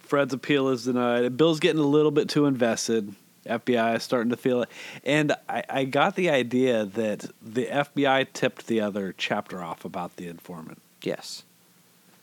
Fred's 0.00 0.34
appeal 0.34 0.68
is 0.68 0.84
denied. 0.84 1.36
Bill's 1.36 1.60
getting 1.60 1.80
a 1.80 1.86
little 1.86 2.10
bit 2.10 2.28
too 2.28 2.46
invested. 2.46 3.14
FBI 3.46 3.96
is 3.96 4.02
starting 4.02 4.30
to 4.30 4.36
feel 4.36 4.62
it. 4.62 4.68
And 5.04 5.32
I, 5.48 5.62
I 5.68 5.84
got 5.84 6.16
the 6.16 6.30
idea 6.30 6.84
that 6.84 7.26
the 7.40 7.66
FBI 7.66 8.26
tipped 8.32 8.66
the 8.66 8.80
other 8.80 9.14
chapter 9.16 9.62
off 9.62 9.84
about 9.84 10.16
the 10.16 10.26
informant. 10.26 10.82
Yes. 11.02 11.44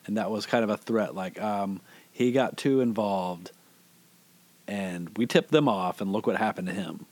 And 0.05 0.17
that 0.17 0.29
was 0.29 0.45
kind 0.45 0.63
of 0.63 0.69
a 0.69 0.77
threat. 0.77 1.15
Like, 1.15 1.41
um, 1.41 1.81
he 2.11 2.31
got 2.31 2.57
too 2.57 2.81
involved, 2.81 3.51
and 4.67 5.09
we 5.17 5.25
tipped 5.25 5.51
them 5.51 5.67
off, 5.67 6.01
and 6.01 6.11
look 6.11 6.27
what 6.27 6.35
happened 6.37 6.67
to 6.67 6.73
him. 6.73 7.05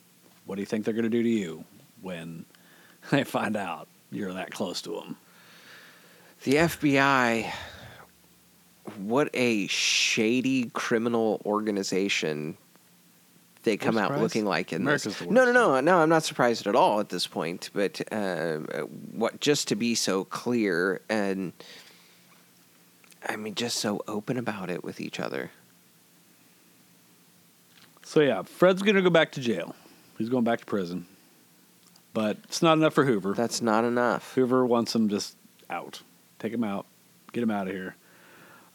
What 0.46 0.56
do 0.56 0.62
you 0.62 0.66
think 0.66 0.86
they're 0.86 0.94
going 0.94 1.04
to 1.04 1.10
do 1.10 1.24
to 1.24 1.30
you 1.30 1.64
when 2.02 2.46
they 3.12 3.24
find 3.24 3.56
out 3.56 3.88
you're 4.12 4.34
that 4.34 4.52
close 4.52 4.82
to 4.84 4.92
them? 4.92 5.18
The 6.44 6.54
FBI. 6.54 7.52
What 8.98 9.30
a 9.34 9.68
shady 9.68 10.70
criminal 10.74 11.42
organization 11.46 12.58
they 13.64 13.78
come 13.78 13.98
out 13.98 14.20
looking 14.20 14.46
like 14.46 14.74
in 14.74 14.82
America's 14.82 15.18
this. 15.18 15.28
the 15.28 15.34
No, 15.34 15.46
no, 15.46 15.52
no, 15.52 15.80
no. 15.80 16.00
I'm 16.00 16.10
not 16.10 16.24
surprised 16.24 16.68
at 16.68 16.76
all 16.76 17.00
at 17.00 17.10
this 17.10 17.28
point. 17.28 17.70
But 17.74 18.02
uh, 18.12 18.58
what 19.12 19.40
just 19.40 19.68
to 19.70 19.76
be 19.76 19.96
so 19.96 20.24
clear 20.24 21.02
and 21.10 21.54
I 23.28 23.36
mean 23.36 23.56
just 23.56 23.78
so 23.78 24.02
open 24.08 24.38
about 24.38 24.70
it 24.70 24.84
with 24.84 25.00
each 25.00 25.20
other. 25.20 25.52
So 28.04 28.20
yeah, 28.20 28.42
Fred's 28.42 28.82
gonna 28.82 29.02
go 29.02 29.10
back 29.10 29.32
to 29.34 29.42
jail. 29.42 29.76
He's 30.18 30.30
going 30.30 30.44
back 30.44 30.60
to 30.60 30.66
prison, 30.66 31.06
but 32.14 32.38
it's 32.44 32.62
not 32.62 32.78
enough 32.78 32.94
for 32.94 33.06
Hoover. 33.06 33.34
That's 33.34 33.62
not 33.62 33.86
enough. 33.86 34.34
Hoover 34.34 34.66
wants 34.66 34.94
him 34.94 35.08
just 35.08 35.36
out. 35.70 36.02
Take 36.40 36.54
him 36.54 36.64
out. 36.64 36.86
Get 37.32 37.44
him 37.44 37.52
out 37.52 37.68
of 37.68 37.74
here. 37.74 37.96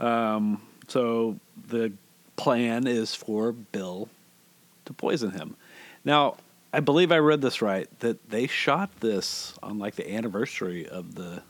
Um, 0.01 0.63
so 0.89 1.39
the 1.69 1.93
plan 2.37 2.87
is 2.87 3.15
for 3.15 3.53
Bill 3.53 4.09
to 4.87 4.93
poison 4.93 5.31
him. 5.33 5.57
Now, 6.05 6.37
I 6.73 6.81
believe 6.81 7.13
I 7.13 7.19
read 7.19 7.41
this 7.41 7.63
right 7.63 7.89
that 8.01 8.31
they 8.31 8.47
shot 8.47 9.01
this 9.01 9.55
on 9.63 9.79
like 9.79 9.97
the 9.97 10.13
anniversary 10.13 10.87
of 10.89 11.15
the 11.15 11.43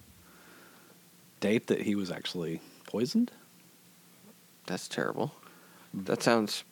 date 1.41 1.67
that 1.69 1.83
he 1.83 1.95
was 1.95 2.11
actually 2.11 2.61
poisoned. 2.87 3.31
That's 4.67 4.89
terrible. 4.89 5.33
That 5.95 6.23
sounds 6.23 6.65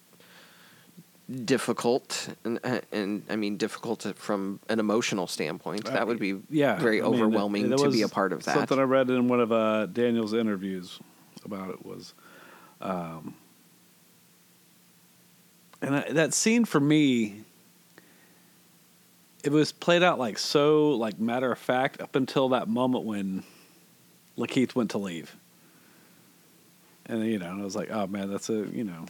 difficult, 1.44 2.28
and, 2.44 2.60
and 2.92 3.22
I 3.30 3.36
mean 3.36 3.56
difficult 3.56 4.02
from 4.16 4.60
an 4.68 4.78
emotional 4.78 5.26
standpoint. 5.26 5.84
That 5.86 6.06
would 6.06 6.18
be 6.18 6.40
yeah, 6.50 6.76
very 6.78 7.00
I 7.00 7.04
mean, 7.04 7.14
it- 7.14 7.16
overwhelming 7.16 7.72
it 7.72 7.78
to 7.78 7.90
be 7.90 8.02
a 8.02 8.08
part 8.08 8.32
of 8.32 8.44
that. 8.44 8.54
Something 8.54 8.78
I 8.78 8.82
read 8.82 9.08
in 9.10 9.28
one 9.28 9.40
of 9.40 9.52
uh, 9.52 9.86
Daniel's 9.86 10.34
interviews 10.34 10.98
about 11.44 11.70
it 11.70 11.84
was, 11.84 12.14
um, 12.80 13.34
and 15.86 15.96
I, 15.96 16.12
that 16.12 16.34
scene 16.34 16.64
for 16.64 16.80
me, 16.80 17.42
it 19.42 19.52
was 19.52 19.72
played 19.72 20.02
out 20.02 20.18
like 20.18 20.38
so 20.38 20.90
like 20.90 21.18
matter 21.18 21.52
of 21.52 21.58
fact 21.58 22.00
up 22.00 22.16
until 22.16 22.50
that 22.50 22.68
moment 22.68 23.04
when 23.04 23.44
LaKeith 24.38 24.74
went 24.74 24.90
to 24.92 24.98
leave, 24.98 25.36
and 27.06 27.24
you 27.26 27.38
know, 27.38 27.50
and 27.50 27.60
I 27.60 27.64
was 27.64 27.76
like, 27.76 27.90
oh 27.90 28.06
man, 28.06 28.30
that's 28.30 28.50
a 28.50 28.66
you 28.72 28.84
know. 28.84 29.06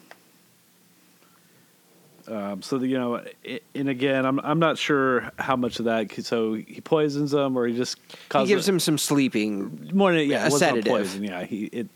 Um, 2.26 2.62
so 2.62 2.78
the, 2.78 2.86
you 2.86 2.98
know, 2.98 3.16
i 3.16 3.60
and 3.74 3.88
again, 3.88 4.24
I'm 4.24 4.40
I'm 4.40 4.58
not 4.58 4.78
sure 4.78 5.30
how 5.38 5.56
much 5.56 5.78
of 5.78 5.84
that. 5.86 6.10
So 6.24 6.54
he 6.54 6.80
poisons 6.80 7.32
them, 7.32 7.56
or 7.56 7.66
he 7.66 7.76
just 7.76 7.98
he 8.32 8.46
gives 8.46 8.66
him 8.66 8.80
some 8.80 8.98
sleeping. 8.98 9.90
more 9.92 10.12
than 10.12 10.28
yeah, 10.28 10.44
a 10.44 10.46
it 10.46 10.52
sedative. 10.52 10.90
poison. 10.90 11.22
Yeah, 11.22 11.44
he 11.44 11.64
it 11.66 11.88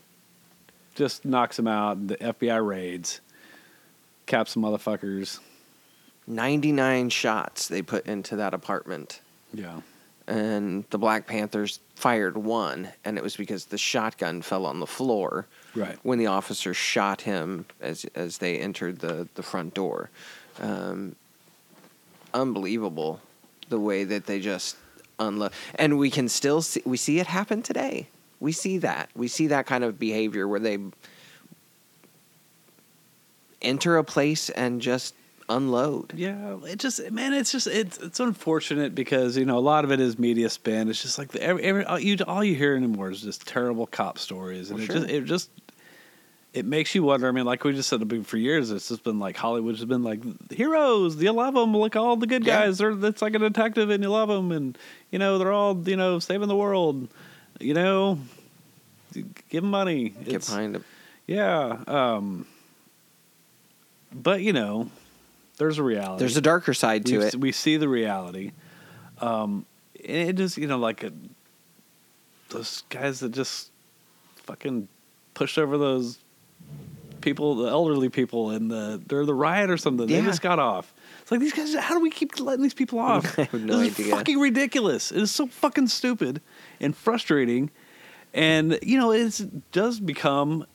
just 0.95 1.25
knocks 1.25 1.59
him 1.59 1.67
out. 1.67 1.97
And 1.97 2.11
the 2.11 2.17
FBI 2.17 2.67
raids, 2.67 3.21
caps 4.29 4.53
some 4.53 4.63
motherfuckers. 4.63 5.41
99 6.29 7.11
shots 7.11 7.67
they 7.67 7.83
put 7.83 8.07
into 8.07 8.37
that 8.37 8.55
apartment. 8.55 9.21
Yeah, 9.53 9.81
And 10.27 10.85
the 10.91 10.99
Black 10.99 11.27
Panthers 11.27 11.81
fired 11.95 12.37
one, 12.37 12.91
and 13.05 13.17
it 13.17 13.25
was 13.25 13.35
because 13.35 13.65
the 13.65 13.79
shotgun 13.79 14.43
fell 14.43 14.67
on 14.67 14.79
the 14.79 14.87
floor 14.87 15.47
right. 15.75 15.99
when 16.03 16.19
the 16.19 16.27
officer 16.27 16.75
shot 16.75 17.23
him 17.23 17.65
as 17.81 18.05
as 18.15 18.39
they 18.39 18.59
entered 18.59 18.99
the, 18.99 19.27
the 19.35 19.43
front 19.43 19.73
door. 19.73 20.11
Um, 20.61 21.17
unbelievable 22.35 23.21
the 23.69 23.81
way 23.81 24.05
that 24.05 24.27
they 24.27 24.41
just 24.41 24.77
unload. 25.19 25.53
And 25.77 25.99
we 25.99 26.11
can 26.11 26.29
still 26.29 26.63
see, 26.63 26.83
we 26.85 26.97
see 26.97 27.19
it 27.19 27.27
happen 27.27 27.63
today. 27.63 28.09
We 28.41 28.53
see 28.53 28.79
that. 28.79 29.11
We 29.15 29.29
see 29.29 29.49
that 29.49 29.67
kind 29.67 29.85
of 29.85 29.99
behavior 29.99 30.47
where 30.47 30.61
they 30.61 30.79
enter 33.63 33.97
a 33.97 34.05
place 34.05 34.51
and 34.51 34.81
just 34.81 35.15
unload. 35.51 36.13
Yeah, 36.15 36.59
it 36.65 36.79
just 36.79 37.11
man, 37.11 37.33
it's 37.33 37.51
just 37.53 37.67
it's 37.67 37.99
it's 37.99 38.21
unfortunate 38.21 38.95
because 38.95 39.37
you 39.37 39.45
know 39.45 39.59
a 39.59 39.61
lot 39.61 39.85
of 39.85 39.91
it 39.93 40.01
is 40.01 40.19
media 40.19 40.51
spin. 40.51 40.89
It's 40.89 41.01
just 41.03 41.19
like 41.19 41.29
the, 41.33 41.43
every, 41.43 41.63
every 41.65 41.85
all 41.85 41.99
you 41.99 42.17
all 42.27 42.45
you 42.45 42.55
hear 42.55 42.77
anymore 42.77 43.11
is 43.11 43.23
just 43.23 43.47
terrible 43.47 43.87
cop 43.87 44.19
stories, 44.19 44.71
and 44.71 44.79
Well, 44.79 44.85
it 44.85 44.93
sure. 44.93 44.97
just 45.01 45.11
it 45.11 45.25
just 45.25 45.51
it 46.55 46.65
makes 46.65 46.95
you 46.95 47.03
wonder. 47.03 47.29
I 47.29 47.31
mean, 47.33 47.45
like 47.45 47.63
we 47.65 47.73
just 47.73 47.89
said 47.89 48.27
for 48.27 48.37
years, 48.37 48.71
it's 48.71 48.89
just 48.89 49.05
been 49.05 49.19
like 49.19 49.37
Hollywood's 49.37 49.85
been 49.85 50.03
like 50.03 50.21
heroes. 50.51 51.17
You 51.23 51.33
love 51.33 51.55
them, 51.55 51.75
like 51.75 51.95
all 51.97 52.17
the 52.17 52.27
good 52.27 52.45
Yeah. 52.45 52.65
guys. 52.67 52.79
They're 52.79 52.91
it's 53.07 53.23
like 53.23 53.35
a 53.35 53.39
detective, 53.39 53.91
and 53.91 54.03
you 54.03 54.11
love 54.11 54.29
them, 54.29 54.53
and 54.53 54.77
you 55.11 55.19
know 55.19 55.39
they're 55.39 55.53
all 55.53 55.79
you 55.89 55.97
know 55.97 56.19
saving 56.19 56.49
the 56.49 56.57
world. 56.57 57.09
You 57.61 57.75
know, 57.75 58.19
give 59.15 59.63
them 59.63 59.71
money. 59.71 60.11
Get 60.11 60.29
It's- 60.29 60.49
behind 60.49 60.77
it. 60.77 60.83
yeah. 61.27 61.79
Um, 61.87 62.47
but 64.13 64.43
you 64.43 64.53
know, 64.53 64.91
there's 65.59 65.79
a 65.79 65.83
reality. 65.83 66.21
There's 66.21 66.37
a 66.37 66.43
darker 66.43 66.75
side 66.75 67.07
to 67.07 67.19
we 67.19 67.25
it. 67.25 67.37
we 67.37 67.53
see 67.53 67.77
the 67.77 67.89
reality. 67.89 68.53
Um, 69.21 69.67
and 70.05 70.29
it 70.29 70.37
just 70.37 70.57
you 70.57 70.67
know 70.67 70.79
like 70.79 71.03
a, 71.03 71.13
those 72.51 72.83
guys 72.89 73.21
that 73.21 73.33
just 73.33 73.71
fucking 74.37 74.89
pushed 75.35 75.59
over 75.59 75.77
those 75.77 76.19
people, 77.21 77.57
the 77.57 77.69
elderly 77.69 78.09
people 78.09 78.51
and 78.51 78.71
the 78.71 79.01
they're 79.07 79.27
the 79.27 79.35
riot 79.35 79.71
or 79.71 79.77
something. 79.77 80.07
They 80.07 80.23
just 80.23 80.43
got 80.43 80.59
off. 80.59 80.93
It's 81.23 81.31
like 81.31 81.41
these 81.41 81.53
guys. 81.53 81.75
How 81.75 81.95
do 81.95 82.01
we 82.01 82.11
keep 82.11 82.39
letting 82.41 82.63
these 82.63 82.75
people 82.75 82.99
off? 82.99 83.39
I 83.39 83.45
have 83.45 83.61
no 83.61 83.79
this 83.79 83.95
idea. 83.95 84.07
is 84.07 84.13
fucking 84.13 84.39
ridiculous. 84.39 85.13
It 85.13 85.23
is 85.23 85.31
so 85.31 85.47
fucking 85.47 85.89
stupid 85.89 86.41
and 86.81 86.97
frustrating. 86.97 87.71
And 88.35 88.79
you 88.83 88.99
know, 88.99 89.13
it's, 89.13 89.41
it 89.41 89.73
does 89.73 90.01
become. 90.01 90.67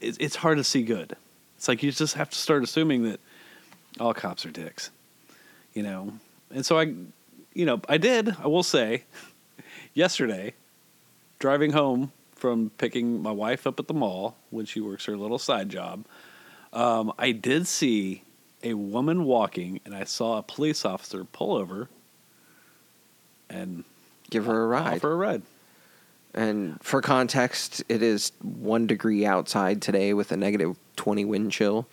It's 0.00 0.34
hard 0.34 0.58
to 0.58 0.64
see 0.64 0.82
good. 0.82 1.16
It's 1.62 1.68
like 1.68 1.84
you 1.84 1.92
just 1.92 2.14
have 2.14 2.28
to 2.28 2.36
start 2.36 2.64
assuming 2.64 3.04
that 3.04 3.20
all 4.00 4.12
cops 4.12 4.44
are 4.44 4.50
dicks, 4.50 4.90
you 5.74 5.84
know. 5.84 6.12
And 6.52 6.66
so 6.66 6.76
I, 6.76 6.92
you 7.54 7.64
know, 7.64 7.80
I 7.88 7.98
did. 7.98 8.34
I 8.42 8.48
will 8.48 8.64
say, 8.64 9.04
yesterday, 9.94 10.54
driving 11.38 11.70
home 11.70 12.10
from 12.34 12.72
picking 12.78 13.22
my 13.22 13.30
wife 13.30 13.64
up 13.64 13.78
at 13.78 13.86
the 13.86 13.94
mall 13.94 14.34
when 14.50 14.66
she 14.66 14.80
works 14.80 15.04
her 15.04 15.16
little 15.16 15.38
side 15.38 15.68
job, 15.68 16.04
um, 16.72 17.12
I 17.16 17.30
did 17.30 17.68
see 17.68 18.24
a 18.64 18.74
woman 18.74 19.24
walking, 19.24 19.78
and 19.84 19.94
I 19.94 20.02
saw 20.02 20.38
a 20.38 20.42
police 20.42 20.84
officer 20.84 21.22
pull 21.22 21.54
over 21.54 21.88
and 23.48 23.84
Give 24.30 24.46
her 24.46 24.64
a 24.64 24.66
ride. 24.66 24.96
offer 24.96 25.12
a 25.12 25.16
ride. 25.16 25.42
And 26.34 26.82
for 26.82 27.00
context, 27.00 27.84
it 27.88 28.02
is 28.02 28.32
one 28.42 28.88
degree 28.88 29.24
outside 29.24 29.80
today 29.80 30.12
with 30.12 30.32
a 30.32 30.36
negative 30.36 30.76
20 30.96 31.24
wind 31.24 31.52
chill. 31.52 31.86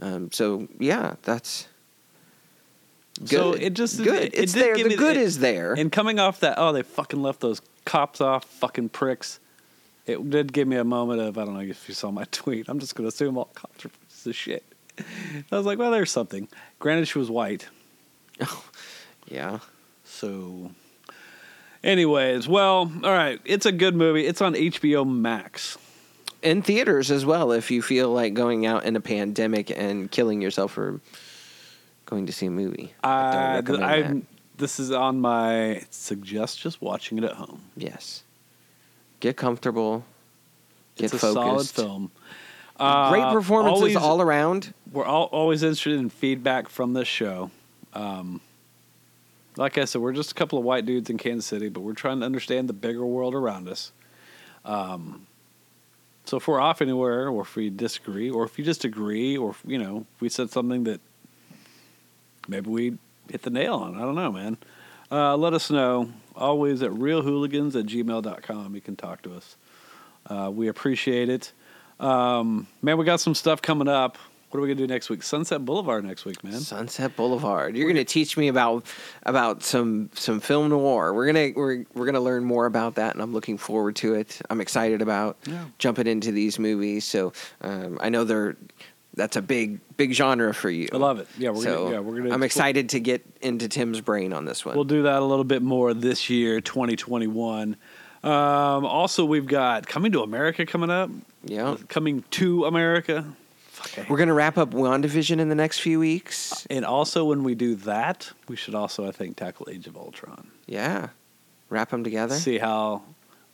Um, 0.00 0.30
so, 0.32 0.68
yeah, 0.78 1.14
that's 1.22 1.68
good. 3.20 3.28
So 3.28 3.52
it 3.52 3.74
just 3.74 3.98
good. 4.02 4.14
it- 4.22 4.34
it 4.34 4.42
it's 4.44 4.52
there. 4.52 4.74
The 4.76 4.96
good 4.96 5.16
it- 5.16 5.22
is 5.22 5.38
there. 5.38 5.72
And 5.74 5.90
coming 5.92 6.18
off 6.18 6.40
that, 6.40 6.54
oh, 6.58 6.72
they 6.72 6.82
fucking 6.82 7.22
left 7.22 7.40
those 7.40 7.60
cops 7.84 8.20
off, 8.20 8.44
fucking 8.44 8.88
pricks. 8.90 9.38
It 10.06 10.28
did 10.30 10.52
give 10.52 10.68
me 10.68 10.76
a 10.76 10.84
moment 10.84 11.20
of 11.20 11.38
I 11.38 11.44
don't 11.44 11.54
know 11.54 11.60
if 11.60 11.88
you 11.88 11.94
saw 11.94 12.10
my 12.10 12.24
tweet. 12.32 12.68
I'm 12.68 12.78
just 12.80 12.94
going 12.94 13.04
to 13.04 13.08
assume 13.14 13.38
all 13.38 13.46
cops 13.54 13.84
are 13.84 13.88
pieces 13.88 14.26
of 14.26 14.36
shit. 14.36 14.64
I 14.98 15.56
was 15.56 15.64
like, 15.66 15.78
well, 15.78 15.90
there's 15.90 16.10
something. 16.10 16.48
Granted, 16.78 17.08
she 17.08 17.18
was 17.18 17.30
white, 17.30 17.68
Yeah. 19.28 19.60
so. 20.04 20.70
Anyways, 21.82 22.48
well, 22.48 22.90
all 23.02 23.12
right. 23.12 23.40
It's 23.44 23.66
a 23.66 23.72
good 23.72 23.94
movie. 23.94 24.26
It's 24.26 24.40
on 24.40 24.54
HBO 24.54 25.06
Max. 25.06 25.76
In 26.44 26.60
theaters 26.62 27.10
as 27.10 27.24
well, 27.24 27.52
if 27.52 27.70
you 27.70 27.80
feel 27.80 28.10
like 28.12 28.34
going 28.34 28.66
out 28.66 28.84
in 28.84 28.96
a 28.96 29.00
pandemic 29.00 29.70
and 29.70 30.10
killing 30.10 30.42
yourself 30.42 30.72
for 30.72 31.00
going 32.04 32.26
to 32.26 32.32
see 32.32 32.46
a 32.46 32.50
movie. 32.50 32.92
I 33.02 33.62
don't 33.64 33.82
Uh, 33.82 33.86
I'm, 33.86 34.26
this 34.58 34.78
is 34.78 34.90
on 34.90 35.20
my 35.20 35.82
suggest 35.90 36.60
just 36.60 36.82
watching 36.82 37.16
it 37.16 37.24
at 37.24 37.32
home. 37.32 37.62
Yes. 37.78 38.22
Get 39.20 39.38
comfortable. 39.38 40.04
Get 40.96 41.06
it's 41.06 41.14
a 41.14 41.18
focused. 41.18 41.74
solid 41.76 41.88
film. 41.88 42.10
Great 42.76 43.22
Uh, 43.22 43.32
performances 43.32 43.80
always- 43.80 43.96
all 43.96 44.20
around. 44.20 44.74
we're 44.92 45.06
all, 45.06 45.24
always 45.32 45.62
interested 45.62 45.98
in 45.98 46.10
feedback 46.10 46.68
from 46.68 46.92
this 46.92 47.08
show. 47.08 47.50
Um, 47.94 48.42
like 49.56 49.78
I 49.78 49.86
said, 49.86 50.02
we're 50.02 50.12
just 50.12 50.32
a 50.32 50.34
couple 50.34 50.58
of 50.58 50.64
white 50.66 50.84
dudes 50.84 51.08
in 51.08 51.16
Kansas 51.16 51.46
City, 51.46 51.70
but 51.70 51.80
we're 51.80 51.94
trying 51.94 52.20
to 52.20 52.26
understand 52.26 52.68
the 52.68 52.72
bigger 52.74 53.06
world 53.06 53.34
around 53.34 53.66
us. 53.68 53.92
Um, 54.64 55.26
so 56.24 56.38
if 56.38 56.48
we're 56.48 56.60
off 56.60 56.80
anywhere, 56.80 57.28
or 57.28 57.42
if 57.42 57.54
we 57.54 57.70
disagree, 57.70 58.30
or 58.30 58.44
if 58.44 58.58
you 58.58 58.64
just 58.64 58.84
agree, 58.84 59.36
or 59.36 59.50
if, 59.50 59.62
you 59.66 59.78
know, 59.78 60.06
if 60.14 60.20
we 60.20 60.28
said 60.28 60.50
something 60.50 60.84
that 60.84 61.00
maybe 62.48 62.70
we 62.70 62.98
hit 63.30 63.42
the 63.42 63.50
nail 63.50 63.74
on, 63.76 63.96
I 63.96 64.00
don't 64.00 64.14
know, 64.14 64.32
man. 64.32 64.56
Uh, 65.10 65.36
let 65.36 65.52
us 65.52 65.70
know. 65.70 66.10
Always 66.34 66.82
at 66.82 66.90
realhooligans 66.90 67.78
at 67.78 67.86
gmail.com. 67.86 68.74
You 68.74 68.80
can 68.80 68.96
talk 68.96 69.22
to 69.22 69.34
us. 69.34 69.56
Uh, 70.26 70.50
we 70.52 70.68
appreciate 70.68 71.28
it. 71.28 71.52
Um, 72.00 72.66
man, 72.82 72.96
we 72.96 73.04
got 73.04 73.20
some 73.20 73.34
stuff 73.34 73.60
coming 73.62 73.88
up. 73.88 74.18
What 74.54 74.58
are 74.60 74.62
we 74.62 74.68
gonna 74.68 74.86
do 74.86 74.92
next 74.94 75.10
week? 75.10 75.24
Sunset 75.24 75.64
Boulevard 75.64 76.04
next 76.04 76.24
week, 76.24 76.44
man. 76.44 76.52
Sunset 76.60 77.16
Boulevard. 77.16 77.76
You're 77.76 77.86
going 77.88 77.96
to 77.96 78.04
teach 78.04 78.36
me 78.36 78.46
about 78.46 78.86
about 79.24 79.64
some 79.64 80.10
some 80.14 80.38
film 80.38 80.68
noir. 80.68 81.12
We're 81.12 81.26
gonna 81.26 81.50
we're 81.56 81.84
we're 81.92 82.06
gonna 82.06 82.20
learn 82.20 82.44
more 82.44 82.66
about 82.66 82.94
that, 82.94 83.14
and 83.14 83.20
I'm 83.20 83.32
looking 83.32 83.58
forward 83.58 83.96
to 83.96 84.14
it. 84.14 84.40
I'm 84.50 84.60
excited 84.60 85.02
about 85.02 85.38
Yeah. 85.44 85.64
jumping 85.78 86.06
into 86.06 86.30
these 86.30 86.60
movies. 86.60 87.04
So 87.04 87.32
um, 87.62 87.98
I 88.00 88.10
know 88.10 88.22
they're 88.22 88.56
that's 89.14 89.34
a 89.34 89.42
big 89.42 89.80
big 89.96 90.12
genre 90.12 90.54
for 90.54 90.70
you. 90.70 90.88
I 90.92 90.98
love 90.98 91.18
it. 91.18 91.26
Yeah, 91.36 91.50
we're 91.50 91.62
so 91.64 91.84
gonna, 91.86 91.94
yeah, 91.96 91.98
we're 91.98 92.18
gonna. 92.18 92.32
I'm 92.32 92.44
excited 92.44 92.90
to 92.90 93.00
get 93.00 93.26
into 93.42 93.66
Tim's 93.66 94.02
brain 94.02 94.32
on 94.32 94.44
this 94.44 94.64
one. 94.64 94.76
We'll 94.76 94.84
do 94.84 95.02
that 95.02 95.20
a 95.20 95.24
little 95.24 95.42
bit 95.42 95.62
more 95.62 95.92
this 95.94 96.30
year, 96.30 96.60
2021. 96.60 97.76
Um, 98.22 98.30
also, 98.30 99.24
we've 99.24 99.48
got 99.48 99.88
Coming 99.88 100.12
to 100.12 100.22
America 100.22 100.64
coming 100.64 100.90
up. 100.90 101.10
yeah, 101.44 101.76
Coming 101.88 102.22
to 102.30 102.66
America. 102.66 103.26
I- 103.98 104.06
we're 104.08 104.16
gonna 104.18 104.34
wrap 104.34 104.58
up 104.58 104.70
WandaVision 104.70 105.38
in 105.38 105.48
the 105.48 105.54
next 105.54 105.80
few 105.80 105.98
weeks. 106.00 106.66
and 106.70 106.84
also, 106.84 107.24
when 107.24 107.44
we 107.44 107.54
do 107.54 107.74
that, 107.76 108.30
we 108.48 108.56
should 108.56 108.74
also, 108.74 109.06
I 109.06 109.12
think, 109.12 109.36
tackle 109.36 109.68
Age 109.70 109.86
of 109.86 109.96
Ultron. 109.96 110.48
Yeah, 110.66 111.08
wrap 111.70 111.90
them 111.90 112.04
together. 112.04 112.34
See 112.34 112.58
how, 112.58 113.02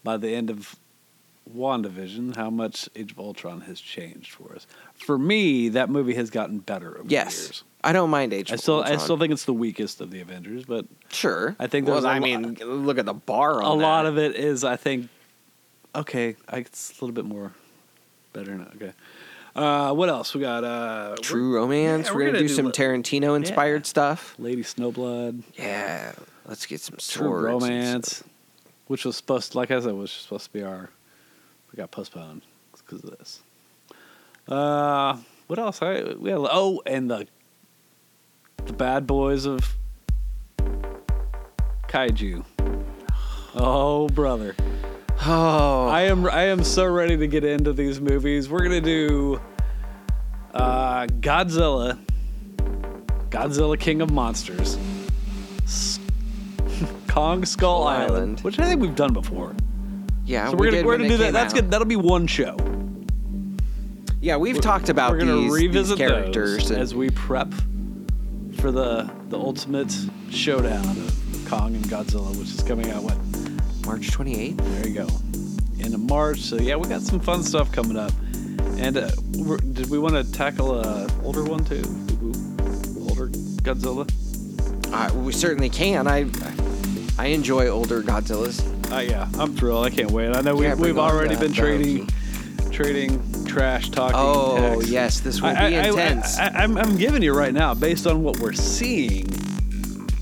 by 0.04 0.16
the 0.16 0.34
end 0.34 0.50
of 0.50 0.76
WandaVision, 1.54 2.36
how 2.36 2.50
much 2.50 2.88
Age 2.94 3.12
of 3.12 3.18
Ultron 3.18 3.62
has 3.62 3.80
changed 3.80 4.32
for 4.32 4.54
us. 4.54 4.66
For 4.94 5.18
me, 5.18 5.68
that 5.70 5.90
movie 5.90 6.14
has 6.14 6.30
gotten 6.30 6.58
better 6.58 6.94
over 6.94 7.04
the 7.04 7.10
yes, 7.10 7.38
years. 7.38 7.64
I 7.82 7.92
don't 7.92 8.10
mind 8.10 8.32
Age. 8.32 8.50
I 8.50 8.54
of 8.54 8.60
still, 8.60 8.82
I 8.82 8.96
still 8.98 9.16
think 9.18 9.32
it's 9.32 9.46
the 9.46 9.52
weakest 9.54 10.00
of 10.00 10.10
the 10.10 10.20
Avengers, 10.20 10.64
but 10.64 10.84
sure. 11.10 11.56
I 11.58 11.66
think 11.66 11.88
Well, 11.88 12.06
I 12.06 12.18
lo- 12.18 12.20
mean, 12.20 12.54
look 12.62 12.98
at 12.98 13.06
the 13.06 13.14
bar. 13.14 13.60
a 13.60 13.64
On 13.64 13.78
lot 13.80 14.06
of 14.06 14.18
it 14.18 14.36
is, 14.36 14.62
I 14.64 14.76
think, 14.76 15.08
okay, 15.94 16.36
I, 16.48 16.58
it's 16.58 16.90
a 16.90 17.04
little 17.04 17.14
bit 17.14 17.24
more 17.24 17.52
better 18.32 18.54
now. 18.56 18.68
Okay. 18.76 18.92
Uh, 19.54 19.92
what 19.92 20.08
else 20.08 20.34
we 20.34 20.40
got? 20.40 20.62
Uh, 20.64 21.16
True 21.22 21.54
Romance. 21.56 22.06
yeah, 22.06 22.12
we're, 22.12 22.18
we're 22.18 22.24
gonna, 22.26 22.32
gonna 22.38 22.42
do, 22.44 22.48
do 22.48 22.54
some 22.54 22.66
li- 22.66 22.72
Tarantino 22.72 23.36
inspired 23.36 23.82
Yeah. 23.82 23.88
stuff. 23.88 24.34
Lady 24.38 24.62
Snowblood, 24.62 25.42
Yeah, 25.58 26.12
let's 26.46 26.66
get 26.66 26.80
some 26.80 26.96
True 26.98 27.28
Romance, 27.30 28.22
which 28.86 29.04
was 29.04 29.16
supposed, 29.16 29.54
like 29.54 29.70
I 29.70 29.80
said, 29.80 29.92
was 29.94 30.10
supposed 30.12 30.44
to 30.46 30.52
be 30.52 30.62
our. 30.62 30.90
We 31.72 31.76
got 31.76 31.90
postponed 31.90 32.42
because 32.72 33.04
of 33.04 33.16
this. 33.18 33.40
Uh, 34.48 35.16
what 35.46 35.58
else? 35.58 35.80
I 35.82 36.14
we 36.18 36.30
had 36.30 36.38
oh, 36.40 36.82
and 36.86 37.10
the 37.10 37.26
the 38.66 38.72
bad 38.72 39.06
boys 39.06 39.46
of 39.46 39.74
kaiju. 41.88 42.44
Oh, 43.54 44.08
brother. 44.08 44.54
Oh, 45.26 45.86
I 45.88 46.02
am 46.02 46.26
I 46.26 46.44
am 46.44 46.64
so 46.64 46.86
ready 46.86 47.16
to 47.16 47.26
get 47.26 47.44
into 47.44 47.72
these 47.72 48.00
movies. 48.00 48.48
We're 48.48 48.62
gonna 48.62 48.80
do 48.80 49.38
uh, 50.54 51.06
Godzilla, 51.06 51.98
Godzilla 53.28 53.78
King 53.78 54.00
of 54.00 54.10
Monsters, 54.10 54.78
S- 55.64 56.00
Kong 57.08 57.44
Skull 57.44 57.86
Island, 57.86 58.12
Island. 58.12 58.40
which 58.40 58.58
I 58.58 58.64
think 58.64 58.80
we've 58.80 58.94
done 58.96 59.12
before. 59.12 59.54
yeah. 60.24 60.48
So 60.48 60.56
we 60.56 60.66
we're 60.68 60.72
gonna 60.72 60.86
we're 60.86 60.96
gonna 60.96 61.08
do 61.08 61.16
that. 61.18 61.32
That's 61.34 61.52
good. 61.52 61.70
That'll 61.70 61.86
be 61.86 61.96
one 61.96 62.26
show. 62.26 62.56
Yeah, 64.22 64.36
we've 64.36 64.60
talked 64.60 64.88
about 64.88 65.12
we're 65.12 65.18
gonna 65.18 65.36
these, 65.36 65.52
revisit 65.52 65.98
these 65.98 66.08
characters. 66.08 66.70
and- 66.70 66.80
as 66.80 66.94
we 66.94 67.10
prep 67.10 67.52
for 68.56 68.70
the 68.72 69.10
the 69.28 69.38
ultimate 69.38 69.94
showdown 70.30 70.84
of 70.86 71.46
Kong 71.46 71.74
and 71.74 71.84
Godzilla, 71.84 72.30
which 72.38 72.48
is 72.54 72.62
coming 72.62 72.90
out 72.90 73.02
what 73.02 73.16
March 73.84 74.10
28th. 74.10 74.56
There 74.56 74.88
you 74.88 74.94
go. 74.94 75.08
End 75.84 75.94
of 75.94 76.00
March. 76.00 76.40
So 76.40 76.56
yeah, 76.56 76.76
we 76.76 76.88
got 76.88 77.02
some 77.02 77.20
fun 77.20 77.42
stuff 77.42 77.72
coming 77.72 77.96
up. 77.96 78.12
And 78.78 78.96
uh, 78.96 79.10
did 79.72 79.90
we 79.90 79.98
want 79.98 80.14
to 80.14 80.32
tackle 80.32 80.80
a 80.80 81.08
older 81.22 81.44
one 81.44 81.64
too? 81.64 81.82
Older 83.08 83.28
Godzilla. 83.62 84.08
Uh, 84.92 85.14
we 85.18 85.32
certainly 85.32 85.68
can. 85.68 86.06
I 86.06 86.26
I 87.18 87.26
enjoy 87.26 87.68
older 87.68 88.02
Godzillas. 88.02 88.60
Uh, 88.90 89.00
yeah, 89.00 89.28
I'm 89.38 89.54
thrilled. 89.54 89.86
I 89.86 89.90
can't 89.90 90.10
wait. 90.10 90.34
I 90.34 90.40
know 90.40 90.54
we, 90.54 90.64
Yeah, 90.64 90.74
we've 90.74 90.98
already 90.98 91.36
been 91.36 91.52
trading 91.52 92.08
trading 92.72 93.44
trash 93.44 93.90
talking. 93.90 94.16
Oh 94.16 94.56
texts. 94.76 94.90
yes, 94.90 95.20
this 95.20 95.40
will 95.40 95.48
I, 95.48 95.70
be 95.70 95.76
I, 95.76 95.88
intense. 95.88 96.38
I, 96.38 96.62
am 96.62 96.78
I'm 96.78 96.96
giving 96.96 97.22
you 97.22 97.34
right 97.34 97.52
now, 97.52 97.74
based 97.74 98.06
on 98.06 98.22
what 98.22 98.38
we're 98.38 98.52
seeing. 98.52 99.28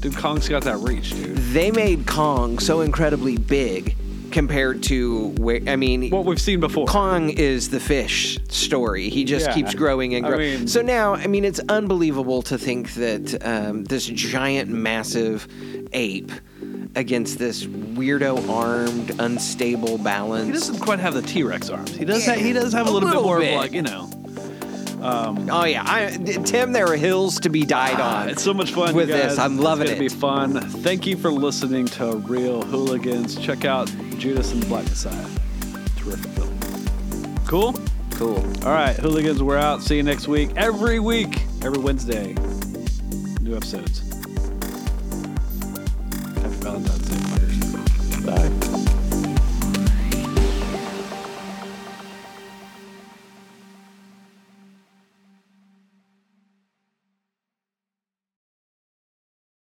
Dude, 0.01 0.17
Kong's 0.17 0.49
got 0.49 0.63
that 0.65 0.77
reach, 0.79 1.11
dude. 1.11 1.37
they 1.37 1.71
made 1.71 2.07
Kong 2.07 2.59
so 2.61 2.81
incredibly 2.83 3.37
big 3.37 3.97
compared 4.31 4.83
to 4.85 5.29
where 5.39 5.61
I 5.67 5.77
mean 5.77 6.11
What 6.11 6.25
we've 6.27 6.41
seen 6.41 6.61
before. 6.61 6.87
Kong 6.87 7.31
is 7.31 7.71
the 7.71 7.81
fish 7.81 8.39
story. 8.49 9.09
He 9.09 9.25
just 9.25 9.47
Yeah. 9.47 9.55
keeps 9.55 9.75
growing 9.75 10.15
and 10.15 10.25
I 10.27 10.29
growing. 10.29 10.59
mean- 10.59 10.69
so 10.69 10.83
now, 10.83 11.15
I 11.15 11.27
mean, 11.27 11.45
it's 11.45 11.61
unbelievable 11.69 12.43
to 12.43 12.59
think 12.59 12.93
that 12.95 13.45
um, 13.45 13.85
this 13.85 14.05
giant, 14.07 14.69
massive 14.71 15.49
ape 15.95 16.31
against 16.95 17.39
this 17.39 17.65
weirdo 17.65 18.49
armed, 18.51 19.13
unstable 19.19 19.97
balance. 19.99 20.47
He 20.47 20.53
doesn't 20.53 20.79
quite 20.81 21.01
have 21.01 21.15
the 21.15 21.23
T 21.23 21.43
Rex 21.43 21.71
arms. 21.71 21.97
He 21.97 22.05
does. 22.05 22.27
Yeah, 22.27 22.35
ha- 22.35 22.41
he 22.41 22.53
does 22.53 22.73
have 22.75 22.87
a 22.87 22.91
a 22.91 22.93
little, 22.93 23.09
little 23.09 23.23
bit 23.23 23.27
more 23.27 23.41
bit. 23.41 23.55
of 23.55 23.61
like 23.61 23.73
you 23.73 23.83
know. 23.83 24.11
Oh 25.03 25.65
yeah, 25.65 25.83
I, 25.87 26.11
Tim. 26.45 26.73
There 26.73 26.87
are 26.87 26.97
hills 26.97 27.39
to 27.41 27.49
be 27.49 27.65
died 27.65 27.97
Ah, 27.99 28.23
on. 28.23 28.29
it's 28.29 28.43
so 28.43 28.53
much 28.53 28.73
fun 28.73 28.95
with 28.95 29.09
this. 29.09 29.39
I'm 29.39 29.59
loving 29.59 29.85
it's 29.89 29.93
gonna 29.93 30.05
it. 30.05 30.09
Be 30.11 30.15
fun. 30.61 30.61
Thank 30.83 31.07
you 31.07 31.17
for 31.17 31.31
listening 31.31 31.87
to 31.87 32.17
Real 32.19 32.63
Hooligans. 32.63 33.37
Check 33.37 33.65
out 33.65 33.87
Judas 34.19 34.53
and 34.53 34.63
the 34.63 34.67
Black 34.67 34.85
Messiah. 34.85 35.27
Terrific 35.97 36.31
film. 36.33 37.35
Cool. 37.47 37.75
Cool. 38.13 38.39
All 38.67 38.73
right, 38.73 38.97
hooligans. 38.97 39.43
We're 39.43 39.57
out. 39.59 39.83
See 39.83 39.97
you 39.97 40.03
next 40.03 40.27
week. 40.27 40.51
Every 40.57 40.99
week, 40.99 41.43
every 41.63 41.79
Wednesday, 41.79 42.35
new 43.41 43.55
episodes. 43.57 44.03